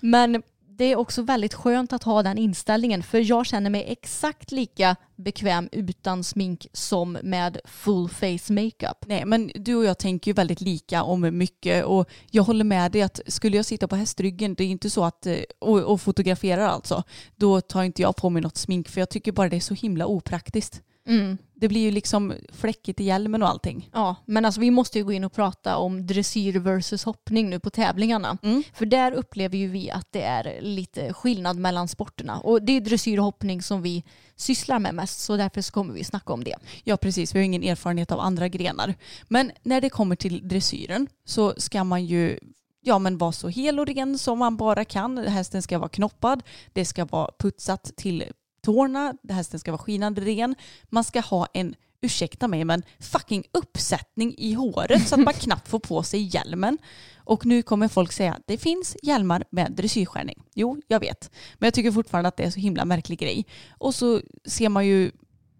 Men 0.00 0.42
det 0.76 0.84
är 0.84 0.96
också 0.96 1.22
väldigt 1.22 1.54
skönt 1.54 1.92
att 1.92 2.02
ha 2.02 2.22
den 2.22 2.38
inställningen 2.38 3.02
för 3.02 3.30
jag 3.30 3.46
känner 3.46 3.70
mig 3.70 3.84
exakt 3.88 4.52
lika 4.52 4.96
bekväm 5.16 5.68
utan 5.72 6.24
smink 6.24 6.66
som 6.72 7.18
med 7.22 7.60
full 7.64 8.08
face 8.08 8.52
makeup. 8.52 9.06
Nej, 9.06 9.24
men 9.24 9.50
du 9.54 9.74
och 9.74 9.84
jag 9.84 9.98
tänker 9.98 10.30
ju 10.30 10.34
väldigt 10.34 10.60
lika 10.60 11.02
om 11.02 11.38
mycket 11.38 11.84
och 11.84 12.08
jag 12.30 12.42
håller 12.42 12.64
med 12.64 12.92
dig 12.92 13.02
att 13.02 13.20
skulle 13.26 13.56
jag 13.56 13.66
sitta 13.66 13.88
på 13.88 13.96
hästryggen, 13.96 14.54
det 14.54 14.64
är 14.64 14.68
inte 14.68 14.90
så 14.90 15.04
att, 15.04 15.26
eh, 15.26 15.38
och, 15.58 15.78
och 15.80 16.00
fotografera 16.00 16.70
alltså, 16.70 17.02
då 17.36 17.60
tar 17.60 17.82
inte 17.82 18.02
jag 18.02 18.16
på 18.16 18.30
mig 18.30 18.42
något 18.42 18.56
smink 18.56 18.88
för 18.88 19.00
jag 19.00 19.10
tycker 19.10 19.32
bara 19.32 19.48
det 19.48 19.56
är 19.56 19.60
så 19.60 19.74
himla 19.74 20.06
opraktiskt. 20.06 20.82
Mm. 21.08 21.38
Det 21.54 21.68
blir 21.68 21.80
ju 21.80 21.90
liksom 21.90 22.32
fläckigt 22.52 23.00
i 23.00 23.04
hjälmen 23.04 23.42
och 23.42 23.48
allting. 23.48 23.90
Ja, 23.92 24.16
men 24.26 24.44
alltså 24.44 24.60
vi 24.60 24.70
måste 24.70 24.98
ju 24.98 25.04
gå 25.04 25.12
in 25.12 25.24
och 25.24 25.32
prata 25.32 25.76
om 25.76 26.06
dressyr 26.06 26.58
versus 26.58 27.04
hoppning 27.04 27.50
nu 27.50 27.60
på 27.60 27.70
tävlingarna. 27.70 28.38
Mm. 28.42 28.62
För 28.74 28.86
där 28.86 29.12
upplever 29.12 29.58
ju 29.58 29.68
vi 29.68 29.90
att 29.90 30.08
det 30.10 30.22
är 30.22 30.60
lite 30.60 31.12
skillnad 31.12 31.56
mellan 31.56 31.88
sporterna. 31.88 32.38
Och 32.38 32.62
det 32.62 32.72
är 32.72 32.80
dressyr 32.80 33.18
och 33.18 33.24
hoppning 33.24 33.62
som 33.62 33.82
vi 33.82 34.04
sysslar 34.36 34.78
med 34.78 34.94
mest, 34.94 35.20
så 35.20 35.36
därför 35.36 35.60
så 35.60 35.72
kommer 35.72 35.94
vi 35.94 36.04
snacka 36.04 36.32
om 36.32 36.44
det. 36.44 36.56
Ja, 36.84 36.96
precis. 36.96 37.34
Vi 37.34 37.38
har 37.38 37.44
ingen 37.44 37.62
erfarenhet 37.62 38.12
av 38.12 38.20
andra 38.20 38.48
grenar. 38.48 38.94
Men 39.28 39.52
när 39.62 39.80
det 39.80 39.90
kommer 39.90 40.16
till 40.16 40.48
dressyren 40.48 41.06
så 41.24 41.54
ska 41.56 41.84
man 41.84 42.04
ju 42.04 42.38
ja, 42.80 42.98
men 42.98 43.18
vara 43.18 43.32
så 43.32 43.48
hel 43.48 43.80
och 43.80 43.86
ren 43.86 44.18
som 44.18 44.38
man 44.38 44.56
bara 44.56 44.84
kan. 44.84 45.18
Hästen 45.18 45.62
ska 45.62 45.78
vara 45.78 45.88
knoppad, 45.88 46.42
det 46.72 46.84
ska 46.84 47.04
vara 47.04 47.30
putsat 47.38 47.92
till 47.96 48.24
tårna, 48.64 49.14
hästen 49.28 49.60
ska 49.60 49.70
vara 49.72 49.82
skinande 49.82 50.20
ren. 50.20 50.54
Man 50.90 51.04
ska 51.04 51.20
ha 51.20 51.46
en, 51.54 51.74
ursäkta 52.00 52.48
mig, 52.48 52.64
men 52.64 52.82
fucking 53.00 53.44
uppsättning 53.52 54.34
i 54.38 54.52
håret 54.52 55.08
så 55.08 55.14
att 55.14 55.20
man 55.20 55.34
knappt 55.40 55.68
får 55.68 55.78
på 55.78 56.02
sig 56.02 56.22
hjälmen. 56.36 56.78
Och 57.16 57.46
nu 57.46 57.62
kommer 57.62 57.88
folk 57.88 58.12
säga 58.12 58.32
att 58.32 58.42
det 58.46 58.58
finns 58.58 58.96
hjälmar 59.02 59.44
med 59.50 59.72
dressyrskärning. 59.72 60.42
Jo, 60.54 60.82
jag 60.88 61.00
vet. 61.00 61.30
Men 61.58 61.66
jag 61.66 61.74
tycker 61.74 61.92
fortfarande 61.92 62.28
att 62.28 62.36
det 62.36 62.42
är 62.44 62.50
så 62.50 62.60
himla 62.60 62.84
märklig 62.84 63.18
grej. 63.18 63.46
Och 63.78 63.94
så 63.94 64.20
ser 64.46 64.68
man 64.68 64.86
ju 64.86 65.10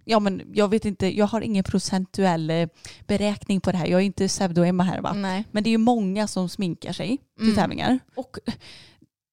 Ja 0.07 0.19
men 0.21 0.43
jag 0.55 0.69
vet 0.69 0.85
inte, 0.85 1.17
jag 1.19 1.27
har 1.27 1.41
ingen 1.41 1.65
procentuell 1.65 2.51
eh, 2.51 2.69
beräkning 3.07 3.61
på 3.61 3.73
det 3.73 3.79
här. 3.79 3.87
Jag 3.87 4.01
är 4.01 4.05
inte 4.05 4.29
pseudo-Emma 4.29 4.83
här 4.83 5.01
va. 5.01 5.13
Nej. 5.13 5.45
Men 5.51 5.63
det 5.65 5.69
är 5.69 5.73
ju 5.73 5.79
många 5.79 6.27
som 6.29 6.49
sminkar 6.49 6.93
sig 6.93 7.19
till 7.39 7.45
Mm. 7.47 7.57
tävlingar. 7.57 7.99
Och 8.17 8.37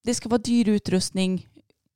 det 0.03 0.13
ska 0.15 0.29
vara 0.29 0.41
dyr 0.41 0.69
utrustning. 0.69 1.47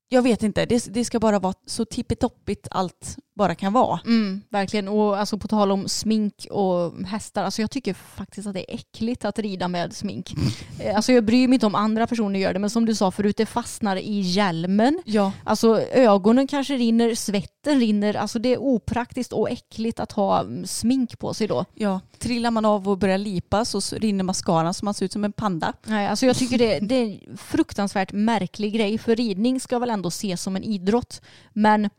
Jag 0.09 0.21
vet 0.21 0.43
inte, 0.43 0.65
det, 0.65 0.85
det 0.93 1.05
ska 1.05 1.19
bara 1.19 1.39
vara 1.39 1.53
så 1.65 1.85
tippitoppigt 1.85 2.67
allt 2.71 3.17
bara 3.35 3.55
kan 3.55 3.73
vara. 3.73 3.99
Mm, 4.05 4.41
verkligen. 4.49 4.87
Och 4.87 5.17
alltså 5.19 5.37
på 5.37 5.47
tal 5.47 5.71
om 5.71 5.87
smink 5.89 6.47
och 6.51 6.93
hästar, 7.07 7.43
alltså 7.43 7.61
jag 7.61 7.71
tycker 7.71 7.93
faktiskt 7.93 8.47
att 8.47 8.53
det 8.53 8.71
är 8.71 8.75
äckligt 8.75 9.25
att 9.25 9.39
rida 9.39 9.67
med 9.67 9.93
smink. 9.95 10.33
Eh, 10.79 10.95
Alltså 10.95 11.11
jag 11.11 11.23
bryr 11.25 11.47
mig 11.47 11.53
inte 11.55 11.65
om 11.65 11.75
andra 11.75 12.07
personer 12.07 12.39
gör 12.39 12.53
det, 12.53 12.59
men 12.59 12.69
som 12.69 12.85
du 12.85 12.95
sa 12.95 13.11
förut, 13.11 13.37
det 13.37 13.45
fastnar 13.45 13.95
i 13.95 14.19
hjälmen. 14.19 15.01
Ja, 15.05 15.31
Alltså 15.43 15.81
ögonen 15.81 16.47
kanske 16.47 16.77
rinner, 16.77 17.15
svetten 17.15 17.79
rinner. 17.79 18.13
Alltså 18.13 18.39
det 18.39 18.53
är 18.53 18.57
opraktiskt 18.57 19.33
och 19.33 19.49
äckligt 19.49 19.99
att 19.99 20.11
ha 20.11 20.39
mm, 20.41 20.67
smink 20.67 21.19
på 21.19 21.33
sig 21.33 21.47
då. 21.47 21.65
ja. 21.73 21.99
Trillar 22.19 22.51
man 22.51 22.65
av 22.65 22.89
och 22.89 22.97
börjar 22.97 23.17
lipa 23.17 23.65
så 23.65 23.95
rinner 23.95 24.23
mascaran 24.23 24.73
så 24.73 24.85
man 24.85 24.93
ser 24.93 25.05
ut 25.05 25.11
som 25.13 25.23
en 25.23 25.31
panda. 25.31 25.73
Nej, 25.85 26.07
alltså 26.07 26.25
jag 26.25 26.35
tycker 26.35 26.57
det, 26.57 26.79
det 26.79 26.95
är 26.95 27.29
en 27.29 27.37
fruktansvärt 27.37 28.11
märklig 28.13 28.73
grej. 28.73 28.97
För 28.97 29.15
ridning 29.15 29.59
ska 29.59 29.79
väl 29.79 29.89
ändå 29.95 30.07
ses 30.07 30.41
som 30.41 30.55
en 30.55 30.63
idrott. 30.63 31.21
Men 31.53 31.89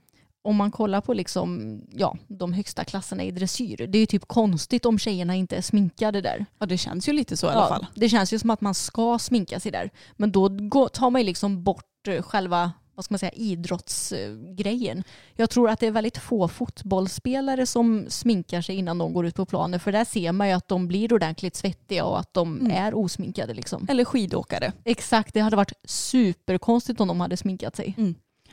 om 0.47 0.57
man 0.57 0.71
kollar 0.71 1.01
på 1.01 1.15
liksom, 1.15 1.81
ja, 1.93 2.17
de 2.29 2.53
högsta 2.53 2.85
klasserna 2.85 3.25
i 3.25 3.31
dressyr, 3.31 3.77
det 3.77 3.99
är 3.99 4.01
ju 4.01 4.07
typ 4.07 4.29
konstigt 4.29 4.87
om 4.87 4.99
tjejerna 4.99 5.35
inte 5.35 5.57
är 5.57 5.63
sminkade 5.63 6.21
där. 6.21 6.47
Ja 6.59 6.67
det 6.67 6.79
känns 6.79 7.09
ju 7.09 7.13
lite 7.13 7.37
så 7.37 7.47
i 7.47 7.51
alla 7.51 7.69
fall. 7.69 7.87
Det 7.95 8.09
känns 8.09 8.33
ju 8.33 8.39
som 8.39 8.51
att 8.51 8.61
man 8.61 8.75
ska 8.75 9.19
sminka 9.19 9.61
sig 9.61 9.73
där. 9.73 9.91
Men 10.17 10.33
då 10.33 10.49
tar 10.89 11.11
man 11.11 11.21
ju 11.21 11.27
liksom 11.27 11.65
bort 11.65 12.09
eh, 12.09 12.23
själva 12.23 12.73
vad 12.97 13.05
ska 13.05 13.13
man 13.13 13.19
säga, 13.19 13.33
idrottsgrejen. 13.33 15.05
Jag 15.35 15.51
tror 15.51 15.71
att 15.71 15.81
det 15.81 15.87
är 15.87 15.91
väldigt 15.91 16.19
få 16.19 16.49
fotbollsspelare 16.49 17.67
som 17.67 18.07
sminkar 18.09 18.61
sig 18.63 18.77
innan 18.77 18.99
de 18.99 19.13
går 19.13 19.27
ut 19.27 19.35
på 19.35 19.47
planen. 19.47 19.81
För 19.81 19.93
där 19.93 20.05
ser 20.05 20.33
man 20.33 20.49
ju 20.49 20.55
att 20.55 20.69
de 20.69 20.89
blir 20.89 21.13
ordentligt 21.13 21.57
svettiga 21.57 22.05
och 22.05 22.19
att 22.21 22.35
de 22.35 22.61
Mm. 22.61 22.73
är 22.73 22.95
osminkade. 22.95 23.55
Liksom. 23.55 23.87
Eller 23.91 24.05
skidåkare. 24.05 24.73
Exakt, 24.85 25.35
det 25.35 25.41
hade 25.41 25.57
varit 25.57 25.73
superkonstigt 25.85 27.01
om 27.01 27.09
de 27.09 27.21
hade 27.21 27.37
sminkat 27.37 27.77
sig. 27.77 27.95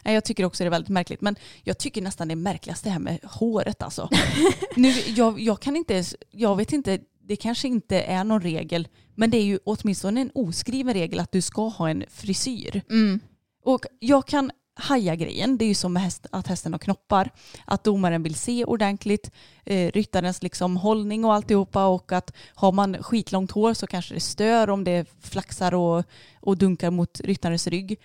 Nej, 0.05 0.13
Jag 0.13 0.23
tycker 0.23 0.45
också 0.45 0.63
det 0.63 0.67
är 0.67 0.71
väldigt 0.71 0.89
märkligt. 0.89 1.21
Men 1.21 1.35
jag 1.63 1.77
tycker 1.77 2.01
nästan 2.01 2.27
det 2.27 2.33
är 2.33 2.35
märkligast 2.35 2.83
det 2.83 2.89
här 2.89 2.99
med 2.99 3.19
håret 3.23 3.81
alltså. 3.81 4.09
nu, 4.75 4.89
jag, 5.15 5.39
jag 5.39 5.59
kan 5.59 5.75
inte 5.75 6.03
jag 6.31 6.55
vet 6.55 6.73
inte, 6.73 6.99
det 7.21 7.35
kanske 7.35 7.67
inte 7.67 8.01
är 8.01 8.23
någon 8.23 8.41
regel. 8.41 8.87
Men 9.15 9.29
det 9.31 9.37
är 9.37 9.43
ju 9.43 9.59
åtminstone 9.63 10.21
en 10.21 10.31
oskriven 10.35 10.93
regel 10.93 11.19
att 11.19 11.31
du 11.31 11.41
ska 11.41 11.67
ha 11.67 11.89
en 11.89 12.03
frisyr. 12.09 12.81
Mm. 12.89 13.19
Och 13.63 13.85
jag 13.99 14.27
kan 14.27 14.51
haja 14.75 15.15
grejen, 15.15 15.57
det 15.57 15.65
är 15.65 15.67
ju 15.67 15.75
som 15.75 15.95
häst, 15.95 16.25
att 16.31 16.47
hästen 16.47 16.73
har 16.73 16.79
knoppar. 16.79 17.29
Att 17.65 17.83
domaren 17.83 18.23
vill 18.23 18.35
se 18.35 18.65
ordentligt 18.65 19.31
eh, 19.65 19.91
ryttarens 19.91 20.43
liksom 20.43 20.77
hållning 20.77 21.25
och 21.25 21.33
alltihopa 21.33 21.85
och 21.85 22.11
att 22.11 22.33
har 22.55 22.71
man 22.71 23.03
skitlångt 23.03 23.51
hår 23.51 23.73
så 23.73 23.87
kanske 23.87 24.13
det 24.13 24.19
stör 24.19 24.69
om 24.69 24.83
det 24.83 25.05
flaxar 25.21 25.73
och, 25.73 26.03
och 26.41 26.57
dunkar 26.57 26.91
mot 26.91 27.19
ryttarens 27.19 27.67
rygg. 27.67 27.99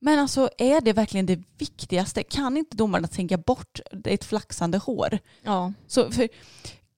Men 0.00 0.18
alltså 0.18 0.50
är 0.58 0.80
det 0.80 0.92
verkligen 0.92 1.26
det 1.26 1.42
viktigaste? 1.58 2.22
Kan 2.22 2.56
inte 2.56 2.76
domarna 2.76 3.08
tänka 3.08 3.36
bort 3.36 3.80
ett 4.04 4.24
flaxande 4.24 4.78
hår? 4.78 5.18
Ja. 5.42 5.72
Så 5.86 6.10
för, 6.10 6.28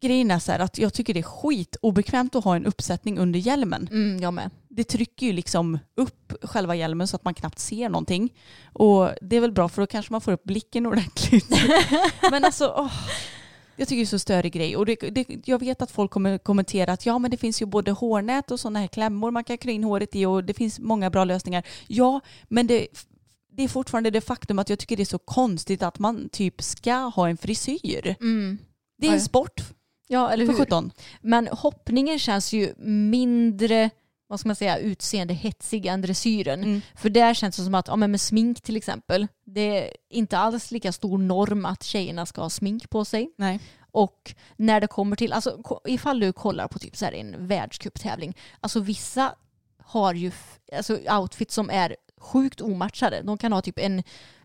grejen 0.05 0.31
är 0.31 0.39
så 0.39 0.53
här 0.53 0.59
att 0.59 0.79
jag 0.79 0.95
tycker 0.95 1.15
det 1.15 1.21
är 1.21 1.23
skitobekvämt 1.23 2.35
att 2.35 2.45
ha 2.45 2.57
en 2.57 2.67
uppsättning 2.67 3.19
under 3.19 3.39
hjälmen 3.39 3.89
Mm, 3.91 4.23
jag 4.23 4.35
med. 4.35 4.51
det 4.69 4.85
trycker 4.85 5.27
ju 5.27 5.33
liksom 5.33 5.79
upp 5.97 6.33
själva 6.43 6.75
hjälmen 6.75 7.09
så 7.09 7.17
att 7.17 7.25
man 7.25 7.35
knappt 7.35 7.59
ser 7.59 7.89
någonting. 7.89 8.33
Och 8.73 9.11
det 9.21 9.37
är 9.37 9.41
väl 9.41 9.53
bra 9.53 9.69
för 9.69 9.83
då 9.83 9.87
kanske 9.87 10.13
man 10.13 10.21
får 10.21 10.33
upp 10.33 10.45
blicken 10.45 10.87
ordentligt. 10.87 11.51
men 12.31 12.45
alltså, 12.45 12.75
åh, 12.77 12.93
jag 13.77 13.89
tycker 13.89 13.99
det 13.99 14.05
är 14.05 14.07
så 14.07 14.19
störig 14.19 14.53
grej. 14.53 14.77
Och 14.77 14.87
det, 14.87 14.97
det, 14.97 15.27
jag 15.45 15.59
vet 15.59 15.83
att 15.83 15.91
folk 15.91 16.11
kommer 16.11 16.39
kommentera 16.39 16.93
att 16.93 17.07
ja 17.07 17.19
men 17.19 17.31
det 17.31 17.37
finns 17.37 17.63
ju 17.63 17.67
både 17.67 17.91
hårnät 17.91 18.51
och 18.51 18.61
sådana 18.61 18.79
här 18.79 18.87
klämmor 18.87 19.31
man 19.31 19.45
kan 19.45 19.59
krya 19.59 19.75
in 19.75 19.85
håret 19.85 20.17
i 20.17 20.27
och 20.27 20.45
det 20.45 20.55
finns 20.55 20.79
många 20.79 21.11
bra 21.11 21.25
lösningar. 21.25 21.63
Ja, 21.87 22.21
men 22.49 22.67
det, 22.67 22.87
det 23.53 23.63
är 23.65 23.69
fortfarande 23.69 24.11
det 24.11 24.21
faktum 24.21 24.59
att 24.59 24.71
jag 24.71 24.79
tycker 24.79 24.97
det 24.97 25.03
är 25.03 25.05
så 25.05 25.19
konstigt 25.19 25.83
att 25.83 25.99
man 25.99 26.29
typ 26.29 26.63
ska 26.63 26.95
ha 26.95 27.29
en 27.29 27.37
frisyr. 27.37 28.17
Mm. 28.21 28.59
Det 28.99 29.07
är 29.07 29.13
en 29.13 29.21
sport 29.21 29.61
Ja, 30.09 30.33
eller 30.33 30.47
för 30.47 30.53
hur? 30.53 30.61
17. 30.61 30.91
Men 31.21 31.49
hoppningen 31.49 32.19
känns 32.19 32.53
ju 32.53 32.75
mindre 32.79 33.91
vad 34.27 34.41
ska 34.41 34.49
man 34.49 34.57
säga, 34.57 34.79
utseende 34.79 35.35
hetsig 35.35 35.87
än 35.87 36.01
dressyren. 36.01 36.63
Mm. 36.65 36.81
För 36.95 37.09
där 37.09 37.35
känns 37.35 37.57
det 37.57 37.65
som 37.65 37.75
att, 37.75 37.89
ja 37.89 37.97
men 37.97 38.11
med 38.11 38.21
smink 38.21 38.61
till 38.61 38.77
exempel, 38.77 39.29
det 39.45 39.85
är 39.85 39.97
inte 40.11 40.39
alls 40.39 40.71
lika 40.71 40.93
stor 40.93 41.19
norm 41.19 41.65
att 41.65 41.83
tjejerna 41.83 42.27
ska 42.27 42.43
ha 42.43 42.51
smink 42.51 42.91
på 42.91 43.05
sig. 43.05 43.31
Nej. 43.37 43.61
Och 43.91 44.35
när 44.57 44.81
det 44.81 44.87
kommer 44.87 45.17
till, 45.17 45.33
alltså 45.33 45.63
ifall 45.85 46.21
du 46.21 46.33
kollar 46.33 46.69
på 46.69 46.79
typ 46.79 46.97
så 46.97 47.05
här 47.05 47.13
en 47.13 47.47
världscuptävling, 47.47 48.37
alltså 48.61 48.81
vissa 48.81 49.35
har 49.79 50.15
ju 50.15 50.33
alltså 50.77 50.99
outfits 51.11 51.55
som 51.55 51.71
är 51.71 51.97
sjukt 52.17 52.61
omatchade. 52.61 53.23
De 53.23 53.39
kan 53.39 53.53
ha 53.53 53.63
typ 53.63 53.79
en 53.79 54.03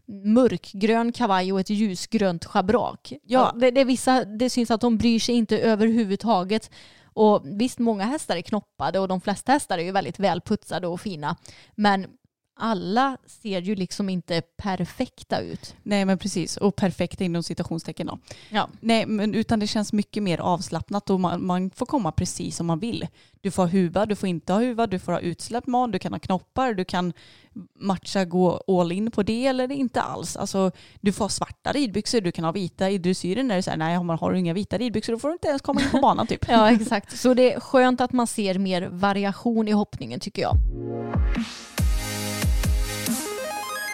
mörkgrön 0.10 1.12
kavaj 1.12 1.53
och 1.53 1.60
ett 1.60 1.70
ljusgrönt 1.70 2.45
schabrak. 2.45 3.14
Ja. 3.24 3.55
det, 3.60 3.72
det, 3.72 3.84
vissa, 3.84 4.26
det 4.26 4.49
syns 4.49 4.72
att 4.72 4.82
de 4.82 4.97
bryr 4.97 5.20
sig 5.20 5.36
inte 5.36 5.60
överhuvudtaget. 5.60 6.72
Och 7.14 7.41
visst, 7.45 7.80
många 7.80 8.03
hästar 8.03 8.38
är 8.38 8.41
knoppade 8.41 8.99
och 8.99 9.07
de 9.07 9.22
flesta 9.22 9.51
hästar 9.51 9.78
är 9.78 9.84
ju 9.84 9.91
väldigt 9.91 10.20
välputsade 10.20 10.88
och 10.88 11.01
fina. 11.01 11.36
Men 11.76 12.07
alla 12.60 13.18
ser 13.26 13.62
ju 13.62 13.76
liksom 13.76 14.10
inte 14.10 14.41
perfekta 14.41 15.39
ut. 15.39 15.76
Nej 15.84 16.05
men 16.05 16.18
precis, 16.18 16.57
och 16.57 16.76
perfekt 16.76 17.22
inom 17.22 17.43
citationstecken 17.43 18.07
då. 18.07 18.20
Ja. 18.49 18.70
Nej, 18.80 19.05
men 19.05 19.36
utan 19.36 19.60
det 19.60 19.68
känns 19.68 19.93
mycket 19.93 20.24
mer 20.24 20.38
avslappnat 20.38 21.10
och 21.10 21.20
man, 21.20 21.45
man 21.45 21.70
får 21.70 21.86
komma 21.86 22.12
precis 22.12 22.55
som 22.55 22.68
man 22.68 22.80
vill. 22.80 23.07
Du 23.41 23.51
får 23.51 23.64
ha 23.64 23.70
huva, 23.70 24.05
du 24.05 24.16
får 24.16 24.30
inte 24.30 24.53
ha 24.53 24.60
huva, 24.60 24.88
du 24.88 24.99
får 24.99 25.12
ha 25.12 25.20
utsläppt 25.20 25.68
man, 25.68 25.91
du 25.91 25.99
kan 25.99 26.14
ha 26.14 26.20
knoppar, 26.20 26.74
du 26.74 26.86
kan 26.86 27.14
matcha, 27.80 28.26
gå 28.26 28.62
all 28.68 28.91
in 28.91 29.12
på 29.12 29.24
det 29.24 29.45
eller 29.47 29.72
inte 29.72 30.01
alls. 30.01 30.38
Alltså, 30.38 30.72
du 31.01 31.12
får 31.12 31.26
ha 31.26 31.30
svarta 31.30 31.72
ridbyxor, 31.72 32.22
du 32.22 32.32
kan 32.32 32.45
ha 32.45 32.51
vita. 32.51 32.89
I 32.89 32.97
dressyren 32.97 33.51
är 33.51 33.55
det 33.55 33.64
så 33.64 33.70
här, 33.70 33.78
nej 33.78 33.95
har 33.95 34.03
man 34.03 34.18
har 34.18 34.34
inga 34.34 34.53
vita 34.53 34.78
ridbyxor 34.78 35.14
då 35.14 35.20
får 35.20 35.28
du 35.28 35.34
inte 35.34 35.47
ens 35.47 35.62
komma 35.62 35.82
in 35.82 35.89
på 35.89 35.99
banan 35.99 36.28
typ. 36.28 36.45
Ja, 36.49 36.72
exakt. 36.72 37.18
Så 37.18 37.34
det 37.34 37.53
är 37.53 37.60
skönt 37.60 38.01
att 38.01 38.14
man 38.14 38.28
ser 38.28 38.60
mer 38.60 38.89
variation 38.91 39.68
i 39.68 39.72
hoppningen 39.72 40.20
tycker 40.20 40.41
jag. 40.41 40.55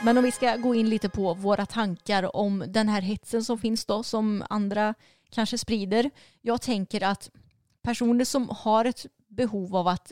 Men 0.05 0.17
om 0.17 0.23
vi 0.23 0.31
ska 0.31 0.55
gå 0.55 0.75
in 0.75 0.89
lite 0.89 1.09
på 1.09 1.33
våra 1.33 1.65
tankar 1.65 2.35
om 2.35 2.63
den 2.67 2.89
här 2.89 3.01
hetsen 3.01 3.43
som 3.43 3.57
finns 3.57 3.85
då, 3.85 4.03
som 4.03 4.43
andra 4.49 4.93
kanske 5.29 5.57
sprider. 5.57 6.11
Jag 6.41 6.61
tänker 6.61 7.03
att 7.03 7.29
personer 7.81 8.25
som 8.25 8.49
har 8.49 8.85
ett 8.85 9.05
behov 9.27 9.75
av 9.75 9.87
att 9.87 10.11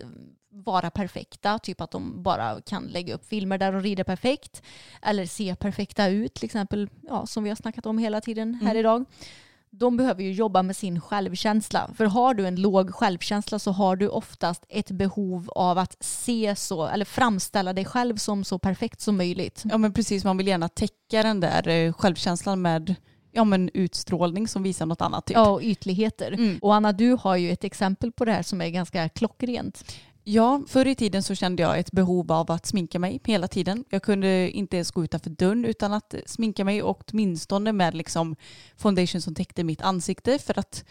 vara 0.49 0.89
perfekta, 0.89 1.59
typ 1.59 1.81
att 1.81 1.91
de 1.91 2.23
bara 2.23 2.61
kan 2.61 2.83
lägga 2.83 3.15
upp 3.15 3.25
filmer 3.25 3.57
där 3.57 3.71
de 3.71 3.81
rider 3.81 4.03
perfekt 4.03 4.63
eller 5.01 5.25
se 5.25 5.55
perfekta 5.55 6.07
ut, 6.07 6.33
till 6.33 6.45
exempel, 6.45 6.89
ja, 7.01 7.25
som 7.25 7.43
vi 7.43 7.49
har 7.49 7.55
snackat 7.57 7.85
om 7.85 7.97
hela 7.97 8.21
tiden 8.21 8.53
här 8.53 8.61
Mm. 8.71 8.77
idag. 8.77 9.05
De 9.75 9.97
behöver 9.97 10.23
ju 10.23 10.31
jobba 10.31 10.63
med 10.63 10.75
sin 10.75 11.01
självkänsla. 11.01 11.89
För 11.95 12.05
har 12.05 12.33
du 12.33 12.47
en 12.47 12.55
låg 12.55 12.95
självkänsla 12.95 13.59
så 13.59 13.71
har 13.71 13.95
du 13.95 14.07
oftast 14.07 14.65
ett 14.69 14.91
behov 14.91 15.49
av 15.49 15.77
att 15.77 15.97
se 15.99 16.55
så, 16.55 16.87
eller 16.87 17.05
framställa 17.05 17.73
dig 17.73 17.85
själv 17.85 18.15
som 18.15 18.43
så 18.43 18.59
perfekt 18.59 19.01
som 19.01 19.17
möjligt. 19.17 19.63
Ja 19.65 19.77
men 19.77 19.93
precis, 19.93 20.23
man 20.23 20.37
vill 20.37 20.47
gärna 20.47 20.69
täcka 20.69 21.23
den 21.23 21.39
där 21.39 21.67
eh, 21.67 21.93
självkänslan 21.93 22.61
med 22.61 22.95
ja, 23.31 23.43
men 23.43 23.69
utstrålning 23.73 24.47
som 24.47 24.63
visar 24.63 24.85
något 24.85 25.01
annat. 25.01 25.25
Typ. 25.25 25.35
Ja, 25.35 25.49
och 25.49 25.61
ytligheter. 25.61 26.31
Mm. 26.31 26.59
Och 26.61 26.75
Anna, 26.75 26.91
du 26.91 27.17
har 27.21 27.35
ju 27.35 27.51
ett 27.51 27.63
exempel 27.63 28.11
på 28.11 28.25
det 28.25 28.31
här 28.31 28.43
som 28.43 28.61
är 28.61 28.69
ganska 28.69 29.09
klockrent. 29.09 29.85
Ja, 30.25 30.61
förr 30.67 30.87
i 30.87 30.95
tiden 30.95 31.23
så 31.23 31.35
kände 31.35 31.63
jag 31.63 31.79
ett 31.79 31.91
behov 31.91 32.31
av 32.31 32.51
att 32.51 32.65
sminka 32.65 32.99
mig 32.99 33.21
hela 33.23 33.47
tiden. 33.47 33.85
Jag 33.89 34.03
kunde 34.03 34.51
inte 34.51 34.77
ens 34.77 34.91
gå 34.91 35.03
utanför 35.03 35.29
dörren 35.29 35.65
utan 35.65 35.93
att 35.93 36.15
sminka 36.25 36.65
mig 36.65 36.83
och 36.83 37.03
åtminstone 37.07 37.71
med 37.71 37.95
liksom 37.95 38.35
foundation 38.77 39.21
som 39.21 39.35
täckte 39.35 39.63
mitt 39.63 39.81
ansikte 39.81 40.39
för 40.39 40.59
att 40.59 40.85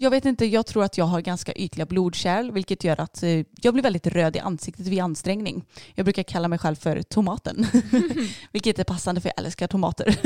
jag 0.00 0.10
vet 0.10 0.24
inte, 0.24 0.46
jag 0.46 0.66
tror 0.66 0.84
att 0.84 0.98
jag 0.98 1.04
har 1.04 1.20
ganska 1.20 1.52
ytliga 1.52 1.86
blodkärl 1.86 2.50
vilket 2.50 2.84
gör 2.84 3.00
att 3.00 3.22
eh, 3.22 3.44
jag 3.62 3.74
blir 3.74 3.82
väldigt 3.82 4.06
röd 4.06 4.36
i 4.36 4.38
ansiktet 4.38 4.86
vid 4.86 5.00
ansträngning. 5.00 5.64
Jag 5.94 6.06
brukar 6.06 6.22
kalla 6.22 6.48
mig 6.48 6.58
själv 6.58 6.76
för 6.76 7.02
tomaten, 7.02 7.66
vilket 8.52 8.78
är 8.78 8.84
passande 8.84 9.20
för 9.20 9.32
jag 9.36 9.44
älskar 9.44 9.66
tomater. 9.66 10.18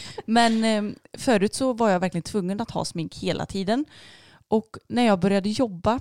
Men 0.26 0.64
eh, 0.64 0.94
förut 1.18 1.54
så 1.54 1.72
var 1.72 1.90
jag 1.90 2.00
verkligen 2.00 2.22
tvungen 2.22 2.60
att 2.60 2.70
ha 2.70 2.84
smink 2.84 3.16
hela 3.16 3.46
tiden. 3.46 3.84
Och 4.48 4.76
när 4.88 5.06
jag 5.06 5.20
började 5.20 5.48
jobba 5.48 6.00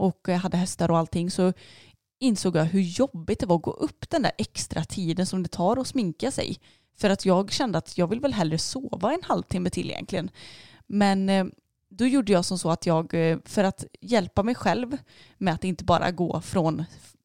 och 0.00 0.20
jag 0.26 0.38
hade 0.38 0.56
hästar 0.56 0.90
och 0.90 0.98
allting 0.98 1.30
så 1.30 1.52
insåg 2.20 2.56
jag 2.56 2.64
hur 2.64 2.80
jobbigt 2.80 3.40
det 3.40 3.46
var 3.46 3.56
att 3.56 3.62
gå 3.62 3.70
upp 3.70 4.10
den 4.10 4.22
där 4.22 4.32
extra 4.38 4.84
tiden 4.84 5.26
som 5.26 5.42
det 5.42 5.48
tar 5.48 5.76
att 5.76 5.86
sminka 5.86 6.30
sig. 6.30 6.60
För 6.96 7.10
att 7.10 7.24
jag 7.24 7.52
kände 7.52 7.78
att 7.78 7.98
jag 7.98 8.06
vill 8.06 8.20
väl 8.20 8.32
hellre 8.32 8.58
sova 8.58 9.12
en 9.12 9.22
halvtimme 9.22 9.70
till 9.70 9.90
egentligen. 9.90 10.30
Men 10.86 11.28
eh, 11.28 11.44
då 11.88 12.06
gjorde 12.06 12.32
jag 12.32 12.44
som 12.44 12.58
så 12.58 12.70
att 12.70 12.86
jag, 12.86 13.14
eh, 13.14 13.38
för 13.44 13.64
att 13.64 13.84
hjälpa 14.00 14.42
mig 14.42 14.54
själv 14.54 14.96
med 15.38 15.54
att 15.54 15.64
inte 15.64 15.84
bara 15.84 16.10
gå 16.10 16.40
från 16.40 16.84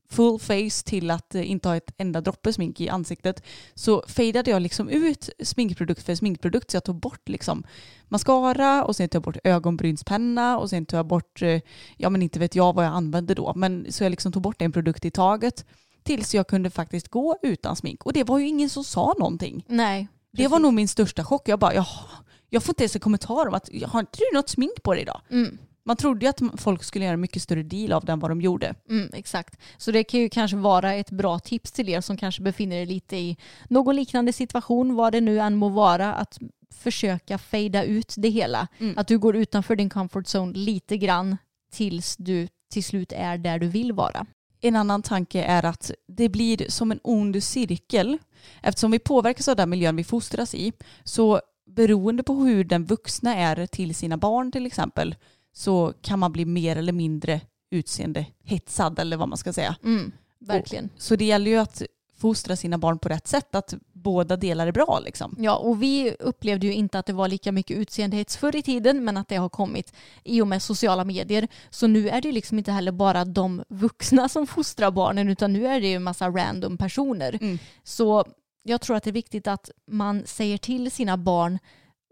full 0.09 0.39
face 0.39 0.83
till 0.85 1.11
att 1.11 1.35
eh, 1.35 1.51
inte 1.51 1.69
ha 1.69 1.75
ett 1.75 1.93
enda 1.97 2.21
droppe 2.21 2.53
smink 2.53 2.81
i 2.81 2.89
ansiktet 2.89 3.43
så 3.73 4.03
fejdade 4.07 4.51
jag 4.51 4.61
liksom 4.61 4.89
ut 4.89 5.29
sminkprodukt 5.43 6.03
för 6.03 6.15
sminkprodukt 6.15 6.71
så 6.71 6.77
jag 6.77 6.83
tog 6.83 6.99
bort 6.99 7.29
liksom 7.29 7.63
mascara 8.07 8.83
och 8.83 8.95
sen 8.95 9.09
tog 9.09 9.15
jag 9.15 9.23
bort 9.23 9.37
ögonbrynspenna 9.43 10.59
och 10.59 10.69
sen 10.69 10.85
tog 10.85 10.97
jag 10.97 11.07
bort, 11.07 11.41
eh, 11.41 11.61
ja 11.97 12.09
men 12.09 12.21
inte 12.21 12.39
vet 12.39 12.55
jag 12.55 12.75
vad 12.75 12.85
jag 12.85 12.93
använde 12.93 13.33
då, 13.33 13.53
men 13.55 13.85
så 13.89 14.03
jag 14.03 14.09
liksom 14.09 14.31
tog 14.31 14.41
bort 14.41 14.61
en 14.61 14.71
produkt 14.71 15.05
i 15.05 15.11
taget 15.11 15.65
tills 16.03 16.35
jag 16.35 16.47
kunde 16.47 16.69
faktiskt 16.69 17.07
gå 17.07 17.37
utan 17.41 17.75
smink 17.75 18.05
och 18.05 18.13
det 18.13 18.23
var 18.23 18.39
ju 18.39 18.47
ingen 18.47 18.69
som 18.69 18.83
sa 18.83 19.15
någonting. 19.19 19.65
Nej. 19.67 20.07
Det 20.31 20.47
var 20.47 20.59
nog 20.59 20.73
min 20.73 20.87
största 20.87 21.23
chock. 21.23 21.47
Jag 21.49 21.59
bara, 21.59 21.73
jaha, 21.73 22.05
jag 22.49 22.63
får 22.63 22.71
inte 22.71 22.83
ens 22.83 22.95
en 22.95 23.01
kommentar 23.01 23.47
om 23.47 23.53
att, 23.53 23.69
har 23.85 23.99
inte 23.99 24.17
du 24.17 24.37
något 24.37 24.49
smink 24.49 24.83
på 24.83 24.93
dig 24.93 25.01
idag? 25.01 25.21
Mm. 25.29 25.57
Man 25.86 25.95
trodde 25.95 26.25
ju 26.25 26.29
att 26.29 26.41
folk 26.61 26.83
skulle 26.83 27.05
göra 27.05 27.13
en 27.13 27.21
mycket 27.21 27.41
större 27.41 27.63
deal 27.63 27.93
av 27.93 28.05
det 28.05 28.11
än 28.11 28.19
vad 28.19 28.31
de 28.31 28.41
gjorde. 28.41 28.75
Mm, 28.89 29.09
exakt. 29.13 29.59
Så 29.77 29.91
det 29.91 30.03
kan 30.03 30.19
ju 30.19 30.29
kanske 30.29 30.57
vara 30.57 30.93
ett 30.93 31.11
bra 31.11 31.39
tips 31.39 31.71
till 31.71 31.89
er 31.89 32.01
som 32.01 32.17
kanske 32.17 32.41
befinner 32.41 32.75
er 32.75 32.86
lite 32.86 33.17
i 33.17 33.38
någon 33.69 33.95
liknande 33.95 34.33
situation, 34.33 34.95
vad 34.95 35.11
det 35.11 35.21
nu 35.21 35.39
än 35.39 35.55
må 35.55 35.69
vara, 35.69 36.13
att 36.13 36.39
försöka 36.75 37.38
fejda 37.38 37.83
ut 37.83 38.13
det 38.17 38.29
hela. 38.29 38.67
Mm. 38.77 38.97
Att 38.97 39.07
du 39.07 39.17
går 39.17 39.36
utanför 39.36 39.75
din 39.75 39.89
comfort 39.89 40.25
zone 40.25 40.53
lite 40.53 40.97
grann 40.97 41.38
tills 41.71 42.15
du 42.17 42.47
till 42.71 42.83
slut 42.83 43.11
är 43.15 43.38
där 43.38 43.59
du 43.59 43.67
vill 43.67 43.93
vara. 43.93 44.25
En 44.61 44.75
annan 44.75 45.01
tanke 45.01 45.43
är 45.43 45.65
att 45.65 45.91
det 46.07 46.29
blir 46.29 46.65
som 46.69 46.91
en 46.91 46.99
ond 47.03 47.43
cirkel. 47.43 48.17
Eftersom 48.61 48.91
vi 48.91 48.99
påverkas 48.99 49.47
av 49.47 49.55
den 49.55 49.69
miljön 49.69 49.95
vi 49.95 50.03
fostras 50.03 50.55
i 50.55 50.73
så 51.03 51.41
beroende 51.65 52.23
på 52.23 52.33
hur 52.33 52.63
den 52.63 52.86
vuxna 52.86 53.36
är 53.36 53.67
till 53.67 53.95
sina 53.95 54.17
barn 54.17 54.51
till 54.51 54.65
exempel 54.65 55.15
så 55.57 55.93
kan 56.01 56.19
man 56.19 56.31
bli 56.31 56.45
mer 56.45 56.75
eller 56.75 56.93
mindre 56.93 57.41
utseende 57.71 58.25
hetsad 58.43 58.99
eller 58.99 59.17
vad 59.17 59.29
man 59.29 59.37
ska 59.37 59.53
säga. 59.53 59.75
Mm, 59.83 60.11
verkligen. 60.39 60.89
Så 60.97 61.15
det 61.15 61.25
gäller 61.25 61.51
ju 61.51 61.57
att 61.57 61.81
fostra 62.17 62.55
sina 62.55 62.77
barn 62.77 62.99
på 62.99 63.09
rätt 63.09 63.27
sätt, 63.27 63.55
att 63.55 63.73
båda 63.93 64.37
delar 64.37 64.67
är 64.67 64.71
bra 64.71 64.99
liksom. 65.05 65.35
Ja, 65.39 65.55
och 65.55 65.83
vi 65.83 66.15
upplevde 66.19 66.67
ju 66.67 66.73
inte 66.73 66.99
att 66.99 67.05
det 67.05 67.13
var 67.13 67.27
lika 67.27 67.51
mycket 67.51 67.77
utseendehets 67.77 68.37
förr 68.37 68.55
i 68.55 68.61
tiden, 68.61 69.03
men 69.03 69.17
att 69.17 69.27
det 69.27 69.35
har 69.35 69.49
kommit 69.49 69.93
i 70.23 70.41
och 70.41 70.47
med 70.47 70.61
sociala 70.61 71.03
medier. 71.03 71.47
Så 71.69 71.87
nu 71.87 72.09
är 72.09 72.21
det 72.21 72.31
liksom 72.31 72.57
inte 72.57 72.71
heller 72.71 72.91
bara 72.91 73.25
de 73.25 73.63
vuxna 73.69 74.29
som 74.29 74.47
fostrar 74.47 74.91
barnen, 74.91 75.29
utan 75.29 75.53
nu 75.53 75.67
är 75.67 75.81
det 75.81 75.87
ju 75.87 75.95
en 75.95 76.03
massa 76.03 76.29
random 76.29 76.77
personer. 76.77 77.37
Mm. 77.41 77.57
Så 77.83 78.25
jag 78.63 78.81
tror 78.81 78.95
att 78.95 79.03
det 79.03 79.09
är 79.09 79.11
viktigt 79.11 79.47
att 79.47 79.69
man 79.87 80.23
säger 80.25 80.57
till 80.57 80.91
sina 80.91 81.17
barn 81.17 81.59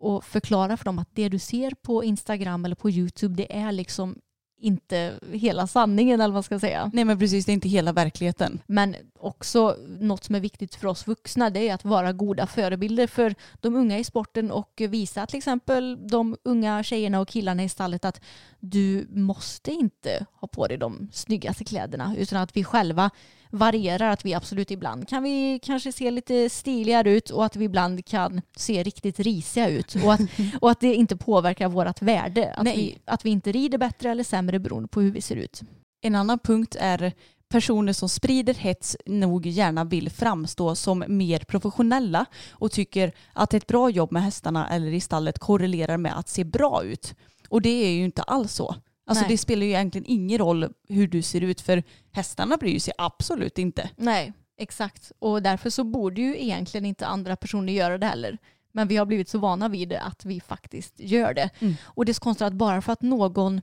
och 0.03 0.23
förklarar 0.23 0.75
för 0.75 0.85
dem 0.85 0.99
att 0.99 1.09
det 1.13 1.29
du 1.29 1.39
ser 1.39 1.71
på 1.81 2.03
Instagram 2.03 2.65
eller 2.65 2.75
på 2.75 2.89
YouTube, 2.89 3.35
det 3.35 3.55
är 3.55 3.71
liksom 3.71 4.15
inte 4.63 5.13
hela 5.31 5.67
sanningen 5.67 6.21
eller 6.21 6.31
vad 6.31 6.33
man 6.33 6.43
ska 6.43 6.59
säga. 6.59 6.91
Nej 6.93 7.05
men 7.05 7.19
precis, 7.19 7.45
det 7.45 7.51
är 7.51 7.53
inte 7.53 7.69
hela 7.69 7.91
verkligheten. 7.91 8.61
Men 8.67 8.95
också 9.19 9.77
något 9.99 10.23
som 10.23 10.35
är 10.35 10.39
viktigt 10.39 10.75
för 10.75 10.87
oss 10.87 11.07
vuxna 11.07 11.49
det 11.49 11.69
är 11.69 11.73
att 11.73 11.85
vara 11.85 12.13
goda 12.13 12.47
förebilder 12.47 13.07
för 13.07 13.35
de 13.61 13.75
unga 13.75 13.99
i 13.99 14.03
sporten 14.03 14.51
och 14.51 14.81
visa 14.89 15.25
till 15.25 15.37
exempel 15.37 16.07
de 16.07 16.37
unga 16.43 16.83
tjejerna 16.83 17.19
och 17.19 17.27
killarna 17.27 17.63
i 17.63 17.69
stallet 17.69 18.05
att 18.05 18.21
du 18.59 19.07
måste 19.11 19.71
inte 19.71 20.25
ha 20.33 20.47
på 20.47 20.67
dig 20.67 20.77
de 20.77 21.09
snyggaste 21.11 21.63
kläderna 21.63 22.15
utan 22.17 22.41
att 22.41 22.57
vi 22.57 22.63
själva 22.63 23.09
varierar 23.53 24.09
att 24.09 24.25
vi 24.25 24.33
absolut 24.33 24.71
ibland 24.71 25.07
kan 25.07 25.23
vi 25.23 25.59
kanske 25.63 25.91
se 25.91 26.11
lite 26.11 26.49
stiligare 26.49 27.11
ut 27.11 27.29
och 27.29 27.45
att 27.45 27.55
vi 27.55 27.65
ibland 27.65 28.05
kan 28.05 28.41
se 28.55 28.83
riktigt 28.83 29.19
risiga 29.19 29.69
ut 29.69 29.95
och 30.03 30.13
att, 30.13 30.21
och 30.61 30.71
att 30.71 30.79
det 30.79 30.93
inte 30.95 31.17
påverkar 31.17 31.67
vårt 31.67 32.01
värde. 32.01 32.53
Att 32.53 32.63
Nej. 32.63 32.77
vi, 32.77 32.97
att 33.05 33.25
vi 33.25 33.29
inte 33.29 33.51
rider 33.51 33.77
bättre 33.77 34.11
eller 34.11 34.23
sämre 34.23 34.59
beroende 34.59 34.87
på 34.87 35.01
hur 35.01 35.11
vi 35.11 35.21
ser 35.21 35.35
ut. 35.35 35.61
En 36.01 36.15
annan 36.15 36.39
punkt 36.39 36.75
är 36.79 37.13
personer 37.49 37.93
som 37.93 38.09
sprider 38.09 38.53
hets 38.53 38.97
nog 39.05 39.45
gärna 39.45 39.83
vill 39.83 40.09
framstå 40.09 40.75
som 40.75 41.03
mer 41.07 41.39
professionella 41.39 42.25
och 42.51 42.71
tycker 42.71 43.13
att 43.33 43.53
ett 43.53 43.67
bra 43.67 43.89
jobb 43.89 44.11
med 44.11 44.23
hästarna 44.23 44.69
eller 44.69 44.91
i 44.93 45.01
stallet 45.01 45.39
korrelerar 45.39 45.97
med 45.97 46.19
att 46.19 46.29
se 46.29 46.43
bra 46.43 46.83
ut. 46.83 47.15
Och 47.49 47.61
det 47.61 47.69
är 47.69 47.91
ju 47.91 48.05
inte 48.05 48.23
alls 48.23 48.53
så. 48.53 48.75
Alltså 49.05 49.23
Nej. 49.23 49.31
det 49.31 49.37
spelar 49.37 49.63
ju 49.65 49.69
egentligen 49.69 50.05
ingen 50.07 50.37
roll 50.37 50.73
hur 50.87 51.07
du 51.07 51.21
ser 51.21 51.41
ut 51.41 51.61
för 51.61 51.83
hästarna 52.11 52.57
bryr 52.57 52.79
sig 52.79 52.93
absolut 52.97 53.57
inte. 53.57 53.89
Nej, 53.95 54.33
exakt. 54.57 55.11
Och 55.19 55.43
därför 55.43 55.69
så 55.69 55.83
borde 55.83 56.21
ju 56.21 56.41
egentligen 56.41 56.85
inte 56.85 57.07
andra 57.07 57.35
personer 57.35 57.73
göra 57.73 57.97
det 57.97 58.05
heller. 58.05 58.37
Men 58.71 58.87
vi 58.87 58.97
har 58.97 59.05
blivit 59.05 59.29
så 59.29 59.37
vana 59.37 59.69
vid 59.69 59.89
det 59.89 60.01
att 60.01 60.25
vi 60.25 60.41
faktiskt 60.41 60.93
gör 60.99 61.33
det. 61.33 61.49
Mm. 61.59 61.75
Och 61.83 62.05
det 62.05 62.11
är 62.11 62.13
så 62.13 62.21
konstigt 62.21 62.45
att 62.45 62.53
bara 62.53 62.81
för 62.81 62.93
att 62.93 63.01
någon 63.01 63.61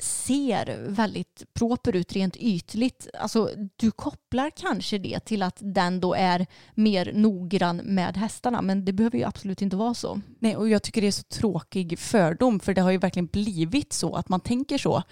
ser 0.00 0.86
väldigt 0.88 1.44
proper 1.54 1.96
ut 1.96 2.12
rent 2.12 2.36
ytligt, 2.36 3.08
alltså 3.18 3.50
du 3.76 3.90
kopplar 3.90 4.50
kanske 4.50 4.98
det 4.98 5.20
till 5.20 5.42
att 5.42 5.56
den 5.60 6.00
då 6.00 6.14
är 6.14 6.46
mer 6.74 7.12
noggrann 7.14 7.76
med 7.76 8.16
hästarna, 8.16 8.62
men 8.62 8.84
det 8.84 8.92
behöver 8.92 9.18
ju 9.18 9.24
absolut 9.24 9.62
inte 9.62 9.76
vara 9.76 9.94
så. 9.94 10.20
Nej, 10.38 10.56
och 10.56 10.68
jag 10.68 10.82
tycker 10.82 11.00
det 11.00 11.06
är 11.06 11.12
så 11.12 11.22
tråkig 11.22 11.98
fördom 11.98 12.60
för 12.60 12.74
det 12.74 12.80
har 12.80 12.90
ju 12.90 12.98
verkligen 12.98 13.26
blivit 13.26 13.92
så 13.92 14.14
att 14.14 14.28
man 14.28 14.40
tänker 14.40 14.78
så. 14.78 15.02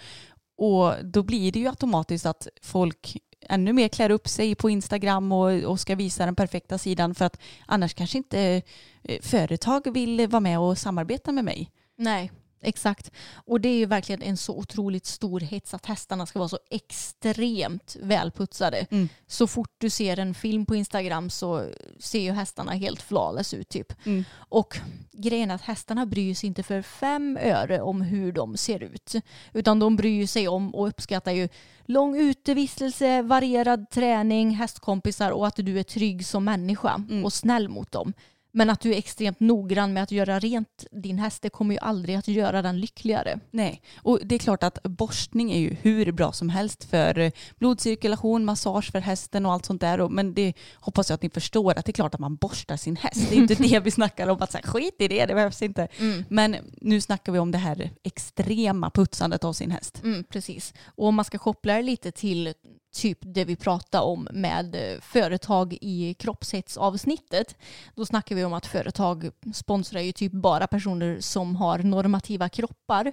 Och 0.57 0.93
då 1.03 1.23
blir 1.23 1.51
det 1.51 1.59
ju 1.59 1.67
automatiskt 1.67 2.25
att 2.25 2.47
folk 2.61 3.17
ännu 3.49 3.73
mer 3.73 3.87
klär 3.87 4.09
upp 4.09 4.27
sig 4.27 4.55
på 4.55 4.69
Instagram 4.69 5.31
och, 5.31 5.63
och 5.63 5.79
ska 5.79 5.95
visa 5.95 6.25
den 6.25 6.35
perfekta 6.35 6.77
sidan 6.77 7.15
för 7.15 7.25
att 7.25 7.39
annars 7.65 7.93
kanske 7.93 8.17
inte 8.17 8.61
eh, 9.03 9.21
företag 9.21 9.93
vill 9.93 10.27
vara 10.27 10.39
med 10.39 10.59
och 10.59 10.77
samarbeta 10.77 11.31
med 11.31 11.45
mig. 11.45 11.71
Nej, 11.97 12.31
exakt. 12.67 13.11
Och 13.33 13.61
det 13.61 13.69
är 13.69 13.77
ju 13.77 13.85
verkligen 13.85 14.21
en 14.21 14.37
så 14.37 14.57
otroligt 14.57 15.05
stor 15.05 15.39
hets 15.39 15.73
att 15.73 15.85
hästarna 15.85 16.25
ska 16.25 16.39
vara 16.39 16.49
så 16.49 16.59
extremt 16.69 17.95
välputsade. 18.01 18.85
Mm. 18.91 19.09
Så 19.27 19.47
fort 19.47 19.75
du 19.77 19.89
ser 19.89 20.19
en 20.19 20.33
film 20.33 20.65
på 20.65 20.75
Instagram 20.75 21.29
så 21.29 21.69
ser 21.99 22.19
ju 22.19 22.31
hästarna 22.31 22.71
helt 22.71 23.01
flawless 23.01 23.53
ut 23.53 23.69
typ. 23.69 23.93
Mm. 24.05 24.23
Och 24.37 24.77
grejen 25.11 25.51
är 25.51 25.55
att 25.55 25.61
hästarna 25.61 26.05
bryr 26.05 26.35
sig 26.35 26.47
inte 26.47 26.63
för 26.63 26.81
fem 26.81 27.37
öre 27.41 27.81
om 27.81 28.01
hur 28.01 28.31
de 28.31 28.57
ser 28.57 28.83
ut. 28.83 29.15
Utan 29.53 29.79
de 29.79 29.95
bryr 29.95 30.27
sig 30.27 30.47
om 30.47 30.75
och 30.75 30.87
uppskattar 30.87 31.31
ju 31.31 31.49
lång 31.85 32.17
utevistelse, 32.19 33.21
varierad 33.21 33.89
träning, 33.89 34.51
hästkompisar 34.51 35.31
och 35.31 35.47
att 35.47 35.55
du 35.55 35.79
är 35.79 35.83
trygg 35.83 36.25
som 36.25 36.43
människa 36.45 36.95
Mm. 37.09 37.25
och 37.25 37.33
snäll 37.33 37.69
mot 37.69 37.91
dem. 37.91 38.13
Men 38.51 38.69
att 38.69 38.79
du 38.79 38.93
är 38.93 38.97
extremt 38.97 39.39
noggrann 39.39 39.93
med 39.93 40.03
att 40.03 40.11
göra 40.11 40.39
rent 40.39 40.85
din 40.91 41.19
häst, 41.19 41.41
det 41.41 41.49
kommer 41.49 41.75
ju 41.75 41.79
aldrig 41.79 42.15
att 42.15 42.27
göra 42.27 42.61
den 42.61 42.79
lyckligare. 42.79 43.39
Nej, 43.51 43.81
och 43.97 44.19
det 44.23 44.35
är 44.35 44.39
klart 44.39 44.63
att 44.63 44.83
borstning 44.83 45.51
är 45.51 45.59
ju 45.59 45.75
hur 45.81 46.11
bra 46.11 46.31
som 46.31 46.49
helst 46.49 46.83
för 46.83 47.19
eh, 47.19 47.31
blodcirkulation, 47.59 48.45
massage 48.45 48.91
för 48.91 48.99
hästen 48.99 49.45
och 49.45 49.53
allt 49.53 49.65
sånt 49.65 49.81
där. 49.81 50.09
Men 50.09 50.33
det 50.33 50.53
hoppas 50.75 51.09
jag 51.09 51.15
att 51.15 51.21
ni 51.21 51.29
förstår 51.29 51.79
att 51.79 51.85
det 51.85 51.91
är 51.91 51.93
klart 51.93 52.13
att 52.13 52.19
man 52.19 52.35
borstar 52.35 52.77
sin 52.77 52.95
häst. 52.95 53.29
Det 53.29 53.35
är 53.35 53.39
inte 53.39 53.55
det 53.55 53.79
vi 53.79 53.91
snackar 53.97 54.27
om, 54.27 54.41
att 54.41 54.51
säga, 54.51 54.63
skit 54.63 54.95
i 54.99 55.07
det, 55.07 55.25
det 55.25 55.33
behövs 55.33 55.61
inte. 55.61 55.87
Men 56.29 56.55
nu 56.81 57.01
snackar 57.01 57.31
vi 57.31 57.39
om 57.39 57.51
det 57.51 57.57
här 57.57 57.89
extrema 58.03 58.89
putsandet 58.89 59.43
av 59.43 59.53
sin 59.53 59.71
häst. 59.71 60.01
Mm, 60.03 60.23
precis. 60.23 60.73
Och 60.85 61.07
om 61.07 61.15
man 61.15 61.25
ska 61.25 61.37
koppla 61.37 61.73
det 61.73 61.81
lite 61.81 62.11
till 62.11 62.53
typ 62.97 63.17
det 63.21 63.45
vi 63.45 63.55
pratade 63.55 64.03
om 64.03 64.27
med 64.31 64.75
eh, 64.75 65.01
företag 65.01 65.77
i 65.81 66.13
kroppshetsavsnittet. 66.13 67.55
Då 67.95 68.05
snackar 68.05 68.35
vi 68.35 68.43
om 68.43 68.53
att 68.53 68.65
företag 68.65 69.29
sponsrar 69.53 70.01
ju 70.01 70.11
typ 70.11 70.31
bara 70.31 70.67
personer 70.67 71.17
som 71.19 71.55
har 71.55 71.79
normativa 71.79 72.49
kroppar. 72.49 73.11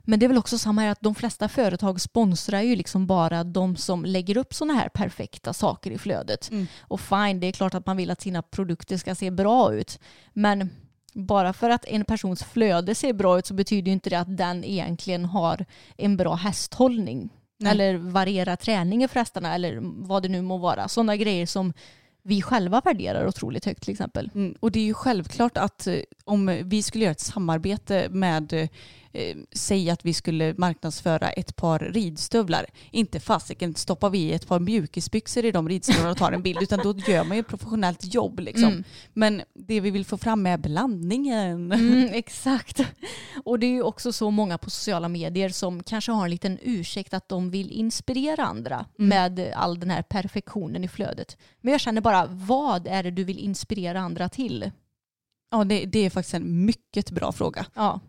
Men 0.00 0.18
det 0.18 0.26
är 0.26 0.28
väl 0.28 0.38
också 0.38 0.58
samma 0.58 0.80
här 0.80 0.90
att 0.90 1.00
de 1.00 1.14
flesta 1.14 1.48
företag 1.48 2.00
sponsrar 2.00 2.60
ju 2.60 2.76
liksom 2.76 3.06
bara 3.06 3.44
de 3.44 3.76
som 3.76 4.04
lägger 4.04 4.36
upp 4.36 4.54
sådana 4.54 4.74
här 4.74 4.88
perfekta 4.88 5.52
saker 5.52 5.90
i 5.90 5.98
flödet. 5.98 6.50
Och 6.80 7.00
fine, 7.00 7.40
det 7.40 7.46
är 7.46 7.52
klart 7.52 7.74
att 7.74 7.86
man 7.86 7.96
vill 7.96 8.10
att 8.10 8.20
sina 8.20 8.42
produkter 8.42 8.96
ska 8.96 9.14
se 9.14 9.30
bra 9.30 9.74
ut. 9.74 9.98
Men 10.32 10.70
bara 11.14 11.52
för 11.52 11.70
att 11.70 11.84
en 11.84 12.04
persons 12.04 12.42
flöde 12.44 12.94
ser 12.94 13.12
bra 13.12 13.38
ut 13.38 13.46
så 13.46 13.54
betyder 13.54 13.86
ju 13.86 13.92
inte 13.92 14.10
det 14.10 14.18
att 14.18 14.36
den 14.36 14.64
egentligen 14.64 15.24
har 15.24 15.66
en 15.96 16.16
bra 16.16 16.34
hästhållning. 16.34 17.30
Nej. 17.60 17.72
Eller 17.72 17.94
varierar 17.94 18.56
träningen 18.56 19.08
för 19.08 19.20
hästarna 19.20 19.54
eller 19.54 19.78
vad 19.82 20.22
det 20.22 20.28
nu 20.28 20.42
må 20.42 20.58
vara. 20.58 20.88
Sådana 20.88 21.16
grejer 21.16 21.46
som 21.46 21.72
vi 22.22 22.42
själva 22.42 22.82
värderar 22.84 23.26
otroligt 23.26 23.64
högt 23.64 23.82
till 23.82 23.92
exempel. 23.92 24.30
Mm, 24.34 24.54
och 24.60 24.72
det 24.72 24.80
är 24.80 24.84
ju 24.84 24.94
självklart 24.94 25.56
att 25.56 25.86
eh, 25.86 25.96
om 26.24 26.60
vi 26.64 26.82
skulle 26.82 27.04
göra 27.04 27.12
ett 27.12 27.20
samarbete 27.20 28.08
med, 28.10 28.68
eh, 29.12 29.36
säg 29.52 29.90
att 29.90 30.04
vi 30.04 30.14
skulle 30.14 30.54
marknadsföra 30.58 31.30
ett 31.30 31.56
par 31.56 31.78
ridstövlar, 31.78 32.66
inte 32.90 33.20
fasiken 33.20 33.74
stoppar 33.74 34.10
vi 34.10 34.32
ett 34.32 34.46
par 34.48 34.60
mjukisbyxor 34.60 35.44
i 35.44 35.50
de 35.50 35.68
ridstövlarna 35.68 36.10
och 36.10 36.16
tar 36.16 36.32
en 36.32 36.42
bild, 36.42 36.62
utan 36.62 36.80
då 36.82 36.94
gör 36.98 37.24
man 37.24 37.36
ju 37.36 37.40
ett 37.40 37.48
professionellt 37.48 38.14
jobb. 38.14 38.40
Liksom. 38.40 38.68
Mm. 38.68 38.84
Men 39.12 39.42
det 39.54 39.80
vi 39.80 39.90
vill 39.90 40.04
få 40.04 40.18
fram 40.18 40.46
är 40.46 40.58
blandningen. 40.58 41.72
Mm, 41.72 42.08
exakt. 42.12 42.80
Och 43.44 43.58
det 43.58 43.66
är 43.66 43.70
ju 43.70 43.82
också 43.82 44.12
så 44.12 44.30
många 44.30 44.58
på 44.58 44.70
sociala 44.70 45.08
medier 45.08 45.48
som 45.48 45.82
kanske 45.82 46.12
har 46.12 46.24
en 46.24 46.30
liten 46.30 46.58
ursäkt 46.62 47.14
att 47.14 47.28
de 47.28 47.50
vill 47.50 47.70
inspirera 47.70 48.44
andra 48.44 48.86
med 48.96 49.52
all 49.56 49.80
den 49.80 49.90
här 49.90 50.02
perfektionen 50.02 50.84
i 50.84 50.88
flödet. 50.88 51.36
Men 51.60 51.72
jag 51.72 51.80
känner 51.80 52.00
bara, 52.00 52.26
vad 52.26 52.86
är 52.86 53.02
det 53.02 53.10
du 53.10 53.24
vill 53.24 53.38
inspirera 53.38 54.00
andra 54.00 54.28
till? 54.28 54.70
Ja, 55.50 55.64
det, 55.64 55.84
det 55.84 55.98
är 55.98 56.10
faktiskt 56.10 56.34
en 56.34 56.64
mycket 56.64 57.10
bra 57.10 57.32
fråga. 57.32 57.66
Ja. 57.74 58.00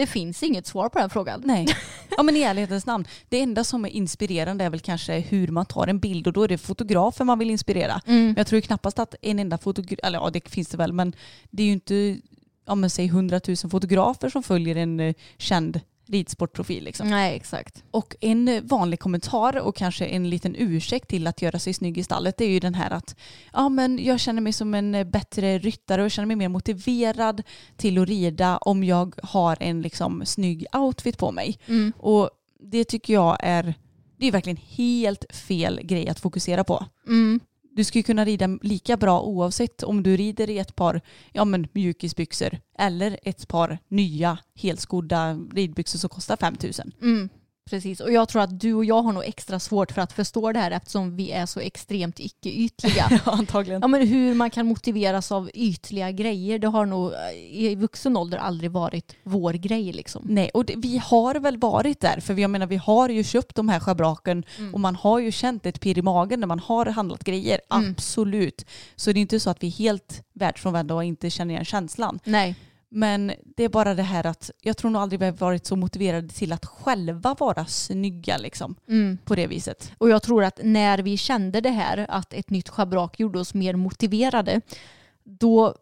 Det 0.00 0.06
finns 0.06 0.42
inget 0.42 0.66
svar 0.66 0.88
på 0.88 0.98
den 0.98 1.10
frågan. 1.10 1.42
Nej. 1.44 1.66
Ja 2.16 2.22
men 2.22 2.36
i 2.36 2.42
ärlighetens 2.42 2.86
namn. 2.86 3.04
Det 3.28 3.40
enda 3.40 3.64
som 3.64 3.84
är 3.84 3.88
inspirerande 3.88 4.64
är 4.64 4.70
väl 4.70 4.80
kanske 4.80 5.18
hur 5.18 5.48
man 5.48 5.66
tar 5.66 5.86
en 5.86 5.98
bild 5.98 6.26
och 6.26 6.32
då 6.32 6.42
är 6.42 6.48
det 6.48 6.58
fotografen 6.58 7.26
man 7.26 7.38
vill 7.38 7.50
inspirera. 7.50 8.00
Men 8.04 8.34
jag 8.36 8.46
tror 8.46 8.60
knappast 8.60 8.98
att 8.98 9.14
en 9.22 9.38
enda 9.38 9.58
fotograf, 9.58 9.98
eller 10.02 10.18
ja 10.18 10.30
det 10.30 10.48
finns 10.48 10.68
det 10.68 10.76
väl 10.76 10.92
men 10.92 11.12
det 11.50 11.62
är 11.62 11.66
ju 11.66 11.72
inte, 11.72 12.20
ja 12.66 12.74
men 12.74 12.90
säg 12.90 13.08
hundratusen 13.08 13.70
fotografer 13.70 14.28
som 14.28 14.42
följer 14.42 14.76
en 14.76 15.00
eh, 15.00 15.14
känd 15.38 15.80
ridsportprofil 16.10 16.84
liksom. 16.84 17.10
Nej, 17.10 17.36
exakt. 17.36 17.84
Och 17.90 18.16
en 18.20 18.66
vanlig 18.66 19.00
kommentar 19.00 19.58
och 19.58 19.76
kanske 19.76 20.06
en 20.06 20.30
liten 20.30 20.56
ursäkt 20.58 21.08
till 21.08 21.26
att 21.26 21.42
göra 21.42 21.58
sig 21.58 21.74
snygg 21.74 21.98
i 21.98 22.02
stallet 22.02 22.36
det 22.36 22.44
är 22.44 22.48
ju 22.48 22.60
den 22.60 22.74
här 22.74 22.90
att 22.90 23.16
ja 23.52 23.68
men 23.68 24.04
jag 24.04 24.20
känner 24.20 24.42
mig 24.42 24.52
som 24.52 24.74
en 24.74 25.10
bättre 25.10 25.58
ryttare 25.58 26.04
och 26.04 26.10
känner 26.10 26.26
mig 26.26 26.36
mer 26.36 26.48
motiverad 26.48 27.42
till 27.76 27.98
att 27.98 28.08
rida 28.08 28.58
om 28.58 28.84
jag 28.84 29.14
har 29.22 29.56
en 29.60 29.82
liksom 29.82 30.26
snygg 30.26 30.66
outfit 30.72 31.18
på 31.18 31.32
mig. 31.32 31.58
Och 31.96 32.30
det 32.60 32.84
tycker 32.84 33.14
jag 33.14 33.36
är, 33.40 33.74
det 34.18 34.26
är 34.26 34.32
verkligen 34.32 34.56
helt 34.56 35.24
fel 35.34 35.80
grej 35.82 36.08
att 36.08 36.20
fokusera 36.20 36.64
på. 36.64 36.86
Mm. 37.06 37.40
Du 37.80 37.84
ska 37.84 37.98
ju 37.98 38.02
kunna 38.02 38.24
rida 38.24 38.58
lika 38.62 38.96
bra 38.96 39.20
oavsett 39.20 39.82
om 39.82 40.02
du 40.02 40.16
rider 40.16 40.50
i 40.50 40.58
ett 40.58 40.76
par 40.76 41.00
ja, 41.32 41.44
men 41.44 41.68
mjukisbyxor 41.72 42.58
eller 42.78 43.18
ett 43.22 43.48
par 43.48 43.78
nya 43.88 44.38
helskodda 44.54 45.38
ridbyxor 45.52 45.98
som 45.98 46.10
kostar 46.10 46.36
5000. 46.36 46.92
Mm. 47.02 47.28
Precis, 47.70 48.00
och 48.00 48.12
jag 48.12 48.28
tror 48.28 48.42
att 48.42 48.60
du 48.60 48.74
och 48.74 48.84
jag 48.84 49.02
har 49.02 49.12
nog 49.12 49.24
extra 49.24 49.58
svårt 49.58 49.92
för 49.92 50.02
att 50.02 50.12
förstå 50.12 50.52
det 50.52 50.58
här 50.58 50.70
eftersom 50.70 51.16
vi 51.16 51.30
är 51.30 51.46
så 51.46 51.60
extremt 51.60 52.20
icke-ytliga. 52.20 53.20
Antagligen. 53.24 53.80
Ja, 53.82 53.88
men 53.88 54.08
hur 54.08 54.34
man 54.34 54.50
kan 54.50 54.66
motiveras 54.66 55.32
av 55.32 55.50
ytliga 55.54 56.10
grejer, 56.10 56.58
det 56.58 56.68
har 56.68 56.86
nog 56.86 57.12
eh, 57.12 57.62
i 57.62 57.74
vuxen 57.74 58.16
ålder 58.16 58.38
aldrig 58.38 58.70
varit 58.70 59.16
vår 59.22 59.52
grej. 59.52 59.92
Liksom. 59.92 60.22
Nej, 60.28 60.50
och 60.54 60.64
det, 60.64 60.74
vi 60.76 60.98
har 60.98 61.34
väl 61.34 61.58
varit 61.58 62.00
där, 62.00 62.20
för 62.20 62.34
jag 62.38 62.50
menar 62.50 62.66
vi 62.66 62.76
har 62.76 63.08
ju 63.08 63.24
köpt 63.24 63.56
de 63.56 63.68
här 63.68 63.80
schabraken 63.80 64.44
och 64.72 64.80
man 64.80 64.96
har 64.96 65.18
ju 65.18 65.32
känt 65.32 65.66
ett 65.66 65.80
pirr 65.80 65.98
i 65.98 66.02
magen 66.02 66.40
när 66.40 66.46
man 66.46 66.58
har 66.58 66.86
handlat 66.86 67.24
grejer, 67.24 67.60
absolut. 67.68 68.64
Så 68.96 69.12
det 69.12 69.18
är 69.18 69.20
inte 69.22 69.40
så 69.40 69.50
att 69.50 69.62
vi 69.62 69.66
är 69.66 69.70
helt 69.70 70.22
världsfrånvända 70.32 70.94
och 70.94 71.04
inte 71.04 71.30
känner 71.30 71.54
igen 71.54 71.64
känslan. 71.64 72.20
Nej. 72.24 72.54
Men 72.92 73.32
det 73.56 73.64
är 73.64 73.68
bara 73.68 73.94
det 73.94 74.02
här 74.02 74.26
att 74.26 74.50
jag 74.60 74.76
tror 74.76 74.90
nog 74.90 75.02
aldrig 75.02 75.20
vi 75.20 75.26
har 75.26 75.32
varit 75.32 75.66
så 75.66 75.76
motiverade 75.76 76.28
till 76.28 76.52
att 76.52 76.66
själva 76.66 77.36
vara 77.38 77.66
snygga 77.66 78.38
liksom. 78.38 78.76
På 79.24 79.34
det 79.34 79.46
viset. 79.46 79.92
Och 79.98 80.10
jag 80.10 80.22
tror 80.22 80.44
att 80.44 80.60
när 80.62 80.98
vi 80.98 81.16
kände 81.16 81.60
det 81.60 81.70
här, 81.70 82.06
att 82.08 82.32
ett 82.32 82.50
nytt 82.50 82.68
schabrak 82.68 83.20
gjorde 83.20 83.38
oss 83.38 83.54
mer 83.54 83.74
motiverade, 83.74 84.60
då 85.24 85.74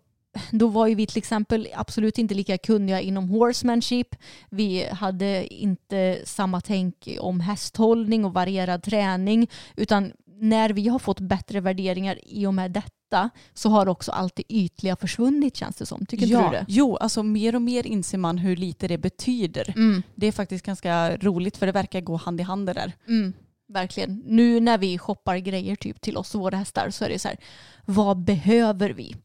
då 0.51 0.69
var 0.69 0.87
ju 0.87 0.95
vi 0.95 1.07
till 1.07 1.19
exempel 1.19 1.69
absolut 1.75 2.19
inte 2.19 2.35
lika 2.35 2.59
kunniga 2.59 3.01
inom 3.01 3.29
horsemanship. 3.29 4.15
Vi 4.51 4.89
hade 4.93 5.55
inte 5.55 6.19
samma 6.25 6.61
tänk 6.61 7.09
om 7.21 7.41
hästhållning 7.41 8.25
och 8.25 8.35
varierad 8.35 8.83
träning. 8.83 9.51
Utan 9.77 10.13
när 10.41 10.70
vi 10.70 10.89
har 10.89 10.99
fått 10.99 11.20
bättre 11.20 11.61
värderingar 11.61 12.18
i 12.22 12.47
och 12.47 12.55
med 12.55 12.70
detta 12.70 13.30
så 13.55 13.68
har 13.68 13.89
också 13.89 14.12
allt 14.12 14.36
det 14.36 14.53
ytliga 14.53 14.97
försvunnit 14.97 15.57
känns 15.57 15.76
det 15.76 15.86
som. 15.86 16.07
Tycker 16.07 16.26
inte 16.26 16.45
du 16.45 16.51
det? 16.51 16.64
Jo, 16.68 16.97
alltså 16.97 17.22
mer 17.22 17.55
och 17.55 17.62
mer 17.62 17.86
inser 17.86 18.18
man 18.18 18.39
hur 18.39 18.57
lite 18.57 18.89
det 18.89 18.99
betyder. 18.99 19.72
Mm. 19.76 20.03
Det 20.14 20.26
är 20.26 20.32
faktiskt 20.32 20.64
ganska 20.66 21.16
roligt 21.16 21.57
för 21.57 21.66
det 21.66 21.72
verkar 21.72 22.01
gå 22.01 22.16
hand 22.16 22.41
i 22.41 22.43
hand 22.43 22.66
det 22.66 22.72
där. 22.72 22.93
Mm, 23.09 23.32
verkligen. 23.68 24.22
Nu 24.26 24.61
när 24.61 24.78
vi 24.78 24.99
shoppar 24.99 25.36
grejer 25.36 25.76
typ 25.76 26.01
till 26.01 26.16
oss 26.16 26.34
och 26.34 26.41
våra 26.41 26.57
hästar 26.57 26.91
så 26.91 27.05
är 27.05 27.09
det 27.09 27.18
så 27.18 27.28
här, 27.28 27.36
vad 27.84 28.18
behöver 28.18 28.91
vi? 28.91 29.16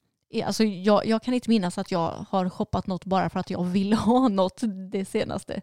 Alltså 0.45 0.64
jag, 0.64 1.05
jag 1.05 1.24
kan 1.24 1.34
inte 1.34 1.49
minnas 1.49 1.78
att 1.78 1.91
jag 1.91 2.26
har 2.30 2.49
shoppat 2.49 2.88
något 2.88 3.05
bara 3.05 3.30
för 3.30 3.39
att 3.39 3.49
jag 3.49 3.64
vill 3.64 3.93
ha 4.07 4.28
något 4.28 4.61
det 4.91 5.05
senaste. 5.05 5.61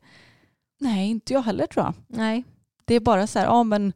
Nej, 0.80 1.08
inte 1.10 1.32
jag 1.32 1.42
heller 1.42 1.66
tror 1.66 1.84
jag. 1.84 1.94
Nej, 2.08 2.44
Det 2.84 2.94
är 2.94 3.00
bara 3.00 3.26
så 3.26 3.38
här, 3.38 3.46
ja 3.46 3.62
men 3.62 3.92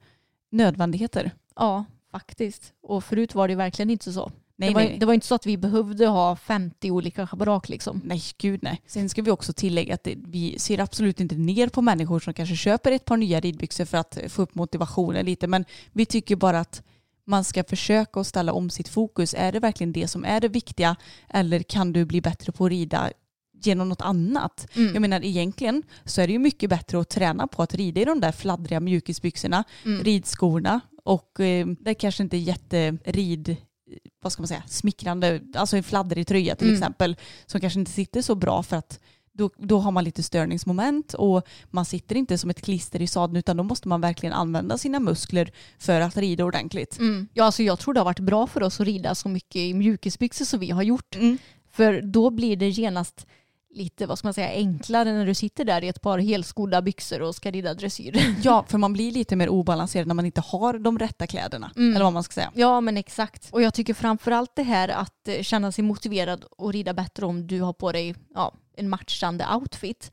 nödvändigheter. 0.51 1.31
Ja 1.57 1.85
faktiskt. 2.11 2.73
Och 2.83 3.05
förut 3.05 3.35
var 3.35 3.49
det 3.49 3.55
verkligen 3.55 3.91
inte 3.91 4.13
så. 4.13 4.33
Nej, 4.57 4.69
det, 4.69 4.75
var, 4.75 4.83
nej, 4.83 4.97
det 4.99 5.07
var 5.07 5.15
inte 5.15 5.27
så 5.27 5.35
att 5.35 5.47
vi 5.47 5.57
behövde 5.57 6.07
ha 6.07 6.37
50 6.37 6.91
olika 6.91 7.27
schabrak 7.27 7.69
liksom. 7.69 8.01
Nej, 8.05 8.23
gud 8.39 8.63
nej. 8.63 8.83
Sen 8.87 9.09
ska 9.09 9.23
vi 9.23 9.31
också 9.31 9.53
tillägga 9.53 9.95
att 9.95 10.05
det, 10.05 10.15
vi 10.19 10.59
ser 10.59 10.81
absolut 10.81 11.21
inte 11.21 11.35
ner 11.35 11.69
på 11.69 11.83
människor 11.83 12.21
som 12.21 12.35
kanske 12.35 12.57
köper 12.57 12.93
ett 12.93 13.05
par 13.05 13.17
nya 13.17 13.41
ridbyxor 13.41 13.85
för 13.85 13.99
att 13.99 14.19
få 14.29 14.43
upp 14.43 14.55
motivationen 14.55 15.27
lite. 15.27 15.47
Men 15.47 15.65
vi 15.93 16.07
tycker 16.07 16.37
bara 16.37 16.61
att 16.61 16.83
man 17.27 17.45
ska 17.45 17.65
försöka 17.65 18.21
att 18.21 18.27
ställa 18.27 18.53
om 18.53 18.71
sitt 18.71 18.89
fokus. 18.89 19.35
Är 19.39 19.53
det 19.53 19.61
verkligen 19.61 19.93
det 19.93 20.09
som 20.09 20.25
är 20.25 20.41
det 20.41 20.49
viktiga 20.49 20.97
eller 21.29 21.63
kan 21.63 21.93
du 21.93 22.05
bli 22.05 22.21
bättre 22.21 22.53
på 22.53 22.65
att 22.65 22.71
rida 22.71 23.11
genom 23.63 23.89
något 23.89 24.03
annat? 24.03 24.67
Jag 24.75 25.01
menar 25.01 25.25
egentligen 25.25 25.83
så 26.05 26.21
är 26.21 26.27
det 26.27 26.33
ju 26.33 26.39
mycket 26.39 26.71
bättre 26.71 27.01
att 27.01 27.09
träna 27.09 27.47
på 27.47 27.63
att 27.63 27.75
rida 27.75 28.01
i 28.01 28.05
de 28.05 28.21
där 28.21 28.33
fladdriga 28.33 28.81
mjukisbyxorna, 28.81 29.65
ridskorna 30.03 30.81
och 31.05 31.41
eh, 31.41 31.67
det 31.67 31.95
kanske 31.95 32.23
inte 32.23 32.37
är 32.37 32.39
jätterid 32.39 33.57
vad 34.23 34.33
ska 34.33 34.43
man 34.43 34.49
säga, 34.49 34.63
smickrande, 34.67 35.41
alltså 35.55 35.77
en 35.77 35.83
fladdrig 35.83 36.27
tröja 36.27 36.57
till 36.57 36.73
exempel, 36.73 37.17
som 37.47 37.61
kanske 37.61 37.81
inte 37.81 37.93
sitter 37.93 38.23
så 38.23 38.35
bra 38.35 38.63
för 38.63 38.77
att 38.77 39.01
då, 39.33 39.51
då 39.57 39.79
har 39.79 39.91
man 39.91 40.05
lite 40.05 40.23
störningsmoment 40.23 41.15
och 41.15 41.47
man 41.71 41.85
sitter 41.85 42.17
inte 42.17 42.39
som 42.39 42.51
ett 42.51 42.63
klister 42.63 43.03
i 43.03 43.07
sadeln 43.07 43.37
utan 43.37 43.57
då 43.57 43.63
måste 43.63 43.89
man 43.89 44.01
verkligen 44.01 44.33
använda 44.33 44.79
sina 44.79 45.01
muskler 45.01 45.53
för 45.79 46.01
att 46.01 46.17
rida 46.17 46.45
ordentligt. 46.45 46.99
Ja, 47.33 47.45
alltså 47.45 47.63
jag 47.63 47.79
tror 47.79 47.95
det 47.95 48.01
har 48.01 48.05
varit 48.05 48.21
bra 48.21 48.47
för 48.47 48.63
oss 48.63 48.81
att 48.81 48.87
rida 48.87 49.15
så 49.15 49.29
mycket 49.29 49.57
i 49.57 49.75
mjukisbyxor 49.75 50.45
som 50.45 50.61
vi 50.61 50.71
har 50.71 50.83
gjort. 50.83 51.15
Mm. 51.15 51.39
För 51.71 52.03
då 52.03 52.31
blir 52.31 52.57
det 52.57 52.69
genast 52.69 53.27
lite, 53.75 54.07
vad 54.07 54.19
ska 54.19 54.27
man 54.27 54.35
säga, 54.35 54.49
enklare 54.49 55.13
när 55.13 55.27
du 55.27 55.35
sitter 55.35 55.65
där 55.65 55.85
i 55.85 55.89
ett 55.89 56.01
par 56.01 56.19
helskodda 56.19 56.83
byxor 56.83 57.23
och 57.23 57.35
ska 57.35 57.51
rida 57.51 57.75
dressyr. 57.75 58.37
Ja, 58.43 58.65
för 58.69 58.79
man 58.79 58.93
blir 58.93 59.13
lite 59.13 59.37
mer 59.37 59.49
obalanserad 59.49 60.07
när 60.07 60.15
man 60.15 60.27
inte 60.27 60.41
har 60.41 60.79
de 60.79 60.99
rätta 60.99 61.27
kläderna. 61.27 61.71
Eller 61.77 62.05
vad 62.05 62.13
man 62.13 62.23
ska 62.23 62.33
säga. 62.33 62.53
Ja 62.55 62.81
men 62.81 62.97
exakt. 62.97 63.49
Och 63.51 63.63
jag 63.63 63.75
tycker 63.75 63.95
framförallt 63.95 64.57
det 64.57 64.63
här 64.63 64.89
att 64.89 65.29
eh, 65.29 65.43
känna 65.43 65.73
sig 65.73 65.85
motiverad 65.85 66.45
och 66.51 66.73
rida 66.73 66.95
bättre 66.95 67.27
om 67.27 67.47
du 67.47 67.61
har 67.61 67.73
på 67.73 67.93
dig 67.93 68.15
ja, 68.35 68.55
en 68.77 68.89
matchande 68.89 69.47
outfit. 69.55 70.13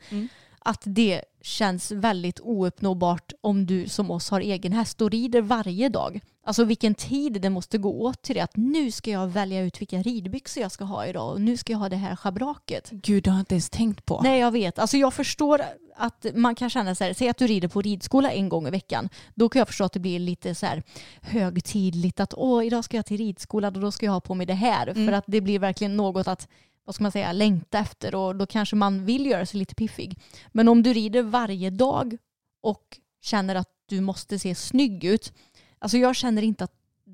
Att 0.59 0.81
det 0.85 1.21
känns 1.41 1.91
väldigt 1.91 2.39
ouppnåbart 2.39 3.33
om 3.41 3.65
du 3.65 3.87
som 3.87 4.11
oss 4.11 4.29
har 4.29 4.41
egen 4.41 4.73
häst 4.73 5.01
och 5.01 5.11
rider 5.11 5.41
varje 5.41 5.89
dag. 5.89 6.21
Alltså 6.43 6.63
vilken 6.63 6.95
tid 6.95 7.41
det 7.41 7.49
måste 7.49 7.77
gå 7.77 8.01
åt 8.01 8.21
till 8.21 8.35
det. 8.35 8.41
Att 8.41 8.55
nu 8.57 8.91
ska 8.91 9.11
jag 9.11 9.27
välja 9.27 9.61
ut 9.61 9.81
vilka 9.81 10.01
ridbyxor 10.01 10.61
jag 10.61 10.71
ska 10.71 10.83
ha 10.83 11.05
idag 11.05 11.31
och 11.31 11.41
nu 11.41 11.57
ska 11.57 11.73
jag 11.73 11.79
ha 11.79 11.89
det 11.89 11.95
här 11.95 12.15
schabraket. 12.15 12.89
Gud, 12.91 13.23
det 13.23 13.29
har 13.29 13.37
jag 13.37 13.41
inte 13.41 13.53
ens 13.53 13.69
tänkt 13.69 14.05
på. 14.05 14.21
Nej 14.23 14.39
jag 14.39 14.51
vet. 14.51 14.79
Alltså 14.79 14.97
jag 14.97 15.13
förstår 15.13 15.61
att 15.95 16.25
man 16.35 16.55
kan 16.55 16.69
känna 16.69 16.95
så 16.95 17.03
här, 17.03 17.13
säg 17.13 17.29
att 17.29 17.37
du 17.37 17.47
rider 17.47 17.67
på 17.67 17.81
ridskola 17.81 18.31
en 18.31 18.49
gång 18.49 18.67
i 18.67 18.69
veckan. 18.69 19.09
Då 19.35 19.49
kan 19.49 19.59
jag 19.59 19.67
förstå 19.67 19.83
att 19.83 19.93
det 19.93 19.99
blir 19.99 20.19
lite 20.19 20.55
så 20.55 20.65
här 20.65 20.83
högtidligt 21.21 22.19
att 22.19 22.33
åh 22.37 22.65
idag 22.65 22.83
ska 22.83 22.97
jag 22.97 23.05
till 23.05 23.17
ridskolan 23.17 23.75
och 23.75 23.81
då 23.81 23.91
ska 23.91 24.05
jag 24.05 24.13
ha 24.13 24.21
på 24.21 24.35
mig 24.35 24.45
det 24.45 24.53
här. 24.53 24.93
För 24.93 25.11
att 25.11 25.23
det 25.27 25.41
blir 25.41 25.59
verkligen 25.59 25.97
något 25.97 26.27
att 26.27 26.47
vad 26.85 26.95
ska 26.95 27.03
man 27.03 27.11
säga, 27.11 27.31
längta 27.31 27.79
efter 27.79 28.15
och 28.15 28.35
då 28.35 28.45
kanske 28.45 28.75
man 28.75 29.05
vill 29.05 29.25
göra 29.25 29.45
sig 29.45 29.59
lite 29.59 29.75
piffig. 29.75 30.19
Men 30.51 30.67
om 30.67 30.83
du 30.83 30.93
rider 30.93 31.23
varje 31.23 31.69
dag 31.69 32.17
och 32.61 32.97
känner 33.21 33.55
att 33.55 33.69
du 33.85 34.01
måste 34.01 34.39
se 34.39 34.55
snygg 34.55 35.03
ut, 35.03 35.33
Alltså 35.81 35.97
jag 35.97 36.15
känner 36.15 36.41
inte 36.41 36.63
att 36.63 36.73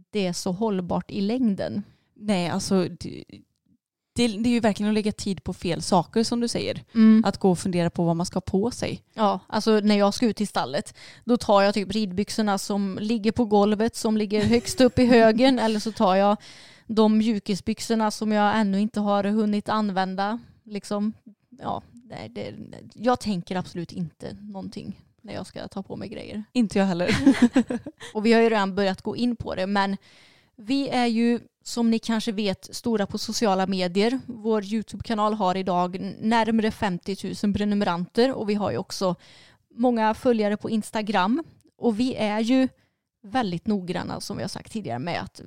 det 0.09 0.27
är 0.27 0.33
så 0.33 0.51
hållbart 0.51 1.11
i 1.11 1.21
längden. 1.21 1.83
Nej, 2.15 2.49
alltså 2.49 2.87
det, 2.99 3.23
det, 4.15 4.27
det 4.27 4.49
är 4.49 4.53
ju 4.53 4.59
verkligen 4.59 4.89
att 4.89 4.93
lägga 4.93 5.11
tid 5.11 5.43
på 5.43 5.53
fel 5.53 5.81
saker 5.81 6.23
som 6.23 6.39
du 6.39 6.47
säger. 6.47 6.83
Mm. 6.95 7.23
Att 7.25 7.37
gå 7.37 7.51
och 7.51 7.59
fundera 7.59 7.89
på 7.89 8.03
vad 8.03 8.15
man 8.15 8.25
ska 8.25 8.35
ha 8.35 8.41
på 8.41 8.71
sig. 8.71 9.03
Ja, 9.13 9.39
alltså 9.47 9.79
när 9.79 9.97
jag 9.97 10.13
ska 10.13 10.25
ut 10.25 10.37
till 10.37 10.47
stallet 10.47 10.95
då 11.25 11.37
tar 11.37 11.61
jag 11.61 11.73
typ 11.73 11.91
ridbyxorna 11.91 12.57
som 12.57 12.97
ligger 13.01 13.31
på 13.31 13.45
golvet 13.45 13.95
som 13.95 14.17
ligger 14.17 14.45
högst 14.45 14.81
upp 14.81 14.99
i 14.99 15.05
högen 15.15 15.59
eller 15.59 15.79
så 15.79 15.91
tar 15.91 16.15
jag 16.15 16.37
de 16.87 17.17
mjukisbyxorna 17.17 18.11
som 18.11 18.31
jag 18.31 18.59
ännu 18.59 18.81
inte 18.81 18.99
har 18.99 19.23
hunnit 19.23 19.69
använda. 19.69 20.39
Liksom, 20.63 21.13
ja, 21.49 21.83
det, 21.91 22.27
det, 22.27 22.53
jag 22.93 23.19
tänker 23.19 23.55
absolut 23.55 23.91
inte 23.91 24.37
någonting 24.41 24.95
när 25.27 25.33
jag 25.33 25.47
ska 25.47 25.67
ta 25.67 25.83
på 25.83 25.95
mig 25.95 26.09
grejer. 26.09 26.43
Inte 26.53 26.79
jag 26.79 26.85
heller. 26.85 27.17
Och 28.13 28.25
vi 28.25 28.33
har 28.33 28.41
ju 28.41 28.49
redan 28.49 28.75
börjat 28.75 29.01
gå 29.01 29.15
in 29.15 29.35
på 29.35 29.55
det 29.55 29.67
men 29.67 29.97
vi 30.55 30.89
är 30.89 31.05
ju 31.05 31.39
som 31.63 31.89
ni 31.89 31.99
kanske 31.99 32.31
vet 32.31 32.75
stora 32.75 33.05
på 33.05 33.17
sociala 33.17 33.67
medier. 33.67 34.19
Vår 34.25 34.63
YouTube-kanal 34.63 35.33
har 35.33 35.57
idag 35.57 36.15
närmare 36.19 36.71
50 36.71 37.35
000 37.43 37.53
prenumeranter 37.53 38.33
och 38.33 38.49
vi 38.49 38.53
har 38.53 38.71
ju 38.71 38.77
också 38.77 39.15
många 39.75 40.13
följare 40.13 40.57
på 40.57 40.69
Instagram. 40.69 41.43
Och 41.77 41.99
vi 41.99 42.15
är 42.15 42.39
ju 42.39 42.67
väldigt 43.23 43.67
noggranna 43.67 44.21
som 44.21 44.37
vi 44.37 44.43
har 44.43 44.49
sagt 44.49 44.71
tidigare 44.71 44.99
med 44.99 45.21
att 45.21 45.41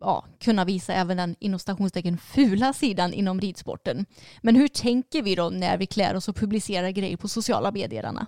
ja, 0.00 0.24
kunna 0.40 0.64
visa 0.64 0.94
även 0.94 1.16
den 1.16 1.36
inom 1.38 1.58
stationstecken 1.58 2.18
fula 2.18 2.72
sidan 2.72 3.12
inom 3.12 3.40
ridsporten. 3.40 4.06
Men 4.40 4.56
hur 4.56 4.68
tänker 4.68 5.22
vi 5.22 5.34
då 5.34 5.50
när 5.50 5.78
vi 5.78 5.86
klär 5.86 6.14
oss 6.14 6.28
och 6.28 6.36
publicerar 6.36 6.90
grejer 6.90 7.16
på 7.16 7.28
sociala 7.28 7.72
medier, 7.72 8.04
Anna? 8.04 8.26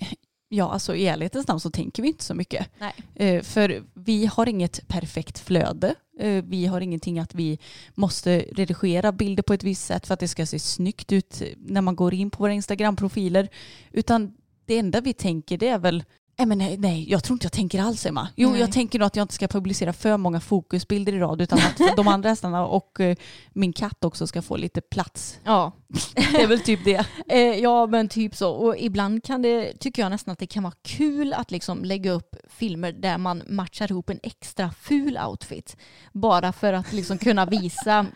Ja, 0.52 0.72
alltså 0.72 0.94
i 0.96 1.06
ärlighetens 1.06 1.48
namn 1.48 1.60
så 1.60 1.70
tänker 1.70 2.02
vi 2.02 2.08
inte 2.08 2.24
så 2.24 2.34
mycket. 2.34 2.66
Eh, 3.14 3.42
för 3.42 3.84
vi 3.94 4.26
har 4.26 4.48
inget 4.48 4.88
perfekt 4.88 5.38
flöde. 5.38 5.94
Eh, 6.20 6.44
vi 6.44 6.66
har 6.66 6.80
ingenting 6.80 7.18
att 7.18 7.34
vi 7.34 7.58
måste 7.94 8.38
redigera 8.38 9.12
bilder 9.12 9.42
på 9.42 9.54
ett 9.54 9.64
visst 9.64 9.86
sätt 9.86 10.06
för 10.06 10.14
att 10.14 10.20
det 10.20 10.28
ska 10.28 10.46
se 10.46 10.58
snyggt 10.58 11.12
ut 11.12 11.42
när 11.56 11.80
man 11.80 11.96
går 11.96 12.14
in 12.14 12.30
på 12.30 12.42
våra 12.42 12.52
Instagram-profiler. 12.52 13.48
Utan 13.92 14.32
det 14.64 14.78
enda 14.78 15.00
vi 15.00 15.12
tänker 15.12 15.58
det 15.58 15.68
är 15.68 15.78
väl 15.78 16.04
Nej, 16.40 16.46
men 16.46 16.58
nej, 16.58 16.76
nej, 16.76 17.10
jag 17.10 17.24
tror 17.24 17.34
inte 17.34 17.44
jag 17.44 17.52
tänker 17.52 17.82
alls 17.82 18.06
Emma. 18.06 18.28
Jo, 18.36 18.50
Nej. 18.50 18.60
jag 18.60 18.72
tänker 18.72 18.98
nog 18.98 19.06
att 19.06 19.16
jag 19.16 19.24
inte 19.24 19.34
ska 19.34 19.48
publicera 19.48 19.92
för 19.92 20.16
många 20.16 20.40
fokusbilder 20.40 21.12
i 21.12 21.18
rad 21.18 21.40
utan 21.40 21.58
att 21.58 21.80
de 21.96 22.08
andra 22.08 22.28
hästarna 22.28 22.66
och 22.66 23.00
eh, 23.00 23.16
min 23.52 23.72
katt 23.72 24.04
också 24.04 24.26
ska 24.26 24.42
få 24.42 24.56
lite 24.56 24.80
plats. 24.80 25.38
Ja, 25.44 25.72
Det 26.14 26.42
är 26.42 26.46
väl 26.46 26.60
typ 26.60 26.84
det. 26.84 27.06
Eh, 27.28 27.38
ja 27.38 27.86
men 27.86 28.08
typ 28.08 28.36
så. 28.36 28.50
Och 28.50 28.76
ibland 28.78 29.24
kan 29.24 29.42
det, 29.42 29.72
tycker 29.78 30.02
jag 30.02 30.10
nästan 30.10 30.32
att 30.32 30.38
det 30.38 30.46
kan 30.46 30.62
vara 30.62 30.74
kul 30.82 31.32
att 31.32 31.50
liksom 31.50 31.84
lägga 31.84 32.12
upp 32.12 32.36
filmer 32.48 32.92
där 32.92 33.18
man 33.18 33.42
matchar 33.48 33.90
ihop 33.92 34.10
en 34.10 34.20
extra 34.22 34.70
ful 34.70 35.18
outfit. 35.28 35.76
Bara 36.12 36.52
för 36.52 36.72
att 36.72 36.92
liksom 36.92 37.18
kunna 37.18 37.46
visa 37.46 38.06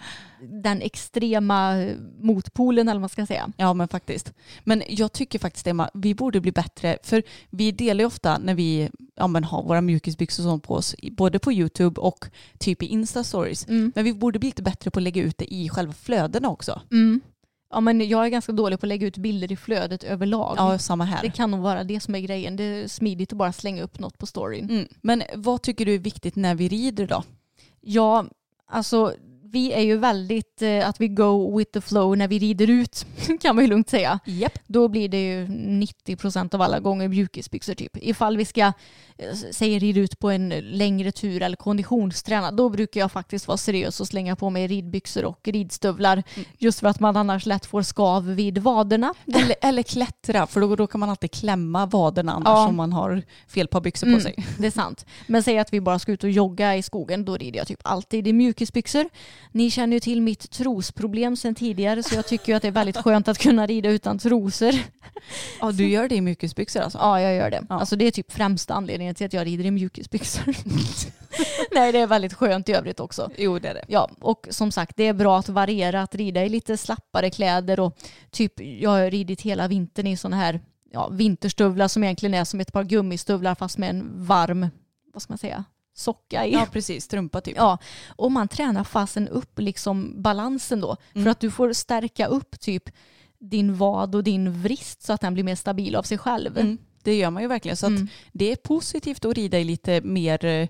den 0.49 0.83
extrema 0.83 1.87
motpolen 2.21 2.89
eller 2.89 2.95
vad 2.95 3.01
man 3.01 3.09
ska 3.09 3.27
säga. 3.27 3.53
Ja 3.57 3.75
men 3.75 3.89
faktiskt. 3.89 4.33
Men 4.65 4.83
jag 4.89 5.13
tycker 5.13 5.39
faktiskt 5.39 5.67
Emma, 5.67 5.91
vi 5.95 6.15
borde 6.15 6.41
bli 6.41 6.53
bättre 6.53 6.99
för 7.03 7.23
vi 7.51 7.73
delar 7.73 8.01
ju 8.01 8.07
ofta 8.07 8.39
när 8.39 8.55
vi 8.55 8.91
ja, 9.15 9.27
men 9.27 9.45
har 9.45 9.63
våra 9.63 9.81
mjukisbyxor 9.81 10.43
och 10.43 10.51
sånt 10.51 10.63
på 10.63 10.75
oss, 10.75 10.95
både 11.13 11.39
på 11.39 11.53
YouTube 11.53 12.01
och 12.01 12.27
typ 12.59 12.83
i 12.83 12.87
Insta-stories. 12.87 13.69
Mm. 13.69 13.93
Men 13.95 14.05
vi 14.05 14.15
borde 14.15 14.39
bli 14.39 14.49
lite 14.49 14.63
bättre 14.63 14.91
på 14.91 14.99
att 14.99 15.03
lägga 15.03 15.23
ut 15.23 15.39
det 15.39 15.55
i 15.55 15.69
själva 15.69 15.93
flödena 15.93 16.49
också. 16.49 16.81
Mm. 16.93 17.21
Ja 17.71 17.81
men 17.81 18.09
jag 18.09 18.25
är 18.25 18.29
ganska 18.29 18.53
dålig 18.53 18.81
på 18.81 18.87
att 18.87 18.89
lägga 18.89 19.07
ut 19.07 19.17
bilder 19.17 19.53
i 19.53 19.57
flödet 19.57 20.05
överlag. 20.05 20.55
Ja, 20.59 20.79
samma 20.79 21.05
här. 21.05 21.23
Det 21.23 21.31
kan 21.31 21.51
nog 21.51 21.61
vara 21.61 21.85
det 21.85 22.01
som 22.01 22.15
är 22.15 22.21
grejen. 22.21 22.57
Det 22.57 22.65
är 22.65 22.89
smidigt 22.89 23.33
att 23.33 23.39
bara 23.39 23.53
slänga 23.53 23.83
upp 23.83 23.99
något 23.99 24.19
på 24.19 24.27
storyn. 24.27 24.71
Mm. 24.71 24.89
Men 25.01 25.23
vad 25.35 25.63
tycker 25.63 25.87
du 25.87 25.95
är 25.95 25.99
viktigt 25.99 26.37
när 26.37 26.55
vi 26.55 26.69
rider 26.69 27.07
då? 27.07 27.23
Ja, 27.81 28.27
alltså 28.67 29.15
vi 29.55 29.73
är 29.73 29.81
ju 29.81 29.97
väldigt 29.97 30.63
eh, 30.63 30.89
att 30.89 31.01
vi 31.01 31.09
go 31.09 31.59
with 31.59 31.71
the 31.73 31.81
flow 31.81 32.17
när 32.19 32.29
vi 32.29 32.39
rider 32.39 32.71
ut 32.71 33.07
kan 33.41 33.57
man 33.57 33.65
ju 33.65 33.71
lugnt 33.71 33.91
säga. 33.91 34.19
Japp. 34.25 34.59
Då 34.67 34.89
blir 34.89 35.09
det 35.09 35.23
ju 35.25 35.47
90% 35.47 36.55
av 36.55 36.63
alla 36.63 36.81
gånger 36.81 37.09
mjukisbyxor 37.09 37.75
typ. 37.75 37.97
Ifall 37.97 38.37
vi 38.37 38.45
ska, 38.45 38.61
eh, 38.61 38.73
säga 39.53 39.79
rida 39.79 40.01
ut 40.01 40.19
på 40.19 40.31
en 40.31 40.49
längre 40.49 41.13
tur 41.13 41.43
eller 41.43 41.57
konditionsträna, 41.57 42.51
då 42.53 42.69
brukar 42.69 43.01
jag 43.01 43.13
faktiskt 43.13 43.49
vara 43.49 43.57
seriös 43.59 44.01
och 44.01 44.07
slänga 44.07 44.37
på 44.37 44.51
mig 44.51 44.67
ridbyxor 44.67 45.25
och 45.25 45.41
ridstövlar. 45.49 46.23
Just 46.59 46.81
för 46.81 46.87
att 46.89 47.01
man 47.01 47.17
annars 47.17 47.47
lätt 47.47 47.67
får 47.67 47.83
skav 47.83 48.27
vid 48.35 48.59
vaderna. 48.59 49.15
Eller, 49.35 49.57
eller 49.61 49.83
klättra, 49.83 50.47
för 50.47 50.61
då, 50.61 50.77
då 50.77 50.87
kan 50.87 51.01
man 51.01 51.11
alltid 51.11 51.31
klämma 51.31 51.87
vaderna 51.87 52.33
annars 52.33 52.47
Ja. 52.47 52.69
om 52.69 52.77
man 52.77 52.93
har 52.93 53.23
fel 53.49 53.69
par 53.69 53.81
byxor 53.81 54.07
på 54.07 54.11
Mm, 54.11 54.21
sig. 54.21 54.47
Det 54.59 54.67
är 54.67 54.71
sant. 54.71 55.07
Men 55.27 55.43
säg 55.43 55.59
att 55.59 55.73
vi 55.73 55.81
bara 55.81 55.99
ska 55.99 56.13
ut 56.13 56.25
och 56.25 56.31
jogga 56.31 56.77
i 56.77 56.83
skogen, 56.83 57.25
då 57.25 57.37
rider 57.37 57.59
jag 57.59 57.67
typ 57.67 57.81
alltid 57.83 58.29
i 58.29 58.33
mjukisbyxor. 58.33 59.09
Ni 59.53 59.71
känner 59.71 59.97
ju 59.97 60.01
till 60.01 60.23
mitt 60.23 60.51
trosproblem 60.51 61.37
sedan 61.37 61.55
tidigare 61.55 62.03
så 62.03 62.15
jag 62.15 62.27
tycker 62.27 62.53
ju 62.53 62.57
att 62.57 62.63
det 62.63 62.69
är 62.69 62.73
väldigt 62.73 62.97
skönt 62.97 63.29
att 63.29 63.39
kunna 63.39 63.67
rida 63.67 63.91
utan 63.91 64.19
trosor. 64.19 64.75
Ja, 65.61 65.73
du 65.73 65.89
gör 65.89 66.09
det 66.09 66.15
i 66.15 66.21
mjukisbyxor 66.21 66.81
alltså? 66.81 66.99
Ja, 66.99 67.21
jag 67.21 67.35
gör 67.35 67.51
det. 67.51 67.67
Ja. 67.69 67.81
Alltså 67.81 67.97
det 67.97 68.05
är 68.05 68.11
typ 68.11 68.33
främsta 68.33 68.75
anledningen 68.75 69.15
till 69.15 69.27
att 69.27 69.33
jag 69.33 69.47
rider 69.47 69.65
i 69.65 69.71
mjukisbyxor. 69.71 70.57
Nej, 71.75 71.93
det 71.93 71.99
är 71.99 72.07
väldigt 72.07 72.35
skönt 72.35 72.69
i 72.69 72.73
övrigt 72.73 73.01
också. 73.01 73.31
Jo, 73.39 73.59
det 73.59 73.69
är 73.69 73.75
det. 73.75 73.85
Ja, 73.89 74.11
och 74.21 74.47
som 74.51 74.73
sagt 74.73 74.97
det 74.97 75.07
är 75.07 75.13
bra 75.13 75.39
att 75.39 75.49
variera, 75.49 76.03
att 76.03 76.15
rida 76.15 76.45
i 76.45 76.49
lite 76.49 76.77
slappare 76.77 77.31
kläder 77.31 77.81
och 77.81 77.99
typ 78.31 78.53
jag 78.61 78.91
har 78.91 79.11
ridit 79.11 79.43
hela 79.43 79.69
vintern 79.69 80.07
i 80.07 80.17
sådana 80.17 80.37
här 80.37 80.61
ja, 80.95 81.09
vinterstövlar 81.09 81.89
som 81.89 82.05
egentligen 82.05 82.35
är 82.35 82.45
som 82.45 82.61
ett 82.61 82.73
par 82.73 82.85
gummistövlar 82.85 83.55
fast 83.55 83.79
med 83.79 83.91
en 83.91 84.25
varm, 84.25 84.69
vad 85.13 85.23
ska 85.23 85.33
man 85.33 85.39
säga, 85.39 85.65
socka 85.95 86.47
i. 86.47 86.53
Ja, 86.53 86.67
precis. 86.73 87.05
Strumpa 87.05 87.41
typ. 87.41 87.57
Ja, 87.57 87.79
och 88.09 88.33
man 88.33 88.49
tränar 88.49 88.85
fasen 88.85 89.29
upp 89.29 89.59
liksom 89.59 90.23
balansen 90.23 90.81
då. 90.81 90.97
Mm. 91.13 91.25
För 91.25 91.31
att 91.31 91.41
du 91.41 91.51
får 91.51 91.73
stärka 91.73 92.27
upp 92.27 92.61
typ 92.61 92.91
din 93.39 93.77
vad 93.77 94.15
och 94.15 94.25
din 94.25 94.63
vrist 94.63 95.03
så 95.03 95.13
att 95.13 95.21
den 95.21 95.35
blir 95.35 95.45
mer 95.45 95.55
stabil 95.55 95.97
av 95.97 96.03
sig 96.03 96.19
själv. 96.19 96.59
Mm, 96.59 96.79
det 97.05 97.15
gör 97.15 97.31
man 97.31 97.43
ju 97.43 97.49
verkligen. 97.49 97.77
Så 97.77 97.87
Mm. 97.87 98.09
det 98.33 98.53
är 98.53 98.57
positivt 98.57 99.25
att 99.25 99.35
rida 99.37 99.59
i 99.59 99.65
lite 99.65 100.01
mer 100.01 100.45
eh, 100.45 100.69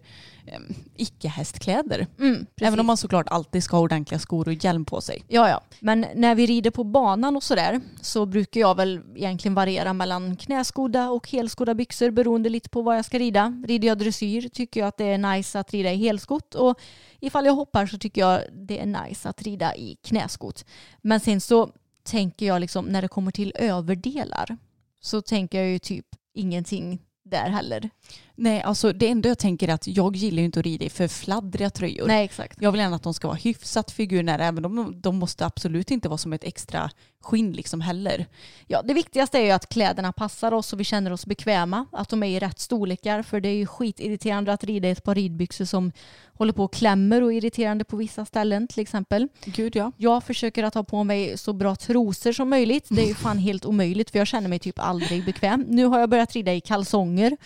icke-hästkläder. 0.97 2.07
Mm, 2.18 2.47
Även 2.61 2.80
om 2.80 2.87
man 2.87 2.97
såklart 2.97 3.28
alltid 3.28 3.62
ska 3.64 3.76
ha 3.76 3.82
ordentliga 3.82 4.18
skor 4.18 4.49
och 4.49 4.64
hjälm 4.64 4.85
på 4.85 5.01
sig. 5.01 5.24
Ja, 5.28 5.49
ja. 5.49 5.61
Men 5.80 6.07
när 6.14 6.35
vi 6.35 6.47
rider 6.47 6.70
på 6.70 6.85
banan 6.85 7.37
och 7.37 7.43
sådär 7.43 7.80
så 8.01 8.26
brukar 8.26 8.61
jag 8.61 8.74
väl 8.76 9.01
egentligen 9.16 9.55
variera 9.55 9.93
mellan 9.93 10.37
knäskodda 10.37 11.11
och 11.11 11.30
helskodda 11.30 11.74
byxor 11.74 12.11
beroende 12.11 12.49
lite 12.49 12.68
på 12.68 12.82
vad 12.82 12.97
jag 12.99 13.05
ska 13.05 13.18
rida. 13.18 13.62
Rider 13.66 13.89
jag 13.89 13.99
dressyr 13.99 14.49
tycker 14.49 14.80
jag 14.80 14.87
att 14.89 14.97
det 14.97 15.05
är 15.05 15.18
nice 15.18 15.59
att 15.61 15.72
rida 15.72 15.93
i 15.93 15.97
helskott 15.97 16.55
och 16.55 16.78
ifall 17.20 17.47
jag 17.47 17.53
hoppar 17.55 17.87
så 17.87 17.99
tycker 17.99 18.20
jag 18.20 18.41
det 18.53 18.80
är 18.80 18.87
nice 18.87 19.28
att 19.28 19.43
rida 19.43 19.76
i 19.76 19.97
knäskott. 20.03 20.64
Men 21.03 21.20
sen 21.20 21.41
så 21.41 21.70
tänker 22.03 22.47
jag 22.47 22.61
liksom 22.61 22.85
när 22.87 23.03
det 23.03 23.09
kommer 23.09 23.30
till 23.30 23.53
överdelar 23.55 24.57
så 25.01 25.20
tänker 25.22 25.59
jag 25.59 25.68
ju 25.70 25.78
typ 25.78 26.07
ingenting 26.35 27.03
där 27.24 27.49
heller. 27.51 27.91
Nej, 28.36 28.62
alltså 28.62 28.92
det 28.92 29.09
enda 29.09 29.28
jag 29.28 29.38
tänker 29.38 29.68
är 29.68 29.72
att 29.72 29.86
jag 29.86 30.16
gillar 30.16 30.38
ju 30.38 30.44
inte 30.44 30.61
att 30.61 30.66
rida 30.66 30.84
i 30.84 30.90
för 30.90 31.09
fladdriga 31.09 31.70
tröjor. 31.70 32.07
Nej, 32.07 32.24
exakt. 32.24 32.62
Jag 32.62 32.72
vill 32.72 32.80
gärna 32.80 32.96
att 32.96 33.02
de 33.02 33.14
ska 33.14 33.28
vara 33.28 33.38
hyfsat 33.38 33.90
figurnära, 33.90 34.44
även 34.44 34.64
om 34.64 34.76
de, 34.76 35.00
de 35.00 35.16
måste 35.16 35.46
absolut 35.46 35.90
inte 35.90 36.09
vara 36.09 36.18
som 36.18 36.32
ett 36.32 36.44
extra 36.44 36.90
skinn 37.24 37.52
liksom 37.52 37.80
heller. 37.80 38.26
Ja, 38.66 38.82
det 38.82 38.94
viktigaste 38.94 39.38
är 39.38 39.42
ju 39.42 39.50
att 39.50 39.68
kläderna 39.68 40.12
passar 40.12 40.52
oss 40.52 40.72
och 40.72 40.80
vi 40.80 40.84
känner 40.84 41.12
oss 41.12 41.26
bekväma. 41.26 41.86
Att 41.92 42.09
de 42.09 42.22
är 42.22 42.26
i 42.26 42.38
rätt 42.38 42.59
storlekar. 42.59 43.22
För 43.22 43.40
det 43.40 43.48
är 43.48 43.55
ju 43.55 43.66
skitirriterande 43.66 44.52
att 44.52 44.64
rida 44.64 44.88
i 44.88 44.90
ett 44.90 45.05
par 45.05 45.14
ridbyxor 45.14 45.64
som 45.64 45.92
håller 46.34 46.52
på 46.52 46.64
och 46.64 46.72
klämmer 46.72 47.22
och 47.22 47.32
är 47.32 47.36
irriterande 47.36 47.84
på 47.84 47.96
vissa 47.96 48.24
ställen 48.24 48.68
till 48.68 48.82
exempel. 48.82 49.28
Gud 49.44 49.76
ja. 49.76 49.92
Jag 49.96 50.24
försöker 50.24 50.62
att 50.62 50.74
ha 50.74 50.84
på 50.84 51.05
mig 51.05 51.38
så 51.38 51.52
bra 51.52 51.76
trosor 51.76 52.32
som 52.32 52.50
möjligt. 52.50 52.86
Det 52.90 53.02
är 53.02 53.09
ju 53.09 53.14
fan 53.14 53.38
helt 53.48 53.64
omöjligt 53.64 54.11
för 54.11 54.18
jag 54.18 54.26
känner 54.26 54.48
mig 54.48 54.59
typ 54.59 54.78
aldrig 54.78 55.24
bekväm. 55.24 55.64
Nu 55.68 55.84
har 55.84 56.00
jag 56.00 56.11
börjat 56.11 56.32
rida 56.32 56.55
i 56.55 56.61
kalsonger 56.61 57.36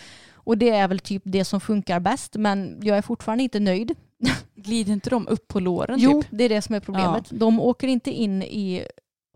och 0.49 0.57
det 0.57 0.69
är 0.69 0.87
väl 0.87 0.99
typ 0.99 1.21
det 1.25 1.45
som 1.45 1.61
funkar 1.61 1.99
bäst 1.99 2.35
men 2.35 2.79
jag 2.83 2.97
är 2.97 3.01
fortfarande 3.01 3.43
inte 3.43 3.59
nöjd. 3.59 3.95
Glider 4.55 4.93
inte 4.93 5.09
de 5.09 5.27
upp 5.27 5.47
på 5.47 5.59
låren 5.59 5.99
Jo, 5.99 6.21
typ? 6.21 6.31
det 6.31 6.43
är 6.43 6.49
det 6.49 6.61
som 6.61 6.75
är 6.75 6.79
problemet. 6.79 7.25
De 7.29 7.59
åker 7.59 7.87
inte 7.87 8.11
in 8.11 8.43
i 8.43 8.85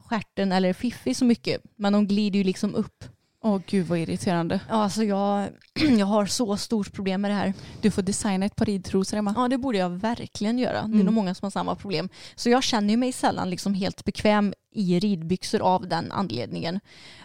stjärten 0.02 0.52
eller 0.52 0.74
fiffi 0.74 1.14
så 1.14 1.26
mycket 1.26 1.62
men 1.76 1.94
de 1.94 2.08
glider 2.08 2.38
ju 2.38 2.44
liksom 2.44 2.76
upp. 2.76 3.04
Åh 3.46 3.60
gud 3.68 3.88
vad 3.88 4.00
irriterande. 4.00 4.60
Ja, 4.70 4.76
alltså 4.76 5.04
jag, 5.04 5.48
jag 6.00 6.06
har 6.06 6.26
så 6.26 6.58
stort 6.58 6.94
problem 6.94 7.22
med 7.22 7.32
det 7.32 7.36
här. 7.36 7.54
Du 7.82 7.92
får 7.92 8.02
designa 8.02 8.46
ett 8.46 8.56
par 8.56 8.66
ridtrosor 8.66 9.18
Emma. 9.18 9.34
Ja, 9.38 9.48
det 9.48 9.58
borde 9.58 9.78
jag 9.78 9.90
verkligen 9.90 10.60
göra. 10.60 10.74
Det 10.74 10.78
är 10.80 10.84
Mm. 10.86 11.06
nog 11.06 11.14
många 11.14 11.36
som 11.36 11.46
har 11.46 11.52
samma 11.52 11.76
problem. 11.76 12.10
Så 12.36 12.50
jag 12.50 12.64
känner 12.64 12.98
mig 12.98 13.12
sällan 13.12 13.50
liksom 13.50 13.74
helt 13.74 14.06
bekväm 14.06 14.54
i 14.76 15.00
ridbyxor 15.00 15.60
av 15.62 15.88
den 15.88 16.12
anledningen. 16.12 16.80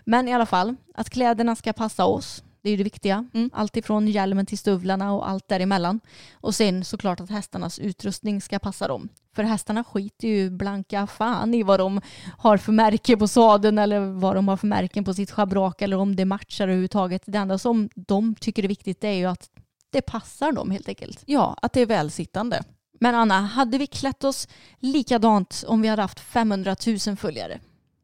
Men 0.05 0.29
i 0.29 0.33
alla 0.35 0.47
fall, 0.47 0.77
att 0.95 1.11
kläderna 1.11 1.57
ska 1.57 1.73
passa 1.73 2.05
oss. 2.05 2.43
Det 2.63 2.69
är 2.69 2.71
ju 2.71 2.77
det 2.77 2.85
viktiga. 2.85 3.27
Mm. 3.35 3.51
Allt 3.53 3.77
ifrån 3.77 4.09
hjälmen 4.09 4.47
till 4.47 4.59
stövlarna 4.59 5.13
och 5.13 5.29
allt 5.29 5.49
däremellan. 5.49 6.01
Och 6.33 6.55
sen 6.55 6.85
såklart 6.85 7.21
att 7.21 7.31
hästarnas 7.31 7.79
utrustning 7.79 8.41
ska 8.41 8.59
passa 8.59 8.89
dem. 8.89 9.09
För 9.35 9.43
hästarna 9.43 9.85
skiter 9.85 10.29
ju 10.29 10.51
blanka 10.51 11.07
fan 11.07 11.55
i 11.55 11.63
vad 11.63 11.81
de 11.81 12.01
har 12.39 12.57
för 12.57 12.73
märke 12.73 13.17
på 13.17 13.29
sadeln 13.29 13.79
eller 13.79 14.01
vad 14.01 14.35
de 14.35 14.49
har 14.49 14.57
för 14.57 14.67
märken 14.67 15.05
på 15.05 15.15
sitt 15.15 15.31
schabrak 15.31 15.83
eller 15.83 15.97
om 15.97 16.17
det 16.17 16.25
matchar 16.25 16.65
överhuvudtaget. 16.65 17.23
Det 17.27 17.39
enda 17.39 17.59
som 17.59 17.89
de 17.95 18.35
tycker 18.35 18.65
är 18.65 18.69
viktigt 18.69 19.05
är 19.05 19.13
ju 19.13 19.25
att 19.25 19.51
det 19.91 20.03
passar 20.03 20.53
dem 20.53 20.71
helt 20.71 20.89
enkelt. 20.89 21.23
Ja, 21.27 21.57
att 21.63 21.73
det 21.73 21.81
är 21.81 21.87
välsittande. 21.87 22.63
Men 23.01 23.15
Anna, 23.15 23.41
hade 23.41 23.79
vi 23.79 23.87
klätt 23.87 24.25
oss 24.25 24.49
likadant 24.79 25.65
om 25.67 25.83
vi 25.83 25.89
hade 25.89 26.03
haft 26.03 26.21
500 26.21 26.77
000 27.07 27.17
följare? 27.17 27.61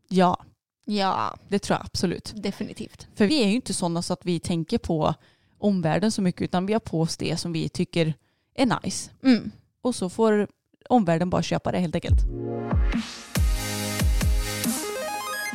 Ja, 0.09 0.45
Ja, 0.85 1.37
det 1.49 1.59
tror 1.59 1.79
jag 1.79 1.87
absolut. 1.87 2.33
definitivt. 2.37 3.07
För 3.15 3.27
vi 3.27 3.43
är 3.43 3.47
ju 3.49 3.55
inte 3.55 3.75
sådana 3.75 4.03
så 4.03 4.13
att 4.13 4.27
vi 4.27 4.41
tänker 4.41 4.79
på 4.79 5.15
omvärlden 5.59 6.11
så 6.11 6.23
mycket 6.23 6.43
utan 6.43 6.67
vi 6.67 6.73
har 6.73 6.81
på 6.81 7.01
oss 7.01 7.17
det 7.17 7.37
som 7.37 7.53
vi 7.53 7.69
tycker 7.69 8.15
är 8.55 8.81
nice. 8.83 9.11
Mm. 9.23 9.51
Och 9.83 9.95
så 9.95 10.11
får 10.11 10.49
omvärlden 10.89 11.31
bara 11.31 11.43
köpa 11.43 11.73
det 11.73 11.79
helt 11.79 11.95
enkelt. 11.95 12.21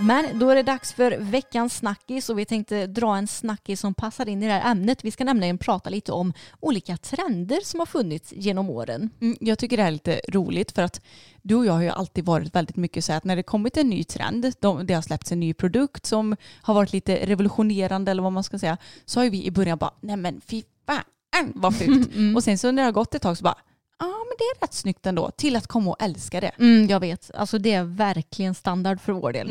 Men 0.02 0.39
då 0.39 0.50
är 0.50 0.56
det 0.56 0.64
dags 0.64 0.93
för 0.93 1.18
veckans 1.18 1.78
snackis 1.78 2.30
och 2.30 2.39
vi 2.39 2.45
tänkte 2.45 2.88
dra 2.88 3.18
en 3.18 3.28
snackis 3.28 3.80
som 3.80 3.93
passar 3.93 4.30
in 4.30 4.43
i 4.43 4.47
det 4.47 4.54
här 4.54 4.72
ämnet. 4.72 5.04
Vi 5.04 5.12
ska 5.12 5.24
nämligen 5.24 5.58
prata 5.58 5.89
lite 5.89 6.12
om 6.12 6.34
olika 6.60 6.97
trender 6.97 7.60
som 7.64 7.80
har 7.80 7.88
funnits 7.88 8.34
genom 8.36 8.70
åren. 8.70 9.10
Mm, 9.22 9.38
jag 9.39 9.60
tycker 9.60 9.78
det 9.78 9.84
här 9.84 9.88
är 9.88 9.93
lite 9.93 10.22
roligt 10.28 10.72
för 10.72 10.82
att 10.82 11.02
du 11.41 11.56
och 11.56 11.66
jag 11.66 11.74
har 11.74 11.82
ju 11.82 11.89
alltid 11.89 12.26
varit 12.26 12.56
väldigt 12.56 12.76
mycket 12.76 13.06
så 13.06 13.14
att 13.14 13.24
när 13.24 13.36
det 13.36 13.43
kommit 13.43 13.78
en 13.78 13.89
ny 13.89 14.04
trend, 14.04 14.54
de, 14.60 14.86
det 14.86 14.93
har 14.93 15.02
släppts 15.02 15.32
en 15.32 15.39
ny 15.39 15.54
produkt 15.54 16.06
som 16.06 16.36
har 16.62 16.74
varit 16.74 16.93
lite 16.93 17.26
revolutionerande 17.26 18.12
eller 18.12 18.24
vad 18.24 18.32
man 18.32 18.43
ska 18.43 18.60
säga, 18.60 18.78
så 19.06 19.20
har 19.20 19.24
ju 19.24 19.30
vi 19.30 19.45
i 19.45 19.52
början 19.52 19.78
bara, 19.78 19.93
nej 20.02 20.18
men 20.18 20.41
fy 20.41 20.64
fan 20.86 21.52
vad 21.54 21.76
fult. 21.76 22.10
Och 22.36 22.43
sen 22.43 22.58
så 22.58 22.72
när 22.72 22.82
det 22.82 22.88
har 22.88 22.91
gått 22.91 23.16
ett 23.16 23.22
tag 23.22 23.38
så 23.38 23.43
bara, 23.43 23.58
ja 24.00 24.06
men 24.06 24.36
det 24.38 24.43
är 24.43 24.62
rätt 24.62 24.74
snyggt 24.74 25.06
ändå, 25.06 25.32
till 25.32 25.56
att 25.56 25.68
komma 25.68 25.91
och 25.91 26.02
älska 26.04 26.41
det. 26.41 26.52
Mm, 26.60 26.88
jag 26.88 27.00
vet, 27.00 27.32
alltså 27.36 27.58
det 27.58 27.74
är 27.74 27.84
verkligen 27.84 28.56
standard 28.56 29.02
för 29.02 29.14
vår 29.14 29.34
del. 29.34 29.50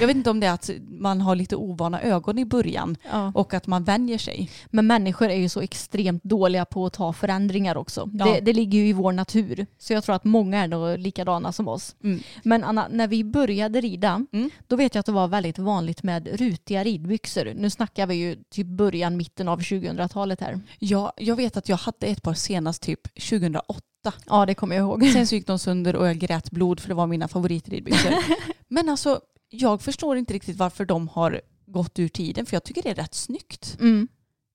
Jag 0.00 0.06
vet 0.06 0.16
inte 0.16 0.30
om 0.30 0.40
det 0.40 0.46
är 0.46 0.52
att 0.52 0.70
man 0.88 1.20
har 1.20 1.34
lite 1.36 1.56
ovana 1.56 2.02
ögon 2.02 2.38
i 2.38 2.44
början 2.44 2.96
Ja. 3.12 3.32
och 3.34 3.54
att 3.54 3.66
man 3.66 3.84
vänjer 3.84 4.18
sig. 4.18 4.50
Men 4.66 4.86
människor 4.86 5.28
är 5.28 5.36
ju 5.36 5.48
så 5.48 5.60
extremt 5.60 6.24
dåliga 6.24 6.64
på 6.64 6.86
att 6.86 6.92
ta 6.92 7.12
förändringar 7.12 7.76
också. 7.76 8.10
Ja. 8.12 8.24
Det, 8.24 8.40
det 8.40 8.52
ligger 8.52 8.78
ju 8.78 8.88
i 8.88 8.92
vår 8.92 9.12
natur. 9.12 9.66
Så 9.78 9.92
jag 9.92 10.04
tror 10.04 10.14
att 10.16 10.24
många 10.24 10.62
är 10.62 10.68
nog 10.68 10.98
likadana 10.98 11.52
som 11.52 11.68
oss. 11.68 11.96
Mm. 12.04 12.20
Men 12.44 12.64
Anna, 12.64 12.88
när 12.90 13.08
vi 13.08 13.24
började 13.24 13.80
rida, 13.80 14.26
Mm. 14.32 14.50
då 14.66 14.76
vet 14.76 14.94
jag 14.94 15.00
att 15.00 15.06
det 15.06 15.12
var 15.12 15.28
väldigt 15.28 15.58
vanligt 15.58 16.02
med 16.02 16.28
rutiga 16.40 16.84
ridbyxor. 16.84 17.52
Nu 17.56 17.70
snackar 17.70 18.06
vi 18.06 18.14
ju 18.14 18.36
typ 18.50 18.66
början, 18.66 19.16
mitten 19.16 19.48
av 19.48 19.60
2000-talet 19.60 20.40
här. 20.40 20.60
Ja, 20.78 21.12
jag 21.16 21.36
vet 21.36 21.56
att 21.56 21.68
jag 21.68 21.76
hade 21.76 22.06
ett 22.06 22.22
par 22.22 22.34
senast 22.34 22.82
typ 22.82 23.00
2008. 23.30 23.80
Ja, 24.26 24.46
det 24.46 24.54
kommer 24.54 24.76
jag 24.76 24.82
ihåg. 24.82 25.10
Sen 25.12 25.26
så 25.26 25.34
gick 25.34 25.46
de 25.46 25.58
sönder 25.58 25.96
och 25.96 26.08
jag 26.08 26.18
grät 26.18 26.50
blod 26.50 26.80
för 26.80 26.88
det 26.88 26.94
var 26.94 27.06
mina 27.06 27.28
favoritridbyxor. 27.28 28.12
Men 28.68 28.88
alltså, 28.88 29.20
jag 29.48 29.82
förstår 29.82 30.16
inte 30.16 30.34
riktigt 30.34 30.56
varför 30.56 30.84
de 30.84 31.08
har 31.08 31.40
gått 31.66 31.98
ur 31.98 32.08
tiden 32.08 32.46
för 32.46 32.56
jag 32.56 32.64
tycker 32.64 32.82
det 32.82 32.90
är 32.90 32.94
rätt 32.94 33.14
snyggt. 33.14 33.76
Mm. 33.80 34.08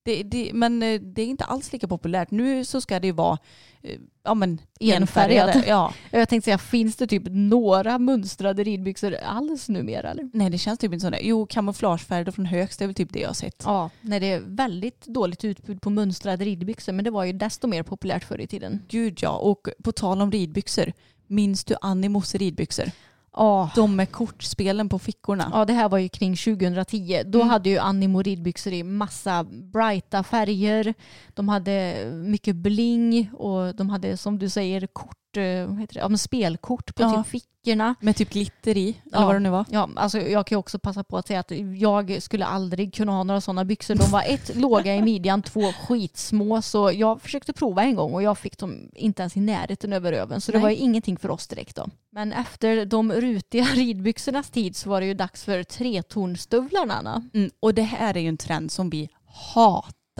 Det, 0.04 0.24
det, 0.24 0.52
men 0.54 0.84
eh, 0.84 1.02
det 1.02 1.22
är 1.22 1.26
inte 1.26 1.44
alls 1.44 1.74
lika 1.74 1.88
populärt. 1.88 2.32
Nu 2.32 2.66
så 2.66 2.82
ska 2.82 3.00
det 3.00 3.08
ju 3.08 3.14
vara 3.14 3.38
eh, 3.82 4.00
ja, 4.24 4.34
men, 4.34 4.62
Enfärgade. 4.80 5.64
Ja. 5.68 5.94
Jag 6.12 6.30
tänkte 6.30 6.46
säga, 6.46 6.58
finns 6.58 6.96
det 6.96 7.08
typ 7.08 7.24
några 7.26 8.00
mönstrade 8.00 8.64
ridbyxor 8.64 9.16
alls 9.16 9.70
numera? 9.70 10.12
Eller? 10.12 10.30
Nej 10.34 10.50
det 10.50 10.58
känns 10.58 10.80
typ 10.80 10.94
inte 10.94 11.08
så. 11.12 11.16
Jo, 11.22 11.46
kamouflagefärger 11.46 12.32
från 12.32 12.46
högst 12.46 12.80
det 12.80 12.86
är 12.86 12.88
väl 12.88 12.96
typ 12.96 13.14
det 13.14 13.20
jag 13.20 13.30
har 13.30 13.34
sett. 13.34 13.64
Ja, 13.66 13.90
nej, 14.02 14.20
det 14.20 14.32
är 14.32 14.40
väldigt 14.46 15.06
dåligt 15.06 15.46
utbud 15.46 15.82
på 15.82 15.90
mönstrade 15.90 16.46
ridbyxor 16.46 16.94
men 16.94 17.06
det 17.06 17.12
var 17.12 17.24
ju 17.24 17.34
desto 17.34 17.68
mer 17.68 17.84
populärt 17.84 18.24
förr 18.24 18.42
i 18.42 18.48
tiden. 18.48 18.86
Gud 18.88 19.20
ja, 19.22 19.38
och 19.38 19.70
på 19.84 19.92
tal 19.92 20.22
om 20.22 20.32
ridbyxor. 20.32 20.94
Minns 21.28 21.64
du 21.64 21.76
Animos 21.82 22.36
ridbyxor? 22.36 22.92
Ja, 23.36 23.70
De 23.76 23.96
med 23.96 24.12
kortspelen 24.12 24.90
på 24.90 25.00
fickorna. 25.00 25.50
Ja, 25.54 25.66
det 25.66 25.74
här 25.74 25.90
var 25.90 25.98
ju 25.98 26.10
kring 26.10 26.36
2010. 26.36 27.24
Då 27.26 27.40
Mm. 27.40 27.50
hade 27.50 27.70
ju 27.70 27.78
Annimo 27.78 28.22
ridbyxor 28.22 28.74
i 28.74 28.84
massa 28.84 29.44
brighta 29.44 30.24
färger. 30.24 30.94
De 31.34 31.50
hade 31.50 32.06
mycket 32.26 32.56
bling 32.56 33.30
och 33.34 33.76
de 33.76 33.90
hade 33.90 34.18
som 34.18 34.40
du 34.40 34.50
säger 34.50 34.88
kort, 34.88 35.18
vad 35.40 35.80
heter 35.80 35.94
det? 35.94 36.00
Ja, 36.00 36.18
spelkort 36.18 36.96
på 36.96 37.02
Ja. 37.04 37.24
typ 37.24 37.32
fickorna. 37.32 37.96
Med 38.00 38.16
typ 38.16 38.30
glitter 38.30 38.78
i, 38.78 38.90
eller 39.06 39.22
Ja. 39.22 39.26
vad 39.26 39.36
det 39.36 39.40
nu 39.40 39.50
var. 39.50 39.66
Ja, 39.70 39.90
alltså 39.96 40.20
jag 40.20 40.46
kan 40.48 40.56
ju 40.56 40.60
också 40.60 40.80
passa 40.80 41.04
på 41.04 41.18
att 41.18 41.28
säga 41.28 41.40
att 41.40 41.52
jag 41.78 42.18
skulle 42.24 42.46
aldrig 42.46 42.94
kunna 42.94 43.12
ha 43.12 43.24
några 43.24 43.42
sådana 43.42 43.66
byxor. 43.66 43.96
De 43.96 44.12
var 44.12 44.24
ett, 44.28 44.56
låga 44.56 44.96
i 44.96 45.02
midjan, 45.02 45.42
två 45.42 45.62
skitsmå. 45.74 46.62
Så 46.62 46.92
jag 46.92 47.22
försökte 47.22 47.54
prova 47.54 47.84
en 47.84 47.96
gång 47.96 48.14
och 48.14 48.24
jag 48.24 48.38
fick 48.38 48.58
dem 48.58 48.90
inte 48.96 49.22
ens 49.22 49.38
i 49.38 49.40
närheten 49.40 49.94
över 49.94 50.12
röven. 50.12 50.42
Så 50.42 50.52
det 50.52 50.58
Nej. 50.58 50.64
var 50.64 50.70
ju 50.70 50.76
ingenting 50.76 51.18
för 51.18 51.30
oss 51.32 51.48
direkt 51.48 51.76
då. 51.76 51.90
Men 52.12 52.34
efter 52.34 52.86
de 52.86 53.12
rutiga 53.12 53.64
ridbyxornas 53.74 54.50
tid 54.50 54.76
så 54.76 54.90
var 54.90 55.02
det 55.02 55.08
ju 55.08 55.14
dags 55.14 55.44
för 55.44 55.64
tretornstövlarna. 55.64 57.24
Mm, 57.34 57.52
och 57.60 57.74
det 57.74 57.82
här 57.82 58.18
är 58.18 58.22
ju 58.22 58.28
en 58.28 58.38
trend 58.38 58.72
som 58.72 58.90
vi 58.90 59.10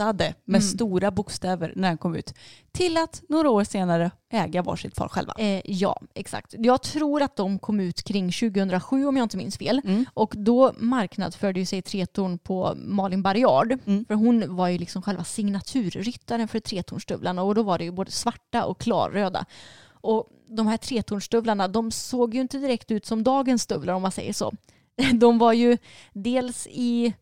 hatade 0.04 0.34
med 0.44 0.60
Mm. 0.60 0.68
stora 0.68 1.10
bokstäver 1.10 1.72
när 1.76 1.88
den 1.88 1.98
kom 1.98 2.14
ut. 2.16 2.34
Till 2.72 2.96
att 2.96 3.22
några 3.28 3.50
år 3.50 3.64
senare 3.64 4.10
äga 4.32 4.62
varsitt 4.62 4.96
par 4.96 5.08
själva. 5.08 5.34
Eh, 5.38 5.60
ja, 5.64 6.00
exakt. 6.14 6.54
Jag 6.58 6.82
tror 6.82 7.22
att 7.22 7.36
de 7.36 7.58
kom 7.58 7.80
ut 7.80 8.02
kring 8.02 8.32
2007 8.32 9.06
om 9.06 9.16
jag 9.16 9.24
inte 9.24 9.36
minns 9.36 9.58
fel. 9.58 9.80
Mm. 9.84 10.04
Och 10.14 10.34
då 10.36 10.72
marknadsförde 10.78 11.60
ju 11.60 11.66
sig 11.66 11.82
Tretorn 11.82 12.38
på 12.38 12.74
Malin 12.76 13.22
Barriard. 13.22 13.78
Mm. 13.86 14.04
För 14.04 14.14
hon 14.14 14.56
var 14.56 14.68
ju 14.68 14.78
liksom 14.78 15.02
själva 15.02 15.24
signaturryttaren 15.24 16.48
för 16.48 16.60
Tretornstövlarna 16.60 17.42
och 17.42 17.54
då 17.54 17.62
var 17.62 17.78
det 17.78 17.84
ju 17.84 17.90
både 17.90 18.10
svarta 18.10 18.64
och 18.64 18.80
klarröda. 18.80 19.44
Och 19.90 20.26
de 20.48 20.66
här 20.66 20.76
Tretornstövlarna 20.76 21.68
de 21.68 21.90
såg 21.90 22.34
ju 22.34 22.40
inte 22.40 22.58
direkt 22.58 22.90
ut 22.90 23.06
som 23.06 23.22
dagens 23.22 23.62
stövlar 23.62 23.94
om 23.94 24.02
man 24.02 24.12
säger 24.12 24.32
så. 24.32 24.52
De 25.14 25.38
var 25.38 25.52
ju 25.52 25.78
dels 26.12 26.66
i, 26.70 27.12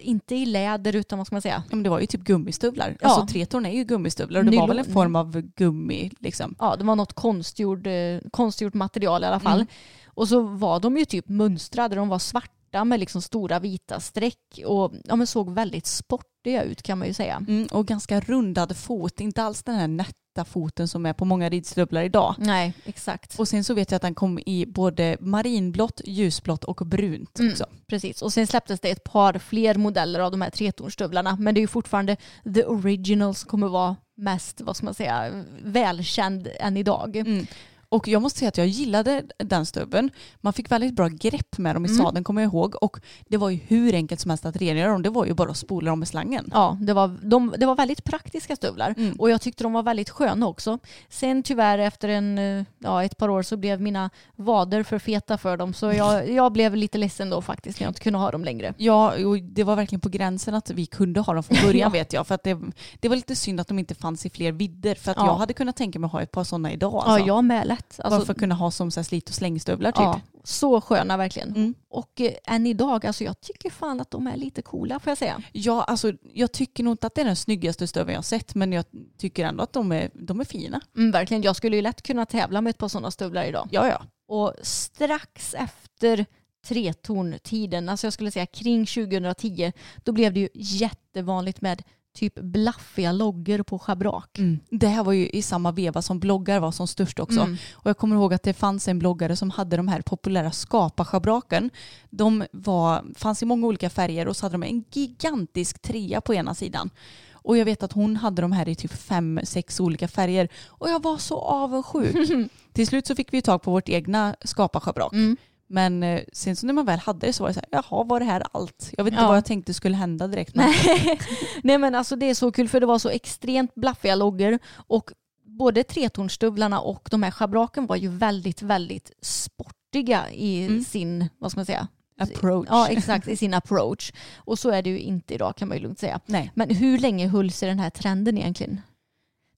inte 0.00 0.34
i 0.34 0.46
läder 0.46 0.96
utan 0.96 1.18
vad 1.18 1.26
ska 1.26 1.34
man 1.34 1.42
säga? 1.42 1.62
Ja, 1.70 1.76
men 1.76 1.82
det 1.82 1.90
var 1.90 2.00
ju 2.00 2.06
typ 2.06 2.20
gummistövlar. 2.20 2.96
Ja. 3.00 3.08
Alltså 3.08 3.26
tretorn 3.26 3.66
är 3.66 3.70
ju 3.70 3.84
gummistövlar 3.84 4.40
och 4.40 4.46
det 4.46 4.56
var 4.56 4.68
väl 4.68 4.78
en 4.78 4.82
Nylon. 4.82 4.94
form 4.94 5.16
av 5.16 5.40
gummi 5.40 6.10
liksom. 6.18 6.54
Ja, 6.58 6.76
det 6.76 6.84
var 6.84 6.96
något 6.96 7.12
konstgjord, 7.12 7.86
eh, 7.86 8.20
konstgjort 8.30 8.74
material 8.74 9.22
i 9.22 9.26
alla 9.26 9.40
fall. 9.40 9.60
Mm. 9.60 9.66
Och 10.06 10.28
så 10.28 10.40
var 10.40 10.80
de 10.80 10.96
ju 10.96 11.04
typ 11.04 11.28
mönstrade, 11.28 11.96
de 11.96 12.08
var 12.08 12.18
svarta 12.18 12.84
med 12.84 13.00
liksom 13.00 13.22
stora 13.22 13.58
vita 13.58 14.00
streck 14.00 14.60
och 14.66 14.92
ja, 15.04 15.16
men 15.16 15.26
såg 15.26 15.50
väldigt 15.50 15.86
sportiga 15.86 16.62
ut 16.62 16.82
kan 16.82 16.98
man 16.98 17.08
ju 17.08 17.14
säga. 17.14 17.44
Mm, 17.48 17.66
och 17.72 17.86
ganska 17.86 18.20
rundad 18.20 18.76
fot, 18.76 19.20
inte 19.20 19.42
alls 19.42 19.62
den 19.62 19.74
här 19.74 19.88
nätta 20.36 20.44
foten 20.50 20.88
som 20.88 21.06
är 21.06 21.12
på 21.12 21.24
många 21.24 21.48
ridstövlar 21.48 22.02
idag. 22.02 22.34
Nej, 22.38 22.72
exakt. 22.84 23.38
Och 23.38 23.48
sen 23.48 23.64
så 23.64 23.74
vet 23.74 23.90
jag 23.90 23.96
att 23.96 24.02
den 24.02 24.14
kom 24.14 24.38
i 24.46 24.66
både 24.66 25.16
marinblått, 25.20 26.00
ljusblått 26.04 26.64
och 26.64 26.76
brunt 26.86 27.38
Mm. 27.38 27.52
också. 27.52 27.64
Precis, 27.86 28.22
och 28.22 28.32
sen 28.32 28.46
släpptes 28.46 28.80
det 28.80 28.90
ett 28.90 29.04
par 29.04 29.38
fler 29.38 29.74
modeller 29.74 30.20
av 30.20 30.30
de 30.30 30.42
här 30.42 30.50
tretornstövlarna. 30.50 31.36
Men 31.40 31.54
det 31.54 31.58
är 31.58 31.62
ju 31.62 31.66
fortfarande 31.68 32.16
the 32.54 32.64
original 32.64 33.34
som 33.34 33.48
kommer 33.50 33.68
vara 33.68 33.96
mest, 34.16 34.60
vad 34.60 34.76
ska 34.76 34.84
man 34.84 34.94
säga, 34.94 35.44
välkänd 35.62 36.48
än 36.60 36.76
idag. 36.76 37.16
Mm. 37.16 37.46
Och 37.88 38.08
jag 38.08 38.22
måste 38.22 38.38
säga 38.38 38.48
att 38.48 38.58
jag 38.58 38.66
gillade 38.66 39.22
den 39.38 39.66
stubben. 39.66 40.10
Man 40.40 40.52
fick 40.52 40.70
väldigt 40.70 40.94
bra 40.96 41.08
grepp 41.08 41.58
med 41.58 41.76
dem 41.76 41.84
i 41.86 41.88
Mm. 41.88 42.04
sadeln 42.04 42.24
kommer 42.24 42.42
jag 42.42 42.48
ihåg. 42.52 42.74
Och 42.80 43.00
det 43.28 43.36
var 43.36 43.50
ju 43.50 43.58
hur 43.66 43.94
enkelt 43.94 44.20
som 44.20 44.30
helst 44.30 44.46
att 44.46 44.56
rengöra 44.56 44.92
dem. 44.92 45.02
Det 45.02 45.10
var 45.10 45.24
ju 45.26 45.34
bara 45.34 45.50
att 45.50 45.56
spola 45.56 45.90
dem 45.90 45.98
med 45.98 46.08
slangen. 46.08 46.50
Ja, 46.52 46.78
det 46.80 46.92
var, 46.92 47.18
de, 47.22 47.54
det 47.58 47.66
var 47.66 47.74
väldigt 47.76 48.04
praktiska 48.04 48.56
stövlar 48.56 48.94
Mm. 48.96 49.12
och 49.18 49.30
jag 49.30 49.40
tyckte 49.40 49.64
de 49.64 49.72
var 49.72 49.82
väldigt 49.82 50.10
sköna 50.10 50.46
också. 50.46 50.78
Sen 51.08 51.42
tyvärr 51.42 51.78
efter 51.78 52.08
en, 52.08 52.38
eh, 52.38 52.64
ja, 52.78 53.04
ett 53.04 53.16
par 53.16 53.28
år 53.28 53.42
så 53.42 53.56
blev 53.56 53.80
mina 53.80 54.10
vader 54.36 54.82
för 54.82 54.98
feta 54.98 55.38
för 55.38 55.56
dem 55.56 55.74
så 55.74 55.92
jag, 55.92 56.28
jag 56.34 56.52
blev 56.52 56.76
lite 56.76 56.98
ledsen 56.98 57.30
då 57.30 57.42
faktiskt 57.42 57.80
när 57.80 57.84
jag 57.84 57.90
inte 57.90 58.00
kunde 58.00 58.18
ha 58.18 58.30
dem 58.30 58.44
längre. 58.44 58.74
Ja, 58.76 59.24
och 59.26 59.38
det 59.42 59.64
var 59.64 59.76
verkligen 59.76 60.00
på 60.00 60.08
gränsen 60.08 60.54
att 60.54 60.70
vi 60.70 60.86
kunde 60.86 61.20
ha 61.20 61.34
dem 61.34 61.42
från 61.42 61.58
början 61.64 61.80
Ja. 61.80 61.88
vet 61.88 62.12
jag. 62.12 62.26
För 62.26 62.34
att 62.34 62.42
det, 62.42 62.58
det 63.00 63.08
var 63.08 63.16
lite 63.16 63.36
synd 63.36 63.60
att 63.60 63.68
de 63.68 63.78
inte 63.78 63.94
fanns 63.94 64.26
i 64.26 64.30
fler 64.30 64.52
vidder. 64.52 64.94
För 64.94 65.10
att 65.10 65.16
Ja. 65.16 65.26
jag 65.26 65.34
hade 65.36 65.52
kunnat 65.52 65.76
tänka 65.76 65.98
mig 65.98 66.06
att 66.06 66.12
ha 66.12 66.22
ett 66.22 66.30
par 66.32 66.44
sådana 66.44 66.72
idag. 66.72 66.92
Ja, 66.94 67.02
Alltså. 67.12 67.26
jag 67.26 67.44
med 67.44 67.66
lätt. 67.66 67.85
Bara 67.98 68.10
för 68.10 68.16
Alltså, 68.16 68.32
att 68.32 68.38
kunna 68.38 68.54
ha 68.54 68.70
som 68.70 68.90
så 68.90 69.00
här 69.00 69.04
slit 69.04 69.28
och 69.28 69.34
slängstövlar 69.34 69.92
typ. 69.92 70.00
ja, 70.00 70.20
så 70.44 70.80
sköna 70.80 71.16
verkligen. 71.16 71.48
Mm. 71.48 71.74
Och 71.88 72.20
eh, 72.20 72.32
än 72.46 72.66
idag, 72.66 73.06
alltså 73.06 73.24
jag 73.24 73.40
tycker 73.40 73.70
fan 73.70 74.00
att 74.00 74.10
de 74.10 74.26
är 74.26 74.36
lite 74.36 74.62
coola 74.62 74.98
får 74.98 75.10
jag 75.10 75.18
säga. 75.18 75.42
Ja, 75.52 75.82
alltså 75.82 76.12
jag 76.32 76.52
tycker 76.52 76.84
nog 76.84 76.92
inte 76.92 77.06
att 77.06 77.14
det 77.14 77.20
är 77.20 77.24
den 77.24 77.36
snyggaste 77.36 77.86
stöveln 77.86 78.12
jag 78.12 78.18
har 78.18 78.22
sett. 78.22 78.54
Men 78.54 78.72
jag 78.72 78.84
tycker 79.18 79.44
ändå 79.44 79.62
att 79.62 79.72
de 79.72 79.92
är, 79.92 80.10
de 80.14 80.40
är 80.40 80.44
fina. 80.44 80.80
Mm, 80.96 81.10
verkligen, 81.10 81.42
jag 81.42 81.56
skulle 81.56 81.76
ju 81.76 81.82
lätt 81.82 82.02
kunna 82.02 82.26
tävla 82.26 82.60
med 82.60 82.70
ett 82.70 82.78
par 82.78 82.88
sådana 82.88 83.10
stövlar 83.10 83.44
idag. 83.44 83.68
Ja, 83.72 83.88
ja. 83.88 84.02
Och 84.28 84.54
strax 84.62 85.54
efter 85.54 86.26
tretorntiden, 86.68 87.88
alltså 87.88 88.06
jag 88.06 88.12
skulle 88.14 88.30
säga 88.30 88.46
kring 88.46 88.86
2010, 88.86 89.72
då 90.04 90.12
blev 90.12 90.32
det 90.32 90.40
ju 90.40 90.48
jättevanligt 90.54 91.60
med 91.60 91.82
typ 92.16 92.34
blaffiga 92.34 93.12
loggor 93.12 93.62
på 93.62 93.78
schabrak. 93.78 94.38
Mm. 94.38 94.58
Det 94.70 94.86
här 94.86 95.04
var 95.04 95.12
ju 95.12 95.28
i 95.28 95.42
samma 95.42 95.72
veva 95.72 96.02
som 96.02 96.20
bloggar 96.20 96.60
var 96.60 96.72
som 96.72 96.86
störst 96.86 97.18
också. 97.18 97.40
Mm. 97.40 97.56
Och 97.72 97.90
jag 97.90 97.98
kommer 97.98 98.16
ihåg 98.16 98.34
att 98.34 98.42
det 98.42 98.54
fanns 98.54 98.88
en 98.88 98.98
bloggare 98.98 99.36
som 99.36 99.50
hade 99.50 99.76
de 99.76 99.88
här 99.88 100.02
populära 100.02 100.50
skapa-schabraken. 100.50 101.70
De 102.10 102.44
var, 102.52 103.04
fanns 103.14 103.42
i 103.42 103.46
många 103.46 103.66
olika 103.66 103.90
färger 103.90 104.28
och 104.28 104.36
så 104.36 104.46
hade 104.46 104.54
de 104.54 104.62
en 104.62 104.84
gigantisk 104.92 105.82
trea 105.82 106.20
på 106.20 106.34
ena 106.34 106.54
sidan. 106.54 106.90
Och 107.32 107.56
jag 107.56 107.64
vet 107.64 107.82
att 107.82 107.92
hon 107.92 108.16
hade 108.16 108.42
de 108.42 108.52
här 108.52 108.68
i 108.68 108.74
typ 108.74 108.92
fem, 108.92 109.40
sex 109.44 109.80
olika 109.80 110.08
färger. 110.08 110.48
Och 110.66 110.90
jag 110.90 111.02
var 111.02 111.18
så 111.18 111.38
avundsjuk. 111.38 112.50
Till 112.72 112.86
slut 112.86 113.06
så 113.06 113.14
fick 113.14 113.32
vi 113.32 113.42
tag 113.42 113.62
på 113.62 113.70
vårt 113.70 113.88
egna 113.88 114.36
skapa-schabrak. 114.44 115.12
Mm. 115.12 115.36
Men 115.68 116.02
eh, 116.02 116.20
sen 116.32 116.56
så 116.56 116.66
när 116.66 116.72
man 116.74 116.84
väl 116.86 116.98
hade 116.98 117.26
det 117.26 117.32
så 117.32 117.42
var 117.42 117.48
det 117.50 117.54
så 117.54 117.60
här, 117.60 117.68
jaha 117.90 118.04
var 118.04 118.20
det 118.20 118.26
här 118.26 118.42
allt? 118.52 118.90
Jag 118.96 119.04
vet 119.04 119.12
inte 119.12 119.22
Ja. 119.22 119.28
vad 119.28 119.36
jag 119.36 119.44
tänkte 119.44 119.74
skulle 119.74 119.96
hända 119.96 120.26
direkt. 120.26 120.54
Men 120.54 120.66
Nej. 120.86 121.18
Nej 121.62 121.78
men 121.78 121.94
alltså 121.94 122.16
det 122.16 122.30
är 122.30 122.34
så 122.34 122.52
kul 122.52 122.68
för 122.68 122.80
det 122.80 122.86
var 122.86 122.98
så 122.98 123.08
extremt 123.08 123.74
blaffiga 123.74 124.14
loggor 124.14 124.58
och 124.74 125.10
både 125.44 125.84
tretornstövlarna 125.84 126.80
och 126.80 127.08
de 127.10 127.22
här 127.22 127.30
schabraken 127.30 127.86
var 127.86 127.96
ju 127.96 128.08
väldigt, 128.08 128.62
väldigt 128.62 129.10
sportiga 129.22 130.30
i 130.30 130.66
Mm. 130.66 130.84
sin, 130.84 131.28
vad 131.38 131.50
ska 131.50 131.58
man 131.58 131.66
säga? 131.66 131.88
approach. 132.20 132.66
Ja 132.70 132.88
exakt, 132.88 133.28
i 133.28 133.36
sin 133.36 133.54
approach. 133.54 134.12
Och 134.36 134.58
så 134.58 134.70
är 134.70 134.82
det 134.82 134.90
ju 134.90 134.98
inte 134.98 135.34
idag 135.34 135.56
kan 135.56 135.68
man 135.68 135.76
ju 135.76 135.82
lugnt 135.82 135.98
säga. 135.98 136.20
Nej. 136.26 136.50
Men 136.54 136.70
hur 136.74 136.98
länge 136.98 137.28
höll 137.28 137.50
sig 137.52 137.68
den 137.68 137.78
här 137.78 137.90
trenden 137.90 138.38
egentligen? 138.38 138.80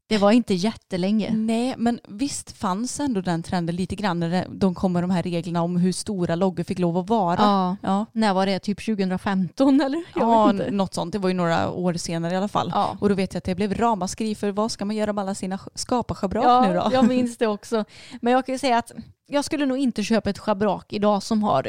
Det 0.09 0.19
var 0.19 0.33
inte 0.33 0.55
jättelänge. 0.55 1.31
Nej, 1.35 1.75
men 1.79 2.01
visst 2.09 2.53
fanns 2.53 3.01
ändå 3.01 3.21
den 3.21 3.43
trenden 3.43 3.77
lite 3.77 3.97
grann 3.97 4.21
när 4.21 4.47
de 4.51 4.75
kom 4.75 4.93
med 4.93 5.03
de 5.03 5.11
här 5.11 5.23
reglerna 5.23 5.63
om 5.63 5.77
hur 5.77 5.93
stora 5.93 6.35
loggor 6.35 6.65
fick 6.65 6.79
lov 6.79 6.99
att 6.99 7.09
vara. 7.09 7.37
Ja. 7.43 7.77
Ja, 7.83 8.07
När 8.13 8.35
var 8.35 8.47
det? 8.47 8.59
Typ 8.59 8.85
2015 8.87 9.81
eller? 9.81 10.03
Jag 10.15 10.23
ja 10.23 10.53
något 10.71 10.95
sånt. 10.95 11.13
Det 11.13 11.19
var 11.19 11.29
ju 11.29 11.35
några 11.35 11.71
år 11.71 11.95
senare 11.95 12.35
i 12.35 12.37
alla 12.37 12.49
fall. 12.49 12.71
Ja. 12.75 12.97
Och 13.01 13.09
då 13.09 13.15
vet 13.15 13.35
jag 13.35 13.39
att 13.39 13.45
det 13.45 13.55
blev 13.55 13.75
ramaskri 13.75 14.35
för 14.35 14.51
vad 14.53 14.71
ska 14.73 14.85
man 14.85 14.97
göra 14.97 15.13
med 15.13 15.23
alla 15.23 15.35
sina 15.35 15.57
sk- 15.57 15.69
skaparschabrak 15.75 16.67
nu 16.69 16.75
då? 16.75 16.81
Ja, 16.81 16.91
jag 16.93 17.09
minns 17.09 17.37
det 17.37 17.47
också. 17.47 17.85
Men 18.21 18.33
jag 18.33 18.47
kan 18.47 18.55
ju 18.55 18.59
säga 18.59 18.79
att 18.79 18.93
jag 19.27 19.45
skulle 19.45 19.67
nog 19.67 19.79
inte 19.79 20.03
köpa 20.03 20.31
ett 20.31 20.39
schabrak 20.39 20.93
idag 20.93 21.23
som 21.23 21.43
har 21.43 21.67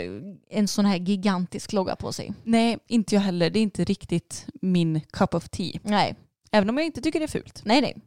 en 0.50 0.68
sån 0.68 0.86
här 0.86 0.98
gigantisk 0.98 1.74
logga 1.74 1.96
på 1.96 2.12
sig. 2.14 2.34
Nej, 2.44 2.78
inte 2.88 3.16
jag 3.16 3.22
heller. 3.22 3.50
Det 3.50 3.60
är 3.60 3.64
inte 3.64 3.84
riktigt 3.84 4.46
min 4.62 5.02
cup 5.12 5.34
of 5.34 5.50
tea. 5.50 5.80
Nej, 5.84 6.16
Även 6.52 6.70
om 6.70 6.78
jag 6.78 6.86
inte 6.86 7.02
tycker 7.02 7.20
det 7.20 7.26
är 7.26 7.28
fult. 7.28 7.62
nej, 7.66 7.82
nej. 7.82 7.98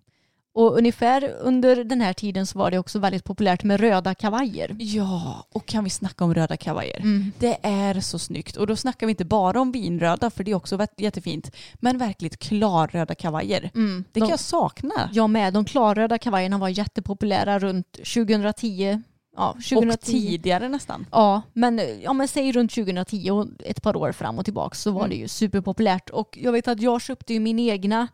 Och 0.54 0.76
ungefär 0.78 1.34
under 1.40 1.84
den 1.84 2.00
här 2.00 2.12
tiden 2.12 2.46
så 2.46 2.58
var 2.58 2.70
det 2.70 2.78
också 2.78 2.98
väldigt 2.98 3.24
populärt 3.24 3.64
med 3.64 3.80
röda 3.80 4.14
kavajer. 4.14 4.76
Ja, 4.78 5.46
och 5.52 5.66
kan 5.66 5.84
vi 5.84 5.90
snacka 5.90 6.24
om 6.24 6.34
röda 6.34 6.56
kavajer? 6.56 7.00
Mm. 7.00 7.32
Det 7.38 7.58
är 7.62 8.00
så 8.00 8.18
snyggt. 8.18 8.56
Och 8.56 8.66
då 8.66 8.76
snackar 8.76 9.06
vi 9.06 9.10
inte 9.10 9.24
bara 9.24 9.60
om 9.60 9.72
vinröda, 9.72 10.30
för 10.30 10.44
det 10.44 10.50
är 10.50 10.54
också 10.54 10.86
jättefint. 10.96 11.50
Men 11.74 11.98
verkligt 11.98 12.38
klarröda 12.38 13.14
kavajer. 13.14 13.70
Mm. 13.74 14.04
Det 14.12 14.20
kan 14.20 14.28
de, 14.28 14.30
jag 14.30 14.40
sakna. 14.40 15.10
jag 15.12 15.30
med. 15.30 15.52
De 15.54 15.64
klarröda 15.64 16.18
kavajerna 16.18 16.58
var 16.58 16.68
jättepopulära 16.68 17.58
runt 17.58 17.92
2010. 17.92 19.02
Ja, 19.36 19.52
2010. 19.52 19.88
Och 19.94 20.00
tidigare 20.00 20.68
nästan. 20.68 21.06
Ja, 21.10 21.42
men, 21.52 21.80
ja, 22.02 22.12
men 22.12 22.28
säg 22.28 22.52
runt 22.52 22.70
2010 22.74 23.30
och 23.30 23.46
ett 23.64 23.82
par 23.82 23.96
år 23.96 24.12
fram 24.12 24.38
och 24.38 24.44
tillbaka 24.44 24.74
så 24.74 24.90
var 24.90 25.00
Mm. 25.00 25.10
det 25.10 25.16
ju 25.16 25.28
superpopulärt. 25.28 26.10
Och 26.10 26.38
jag 26.42 26.52
vet 26.52 26.68
att 26.68 26.80
jag 26.80 27.02
köpte 27.02 27.32
ju 27.34 27.40
min 27.40 27.58
egna 27.58 28.08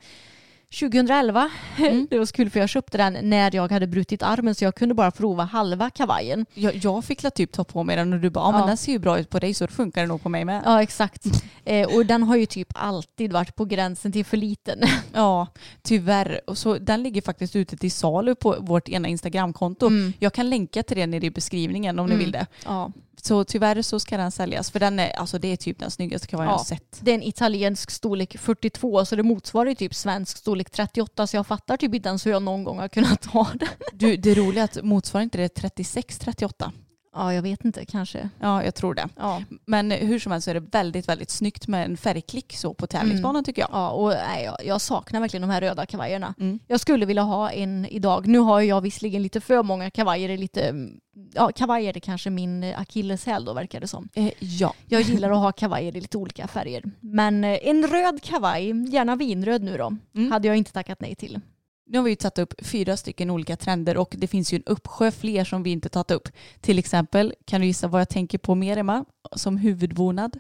2011. 0.81 1.51
Mm. 1.79 2.07
Det 2.11 2.19
var 2.19 2.27
så 2.27 2.33
kul 2.33 2.51
för 2.51 2.61
jag 2.61 2.69
köpte 2.69 2.99
den 2.99 3.19
när 3.23 3.55
jag 3.57 3.73
hade 3.73 3.87
brutit 3.87 4.23
armen 4.23 4.55
så 4.55 4.65
jag 4.65 4.75
kunde 4.75 4.95
bara 4.95 5.11
prova 5.11 5.45
halva 5.45 5.91
kavajen. 5.91 6.47
Jag, 6.55 6.77
jag 6.77 7.05
fick 7.05 7.23
la 7.23 7.31
typ 7.31 7.53
ta 7.53 7.65
på 7.65 7.83
mig 7.85 7.97
den 7.97 8.13
och 8.13 8.21
du 8.21 8.31
bara, 8.31 8.45
ja 8.53 8.59
men 8.59 8.67
den 8.67 8.77
ser 8.77 8.93
ju 8.93 8.99
bra 8.99 9.19
ut 9.19 9.31
på 9.31 9.39
dig 9.39 9.55
så 9.55 9.67
det 9.67 9.73
funkar 9.73 10.01
det 10.01 10.07
nog 10.07 10.23
på 10.23 10.29
mig 10.29 10.45
med. 10.45 10.63
Ja 10.65 10.83
exakt. 10.83 11.27
Eh, 11.65 11.97
och 11.97 12.07
den 12.07 12.23
har 12.23 12.37
ju 12.37 12.47
typ 12.47 12.69
alltid 12.75 13.33
varit 13.33 13.57
på 13.57 13.65
gränsen 13.65 14.13
till 14.13 14.25
för 14.25 14.37
liten. 14.37 14.81
Ja, 15.13 15.47
tyvärr. 15.83 16.41
Och 16.47 16.59
så, 16.59 16.79
den 16.79 17.03
ligger 17.03 17.23
faktiskt 17.23 17.57
ute 17.57 17.77
till 17.77 17.93
salu 17.93 18.35
på 18.35 18.57
vårt 18.61 18.89
ena 18.89 19.09
Instagramkonto. 19.09 19.87
Mm. 19.87 20.13
Jag 20.19 20.33
kan 20.33 20.51
länka 20.51 20.83
till 20.83 20.97
det 20.97 21.07
nere 21.07 21.27
i 21.27 21.31
beskrivningen 21.31 21.99
om 21.99 22.07
ni 22.07 22.13
Mm. 22.13 22.25
vill 22.25 22.33
det. 22.33 22.47
Ja. 22.65 22.93
Så 23.23 23.45
tyvärr 23.45 23.83
så 23.83 24.01
ska 24.01 24.17
den 24.17 24.31
säljas 24.33 24.71
för 24.71 24.81
den 24.81 24.99
är, 24.99 25.11
alltså 25.11 25.39
det 25.39 25.49
är 25.53 25.57
typ 25.57 25.79
den 25.79 25.91
snyggaste 25.91 26.27
kavajen 26.27 26.49
jag 26.49 26.55
Ja. 26.55 26.59
har 26.59 26.65
sett. 26.65 26.99
Det 27.01 27.11
är 27.11 27.15
en 27.15 27.23
italiensk 27.23 27.91
storlek 27.91 28.37
42 28.39 29.05
så 29.05 29.17
det 29.17 29.23
motsvarar 29.23 29.69
ju 29.69 29.75
typ 29.75 29.95
svensk 29.95 30.37
storlek 30.39 30.58
38 30.65 31.27
så 31.27 31.37
jag 31.37 31.47
fattar 31.47 31.77
typ 31.77 31.95
inte 31.95 32.09
ens 32.09 32.27
hur 32.27 32.31
jag 32.31 32.43
någon 32.43 32.65
gång 32.65 32.79
har 32.79 32.89
kunnat 32.89 33.25
ha 33.25 33.51
den. 33.55 33.69
Du, 33.93 34.17
det 34.17 34.35
roliga 34.35 34.63
är 34.63 34.65
att 34.65 34.85
motsvarar 34.85 35.25
inte 35.25 35.39
det 35.39 35.59
36-38? 35.59 36.73
Ja 37.19 37.35
jag 37.35 37.43
vet 37.43 37.65
inte 37.65 37.85
kanske. 37.85 38.29
Ja, 38.41 38.65
jag 38.65 38.75
tror 38.75 38.95
det. 38.95 39.09
Ja. 39.17 39.43
Men 39.67 39.91
hur 39.91 40.19
som 40.19 40.33
helst 40.33 40.45
så 40.45 40.51
är 40.51 40.55
det 40.55 40.61
väldigt, 40.61 41.09
väldigt 41.09 41.31
snyggt 41.31 41.69
med 41.69 41.85
en 41.85 41.97
färgklick 41.97 42.57
så 42.57 42.75
på 42.75 42.87
tävlingsbanan 42.87 43.45
tycker 43.45 43.63
jag. 43.63 43.71
Ja, 43.73 43.91
och 43.91 44.09
nej, 44.09 44.45
jag, 44.45 44.57
jag 44.65 44.81
saknar 44.81 45.21
verkligen 45.21 45.43
de 45.43 45.51
här 45.51 45.61
röda 45.61 45.87
kavajerna. 45.87 46.35
Mm. 46.41 46.59
Jag 46.67 46.81
skulle 46.81 47.07
vilja 47.07 47.23
ha 47.23 47.51
en 47.51 47.87
idag. 47.87 48.27
Nu 48.27 48.39
har 48.39 48.61
jag 48.61 48.81
visserligen 48.81 49.23
lite 49.23 49.41
för 49.41 49.63
många 49.63 49.91
kavajer. 49.91 50.37
Lite, 50.39 50.69
mm, 50.69 51.01
ja, 51.35 51.51
kavajer 51.55 51.97
är 51.97 52.01
kanske 52.01 52.31
min 52.31 52.65
akilleshäl 52.77 53.45
då 53.45 53.53
verkar 53.53 53.81
det 53.81 53.87
som. 53.89 54.09
Eh, 54.15 54.31
ja. 54.41 54.75
Jag 54.87 55.03
gillar 55.03 55.31
att 55.31 55.37
ha 55.39 55.53
kavajer 55.53 55.97
i 55.97 56.01
lite 56.01 56.19
olika 56.19 56.47
färger. 56.49 56.83
Men 57.01 57.45
eh, 57.45 57.59
en 57.63 57.87
röd 57.87 58.23
kavaj, 58.23 58.91
gärna 58.95 59.17
vinröd 59.17 59.63
nu 59.63 59.77
då, 59.77 59.97
Mm. 60.15 60.33
hade 60.33 60.49
jag 60.49 60.57
inte 60.57 60.73
tackat 60.73 61.01
nej 61.01 61.15
till. 61.15 61.41
Nu 61.89 61.99
har 61.99 62.05
vi 62.05 62.11
ju 62.11 62.17
tagit 62.17 62.39
upp 62.39 62.55
fyra 62.67 62.97
stycken 62.97 63.31
olika 63.31 63.57
trender 63.57 63.97
och 63.97 64.15
det 64.19 64.27
finns 64.27 64.53
ju 64.53 64.57
en 64.57 64.63
uppsjö 64.67 65.11
fler 65.11 65.45
som 65.45 65.63
vi 65.63 65.71
inte 65.71 65.89
tagit 65.89 66.11
upp. 66.11 66.29
Till 66.61 66.79
exempel, 66.79 67.35
kan 67.45 67.61
du 67.61 67.67
gissa 67.67 67.89
vad 67.89 68.01
jag 68.01 68.09
tänker 68.09 68.39
på 68.39 68.55
mer 68.55 68.77
Emma? 68.77 69.05
Som 69.37 69.57
huvudbonad? 69.57 70.39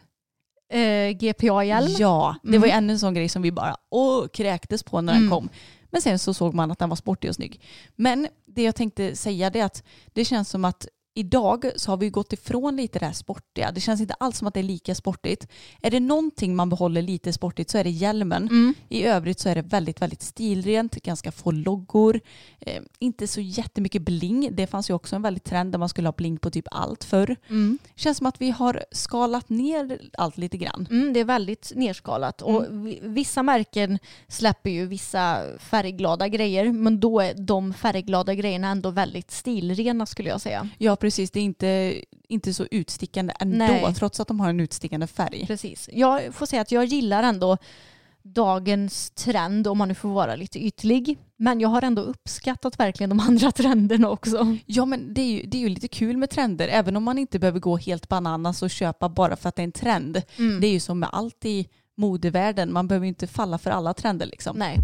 Eh, 0.72 1.10
GPA-hjälm. 1.18 1.94
Ja, 1.98 2.36
det 2.42 2.48
Mm. 2.48 2.60
var 2.60 2.68
ju 2.68 2.72
ännu 2.72 2.92
en 2.92 2.98
sån 2.98 3.14
grej 3.14 3.28
som 3.28 3.42
vi 3.42 3.52
bara 3.52 3.76
åh, 3.90 4.26
kräktes 4.28 4.82
på 4.82 5.00
när 5.00 5.12
den 5.12 5.22
Mm. 5.22 5.30
kom. 5.30 5.48
Men 5.90 6.02
sen 6.02 6.18
så 6.18 6.34
såg 6.34 6.54
man 6.54 6.70
att 6.70 6.78
den 6.78 6.88
var 6.88 6.96
sportig 6.96 7.30
och 7.30 7.34
snygg. 7.36 7.60
Men 7.96 8.28
det 8.46 8.62
jag 8.62 8.74
tänkte 8.74 9.16
säga 9.16 9.50
det 9.50 9.60
är 9.60 9.64
att 9.64 9.82
det 10.12 10.24
känns 10.24 10.48
som 10.50 10.64
att 10.64 10.86
idag 11.18 11.70
så 11.76 11.90
har 11.92 11.96
vi 11.96 12.10
gått 12.10 12.32
ifrån 12.32 12.76
lite 12.76 12.98
det 12.98 13.06
här 13.06 13.12
sportiga. 13.12 13.70
Det 13.72 13.80
känns 13.80 14.00
inte 14.00 14.14
alls 14.14 14.38
som 14.38 14.48
att 14.48 14.54
det 14.54 14.60
är 14.60 14.64
lika 14.64 14.94
sportigt. 14.94 15.46
Är 15.82 15.90
det 15.90 16.00
någonting 16.00 16.56
man 16.56 16.68
behåller 16.68 17.02
lite 17.02 17.32
sportigt 17.32 17.70
så 17.70 17.78
är 17.78 17.84
det 17.84 17.90
hjälmen. 17.90 18.42
Mm. 18.42 18.74
I 18.88 19.04
övrigt 19.04 19.40
så 19.40 19.48
är 19.48 19.54
det 19.54 19.62
väldigt, 19.62 20.02
väldigt 20.02 20.22
stilrent, 20.22 20.94
ganska 21.02 21.32
få 21.32 21.50
loggor, 21.50 22.20
eh, 22.60 22.82
inte 22.98 23.26
så 23.26 23.40
jättemycket 23.40 24.02
bling. 24.02 24.48
Det 24.52 24.66
fanns 24.66 24.90
ju 24.90 24.94
också 24.94 25.16
en 25.16 25.22
väldigt 25.22 25.44
trend 25.44 25.72
där 25.72 25.78
man 25.78 25.88
skulle 25.88 26.08
ha 26.08 26.12
bling 26.12 26.38
på 26.38 26.50
typ 26.50 26.66
allt 26.70 27.04
förr. 27.04 27.36
Mm. 27.48 27.78
Känns 27.96 28.18
som 28.18 28.26
att 28.26 28.40
vi 28.40 28.50
har 28.50 28.84
skalat 28.92 29.48
ner 29.48 29.98
allt 30.18 30.38
lite 30.38 30.56
grann. 30.56 30.86
Mm, 30.90 31.12
det 31.12 31.20
är 31.20 31.24
väldigt 31.24 31.72
nerskalat. 31.74 32.42
Och 32.42 32.64
vi- 32.70 33.00
vissa 33.02 33.42
märken 33.42 33.98
släpper 34.28 34.70
ju 34.70 34.86
vissa 34.86 35.42
färgglada 35.58 36.28
grejer. 36.28 36.72
Men 36.72 37.00
då 37.00 37.20
är 37.20 37.34
de 37.34 37.74
färgglada 37.74 38.34
grejerna 38.34 38.68
ändå 38.68 38.90
väldigt 38.90 39.30
stilrena 39.30 40.06
skulle 40.06 40.28
jag 40.28 40.40
säga. 40.40 40.68
Ja 40.78 40.96
precis, 40.96 41.07
det 41.16 41.36
är 41.36 41.44
inte, 41.44 42.02
inte 42.28 42.54
så 42.54 42.66
utstickande 42.70 43.34
ändå 43.40 43.56
Nej. 43.56 43.94
trots 43.94 44.20
att 44.20 44.28
de 44.28 44.40
har 44.40 44.48
en 44.48 44.60
utstickande 44.60 45.06
färg. 45.06 45.46
Precis. 45.46 45.90
Jag 45.92 46.34
får 46.34 46.46
säga 46.46 46.62
att 46.62 46.72
jag 46.72 46.84
gillar 46.84 47.22
ändå 47.22 47.58
dagens 48.22 49.10
trend 49.10 49.66
om 49.66 49.78
man 49.78 49.88
nu 49.88 49.94
får 49.94 50.08
vara 50.08 50.36
lite 50.36 50.58
ytlig. 50.58 51.18
Men 51.36 51.60
jag 51.60 51.68
har 51.68 51.82
ändå 51.82 52.02
uppskattat 52.02 52.80
verkligen 52.80 53.10
de 53.10 53.20
andra 53.28 53.52
trenderna 53.52 54.10
också. 54.10 54.56
Ja 54.66 54.84
men 54.84 55.14
det 55.14 55.20
är, 55.20 55.32
ju, 55.32 55.42
det 55.42 55.56
är 55.56 55.60
ju 55.60 55.68
lite 55.68 55.88
kul 55.88 56.16
med 56.16 56.30
trender 56.30 56.68
även 56.68 56.96
om 56.96 57.04
man 57.04 57.18
inte 57.18 57.38
behöver 57.38 57.60
gå 57.60 57.76
helt 57.76 58.08
bananas 58.08 58.62
och 58.62 58.70
köpa 58.70 59.08
bara 59.08 59.36
för 59.36 59.48
att 59.48 59.56
det 59.56 59.62
är 59.62 59.64
en 59.64 59.72
trend. 59.72 60.22
Mm. 60.38 60.60
Det 60.60 60.66
är 60.66 60.72
ju 60.72 60.80
som 60.80 60.98
med 60.98 61.08
allt 61.12 61.44
i 61.44 61.68
modevärlden, 61.96 62.72
man 62.72 62.88
behöver 62.88 63.06
inte 63.06 63.26
falla 63.26 63.58
för 63.58 63.70
alla 63.70 63.94
trender 63.94 64.26
liksom. 64.26 64.56
Nej. 64.56 64.78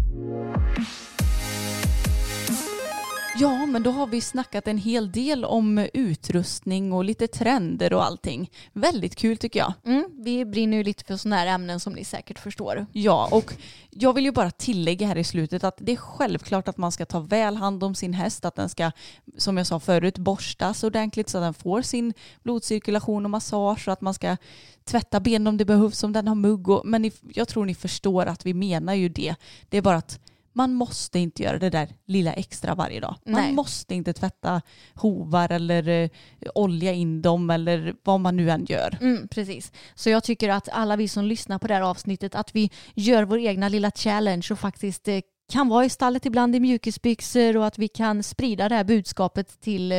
Ja, 3.37 3.65
men 3.65 3.83
då 3.83 3.91
har 3.91 4.07
vi 4.07 4.21
snackat 4.21 4.67
en 4.67 4.77
hel 4.77 5.11
del 5.11 5.45
om 5.45 5.87
utrustning 5.93 6.93
och 6.93 7.03
lite 7.03 7.27
trender 7.27 7.93
och 7.93 8.05
allting. 8.05 8.51
Väldigt 8.73 9.15
kul 9.15 9.37
tycker 9.37 9.59
jag. 9.59 9.73
Mm, 9.85 10.05
vi 10.23 10.45
brinner 10.45 10.77
ju 10.77 10.83
lite 10.83 11.03
för 11.03 11.17
sådana 11.17 11.35
här 11.35 11.47
ämnen 11.47 11.79
som 11.79 11.93
ni 11.93 12.03
säkert 12.03 12.39
förstår. 12.39 12.85
Ja, 12.91 13.29
och 13.31 13.53
jag 13.89 14.13
vill 14.13 14.25
ju 14.25 14.31
bara 14.31 14.51
tillägga 14.51 15.07
här 15.07 15.17
i 15.17 15.23
slutet 15.23 15.63
att 15.63 15.77
det 15.77 15.91
är 15.91 15.95
självklart 15.95 16.67
att 16.67 16.77
man 16.77 16.91
ska 16.91 17.05
ta 17.05 17.19
väl 17.19 17.55
hand 17.55 17.83
om 17.83 17.95
sin 17.95 18.13
häst, 18.13 18.45
att 18.45 18.55
den 18.55 18.69
ska, 18.69 18.91
som 19.37 19.57
jag 19.57 19.67
sa 19.67 19.79
förut, 19.79 20.17
borstas 20.17 20.83
ordentligt 20.83 21.29
så 21.29 21.37
att 21.37 21.43
den 21.43 21.53
får 21.53 21.81
sin 21.81 22.13
blodcirkulation 22.43 23.25
och 23.25 23.31
massage 23.31 23.87
och 23.87 23.93
att 23.93 24.01
man 24.01 24.13
ska 24.13 24.37
tvätta 24.83 25.19
benen 25.19 25.47
om 25.47 25.57
det 25.57 25.65
behövs, 25.65 26.03
om 26.03 26.13
den 26.13 26.27
har 26.27 26.35
mugg. 26.35 26.69
Och, 26.69 26.81
men 26.85 27.01
ni, 27.01 27.11
jag 27.33 27.47
tror 27.47 27.65
ni 27.65 27.75
förstår 27.75 28.25
att 28.25 28.45
vi 28.45 28.53
menar 28.53 28.93
ju 28.93 29.09
det. 29.09 29.35
Det 29.69 29.77
är 29.77 29.81
bara 29.81 29.97
att 29.97 30.19
man 30.55 30.73
måste 30.73 31.19
inte 31.19 31.43
göra 31.43 31.59
det 31.59 31.69
där 31.69 31.89
lilla 32.05 32.33
extra 32.33 32.75
varje 32.75 32.99
dag. 32.99 33.15
Man 33.25 33.41
Nej. 33.41 33.53
måste 33.53 33.95
inte 33.95 34.13
tvätta 34.13 34.61
hovar 34.93 35.51
eller 35.51 35.87
eh, 35.87 36.09
olja 36.55 36.93
in 36.93 37.21
dem 37.21 37.49
eller 37.49 37.95
vad 38.03 38.19
man 38.19 38.35
nu 38.35 38.51
än 38.51 38.65
gör. 38.65 38.97
Mm, 39.01 39.27
precis. 39.27 39.71
Så 39.95 40.09
jag 40.09 40.23
tycker 40.23 40.49
att 40.49 40.69
alla 40.69 40.95
vi 40.95 41.07
som 41.07 41.25
lyssnar 41.25 41.59
på 41.59 41.67
det 41.67 41.73
här 41.73 41.81
avsnittet 41.81 42.35
att 42.35 42.55
vi 42.55 42.71
gör 42.93 43.23
vår 43.23 43.39
egna 43.39 43.69
lilla 43.69 43.91
challenge 43.91 44.47
och 44.51 44.59
faktiskt 44.59 45.07
eh, 45.07 45.19
kan 45.51 45.69
vara 45.69 45.85
i 45.85 45.89
stallet 45.89 46.25
ibland 46.25 46.55
i 46.55 46.59
mjukisbyxor 46.59 47.57
och 47.57 47.65
att 47.65 47.79
vi 47.79 47.87
kan 47.87 48.23
sprida 48.23 48.69
det 48.69 48.75
här 48.75 48.83
budskapet 48.83 49.61
till 49.61 49.91
eh, 49.91 49.97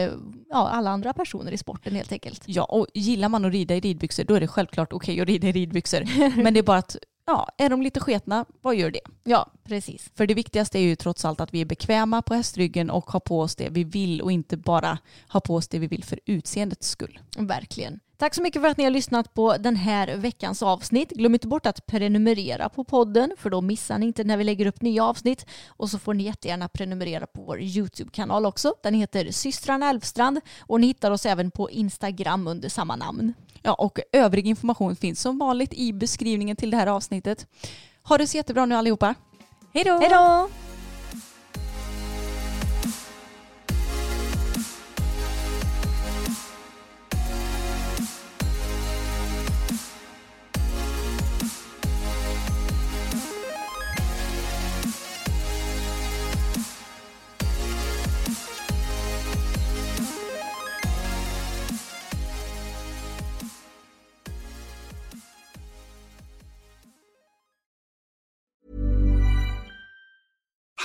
ja, 0.49 0.69
alla 0.69 0.91
andra 0.91 1.13
personer 1.13 1.53
i 1.53 1.59
sporten 1.59 1.95
helt 1.95 2.13
enkelt. 2.13 2.43
Ja, 2.47 2.65
och 2.65 2.87
gillar 2.95 3.29
man 3.29 3.45
att 3.45 3.53
rida 3.53 3.75
i 3.75 3.81
ridbyxor 3.81 4.25
då 4.25 4.35
är 4.35 4.41
det 4.41 4.49
självklart 4.49 4.93
okej 4.93 5.21
att 5.21 5.29
rida 5.29 5.49
i 5.49 5.53
ridbyxor. 5.53 6.05
Men 6.43 6.55
det 6.55 6.61
är 6.61 6.63
bara 6.63 6.79
att, 6.79 6.97
ja, 7.27 7.49
är 7.59 7.71
de 7.71 7.83
lite 7.83 8.01
sketna, 8.01 8.45
vad 8.63 8.77
gör 8.77 8.91
det? 8.91 9.01
Ja, 9.25 9.51
precis. 9.65 10.11
För 10.15 10.27
det 10.27 10.35
viktigaste 10.35 10.79
är 10.79 10.83
ju 10.83 10.97
trots 10.97 11.25
allt 11.25 11.41
att 11.41 11.55
vi 11.55 11.61
är 11.61 11.65
bekväma 11.65 12.23
på 12.23 12.35
hästryggen 12.35 12.91
och 12.91 13.11
har 13.11 13.21
på 13.21 13.41
oss 13.41 13.57
det 13.57 13.69
vi 13.69 13.85
vill 13.85 14.23
och 14.23 14.33
inte 14.33 14.57
bara 14.57 14.99
ha 15.29 15.41
på 15.41 15.55
oss 15.55 15.69
det 15.69 15.79
vi 15.79 15.87
vill 15.87 16.05
för 16.05 16.21
utseendets 16.25 16.89
skull. 16.89 17.19
Verkligen. 17.39 18.01
Tack 18.19 18.35
så 18.35 18.43
mycket 18.43 18.63
för 18.63 18.69
att 18.69 18.77
ni 18.77 18.85
har 18.85 18.91
lyssnat 18.91 19.35
på 19.35 19.57
den 19.57 19.77
här 19.77 20.17
veckans 20.17 20.63
avsnitt. 20.63 21.11
Glöm 21.11 21.35
inte 21.35 21.49
bort 21.49 21.67
att 21.67 21.87
prenumerera 21.87 22.69
på 22.69 22.85
podden 22.85 23.35
för 23.39 23.51
då 23.51 23.61
missar 23.61 23.99
ni 23.99 24.07
inte 24.07 24.25
när 24.25 24.37
vi 24.37 24.45
lägger 24.45 24.67
upp 24.67 24.83
nya 24.83 25.05
avsnitt. 25.05 25.47
Och 25.69 25.91
så 25.91 25.99
får 25.99 26.15
ni 26.15 26.23
jättegärna 26.23 26.69
prenumerera 26.69 27.27
på 27.27 27.43
vår 27.43 27.61
YouTube-kanal 27.61 28.47
också. 28.47 28.75
Den 28.83 28.95
heter 28.95 29.31
systrarna 29.31 29.91
Elfstrand 29.91 30.41
och 30.61 30.81
ni 30.81 30.87
hittar 30.87 31.11
oss 31.11 31.27
även 31.27 31.51
på 31.51 31.71
Instagram 31.71 32.47
under 32.47 32.69
samma 32.69 32.97
namn. 32.97 33.35
Ja, 33.63 33.75
och 33.75 34.01
övrig 34.13 34.47
information 34.47 34.97
finns 34.97 35.21
som 35.21 35.39
vanligt 35.39 35.75
i 35.75 35.93
beskrivningen 35.93 36.57
till 36.57 36.71
det 36.71 36.77
här 36.77 36.87
avsnittet. 36.87 37.47
Ha 38.03 38.19
det 38.19 38.27
så 38.27 38.37
jättebra 38.37 38.67
nu 38.67 38.75
allihopa. 38.75 39.15
Hej 39.75 39.85
då! 39.85 39.99
Hej 39.99 40.09
då! 40.09 40.49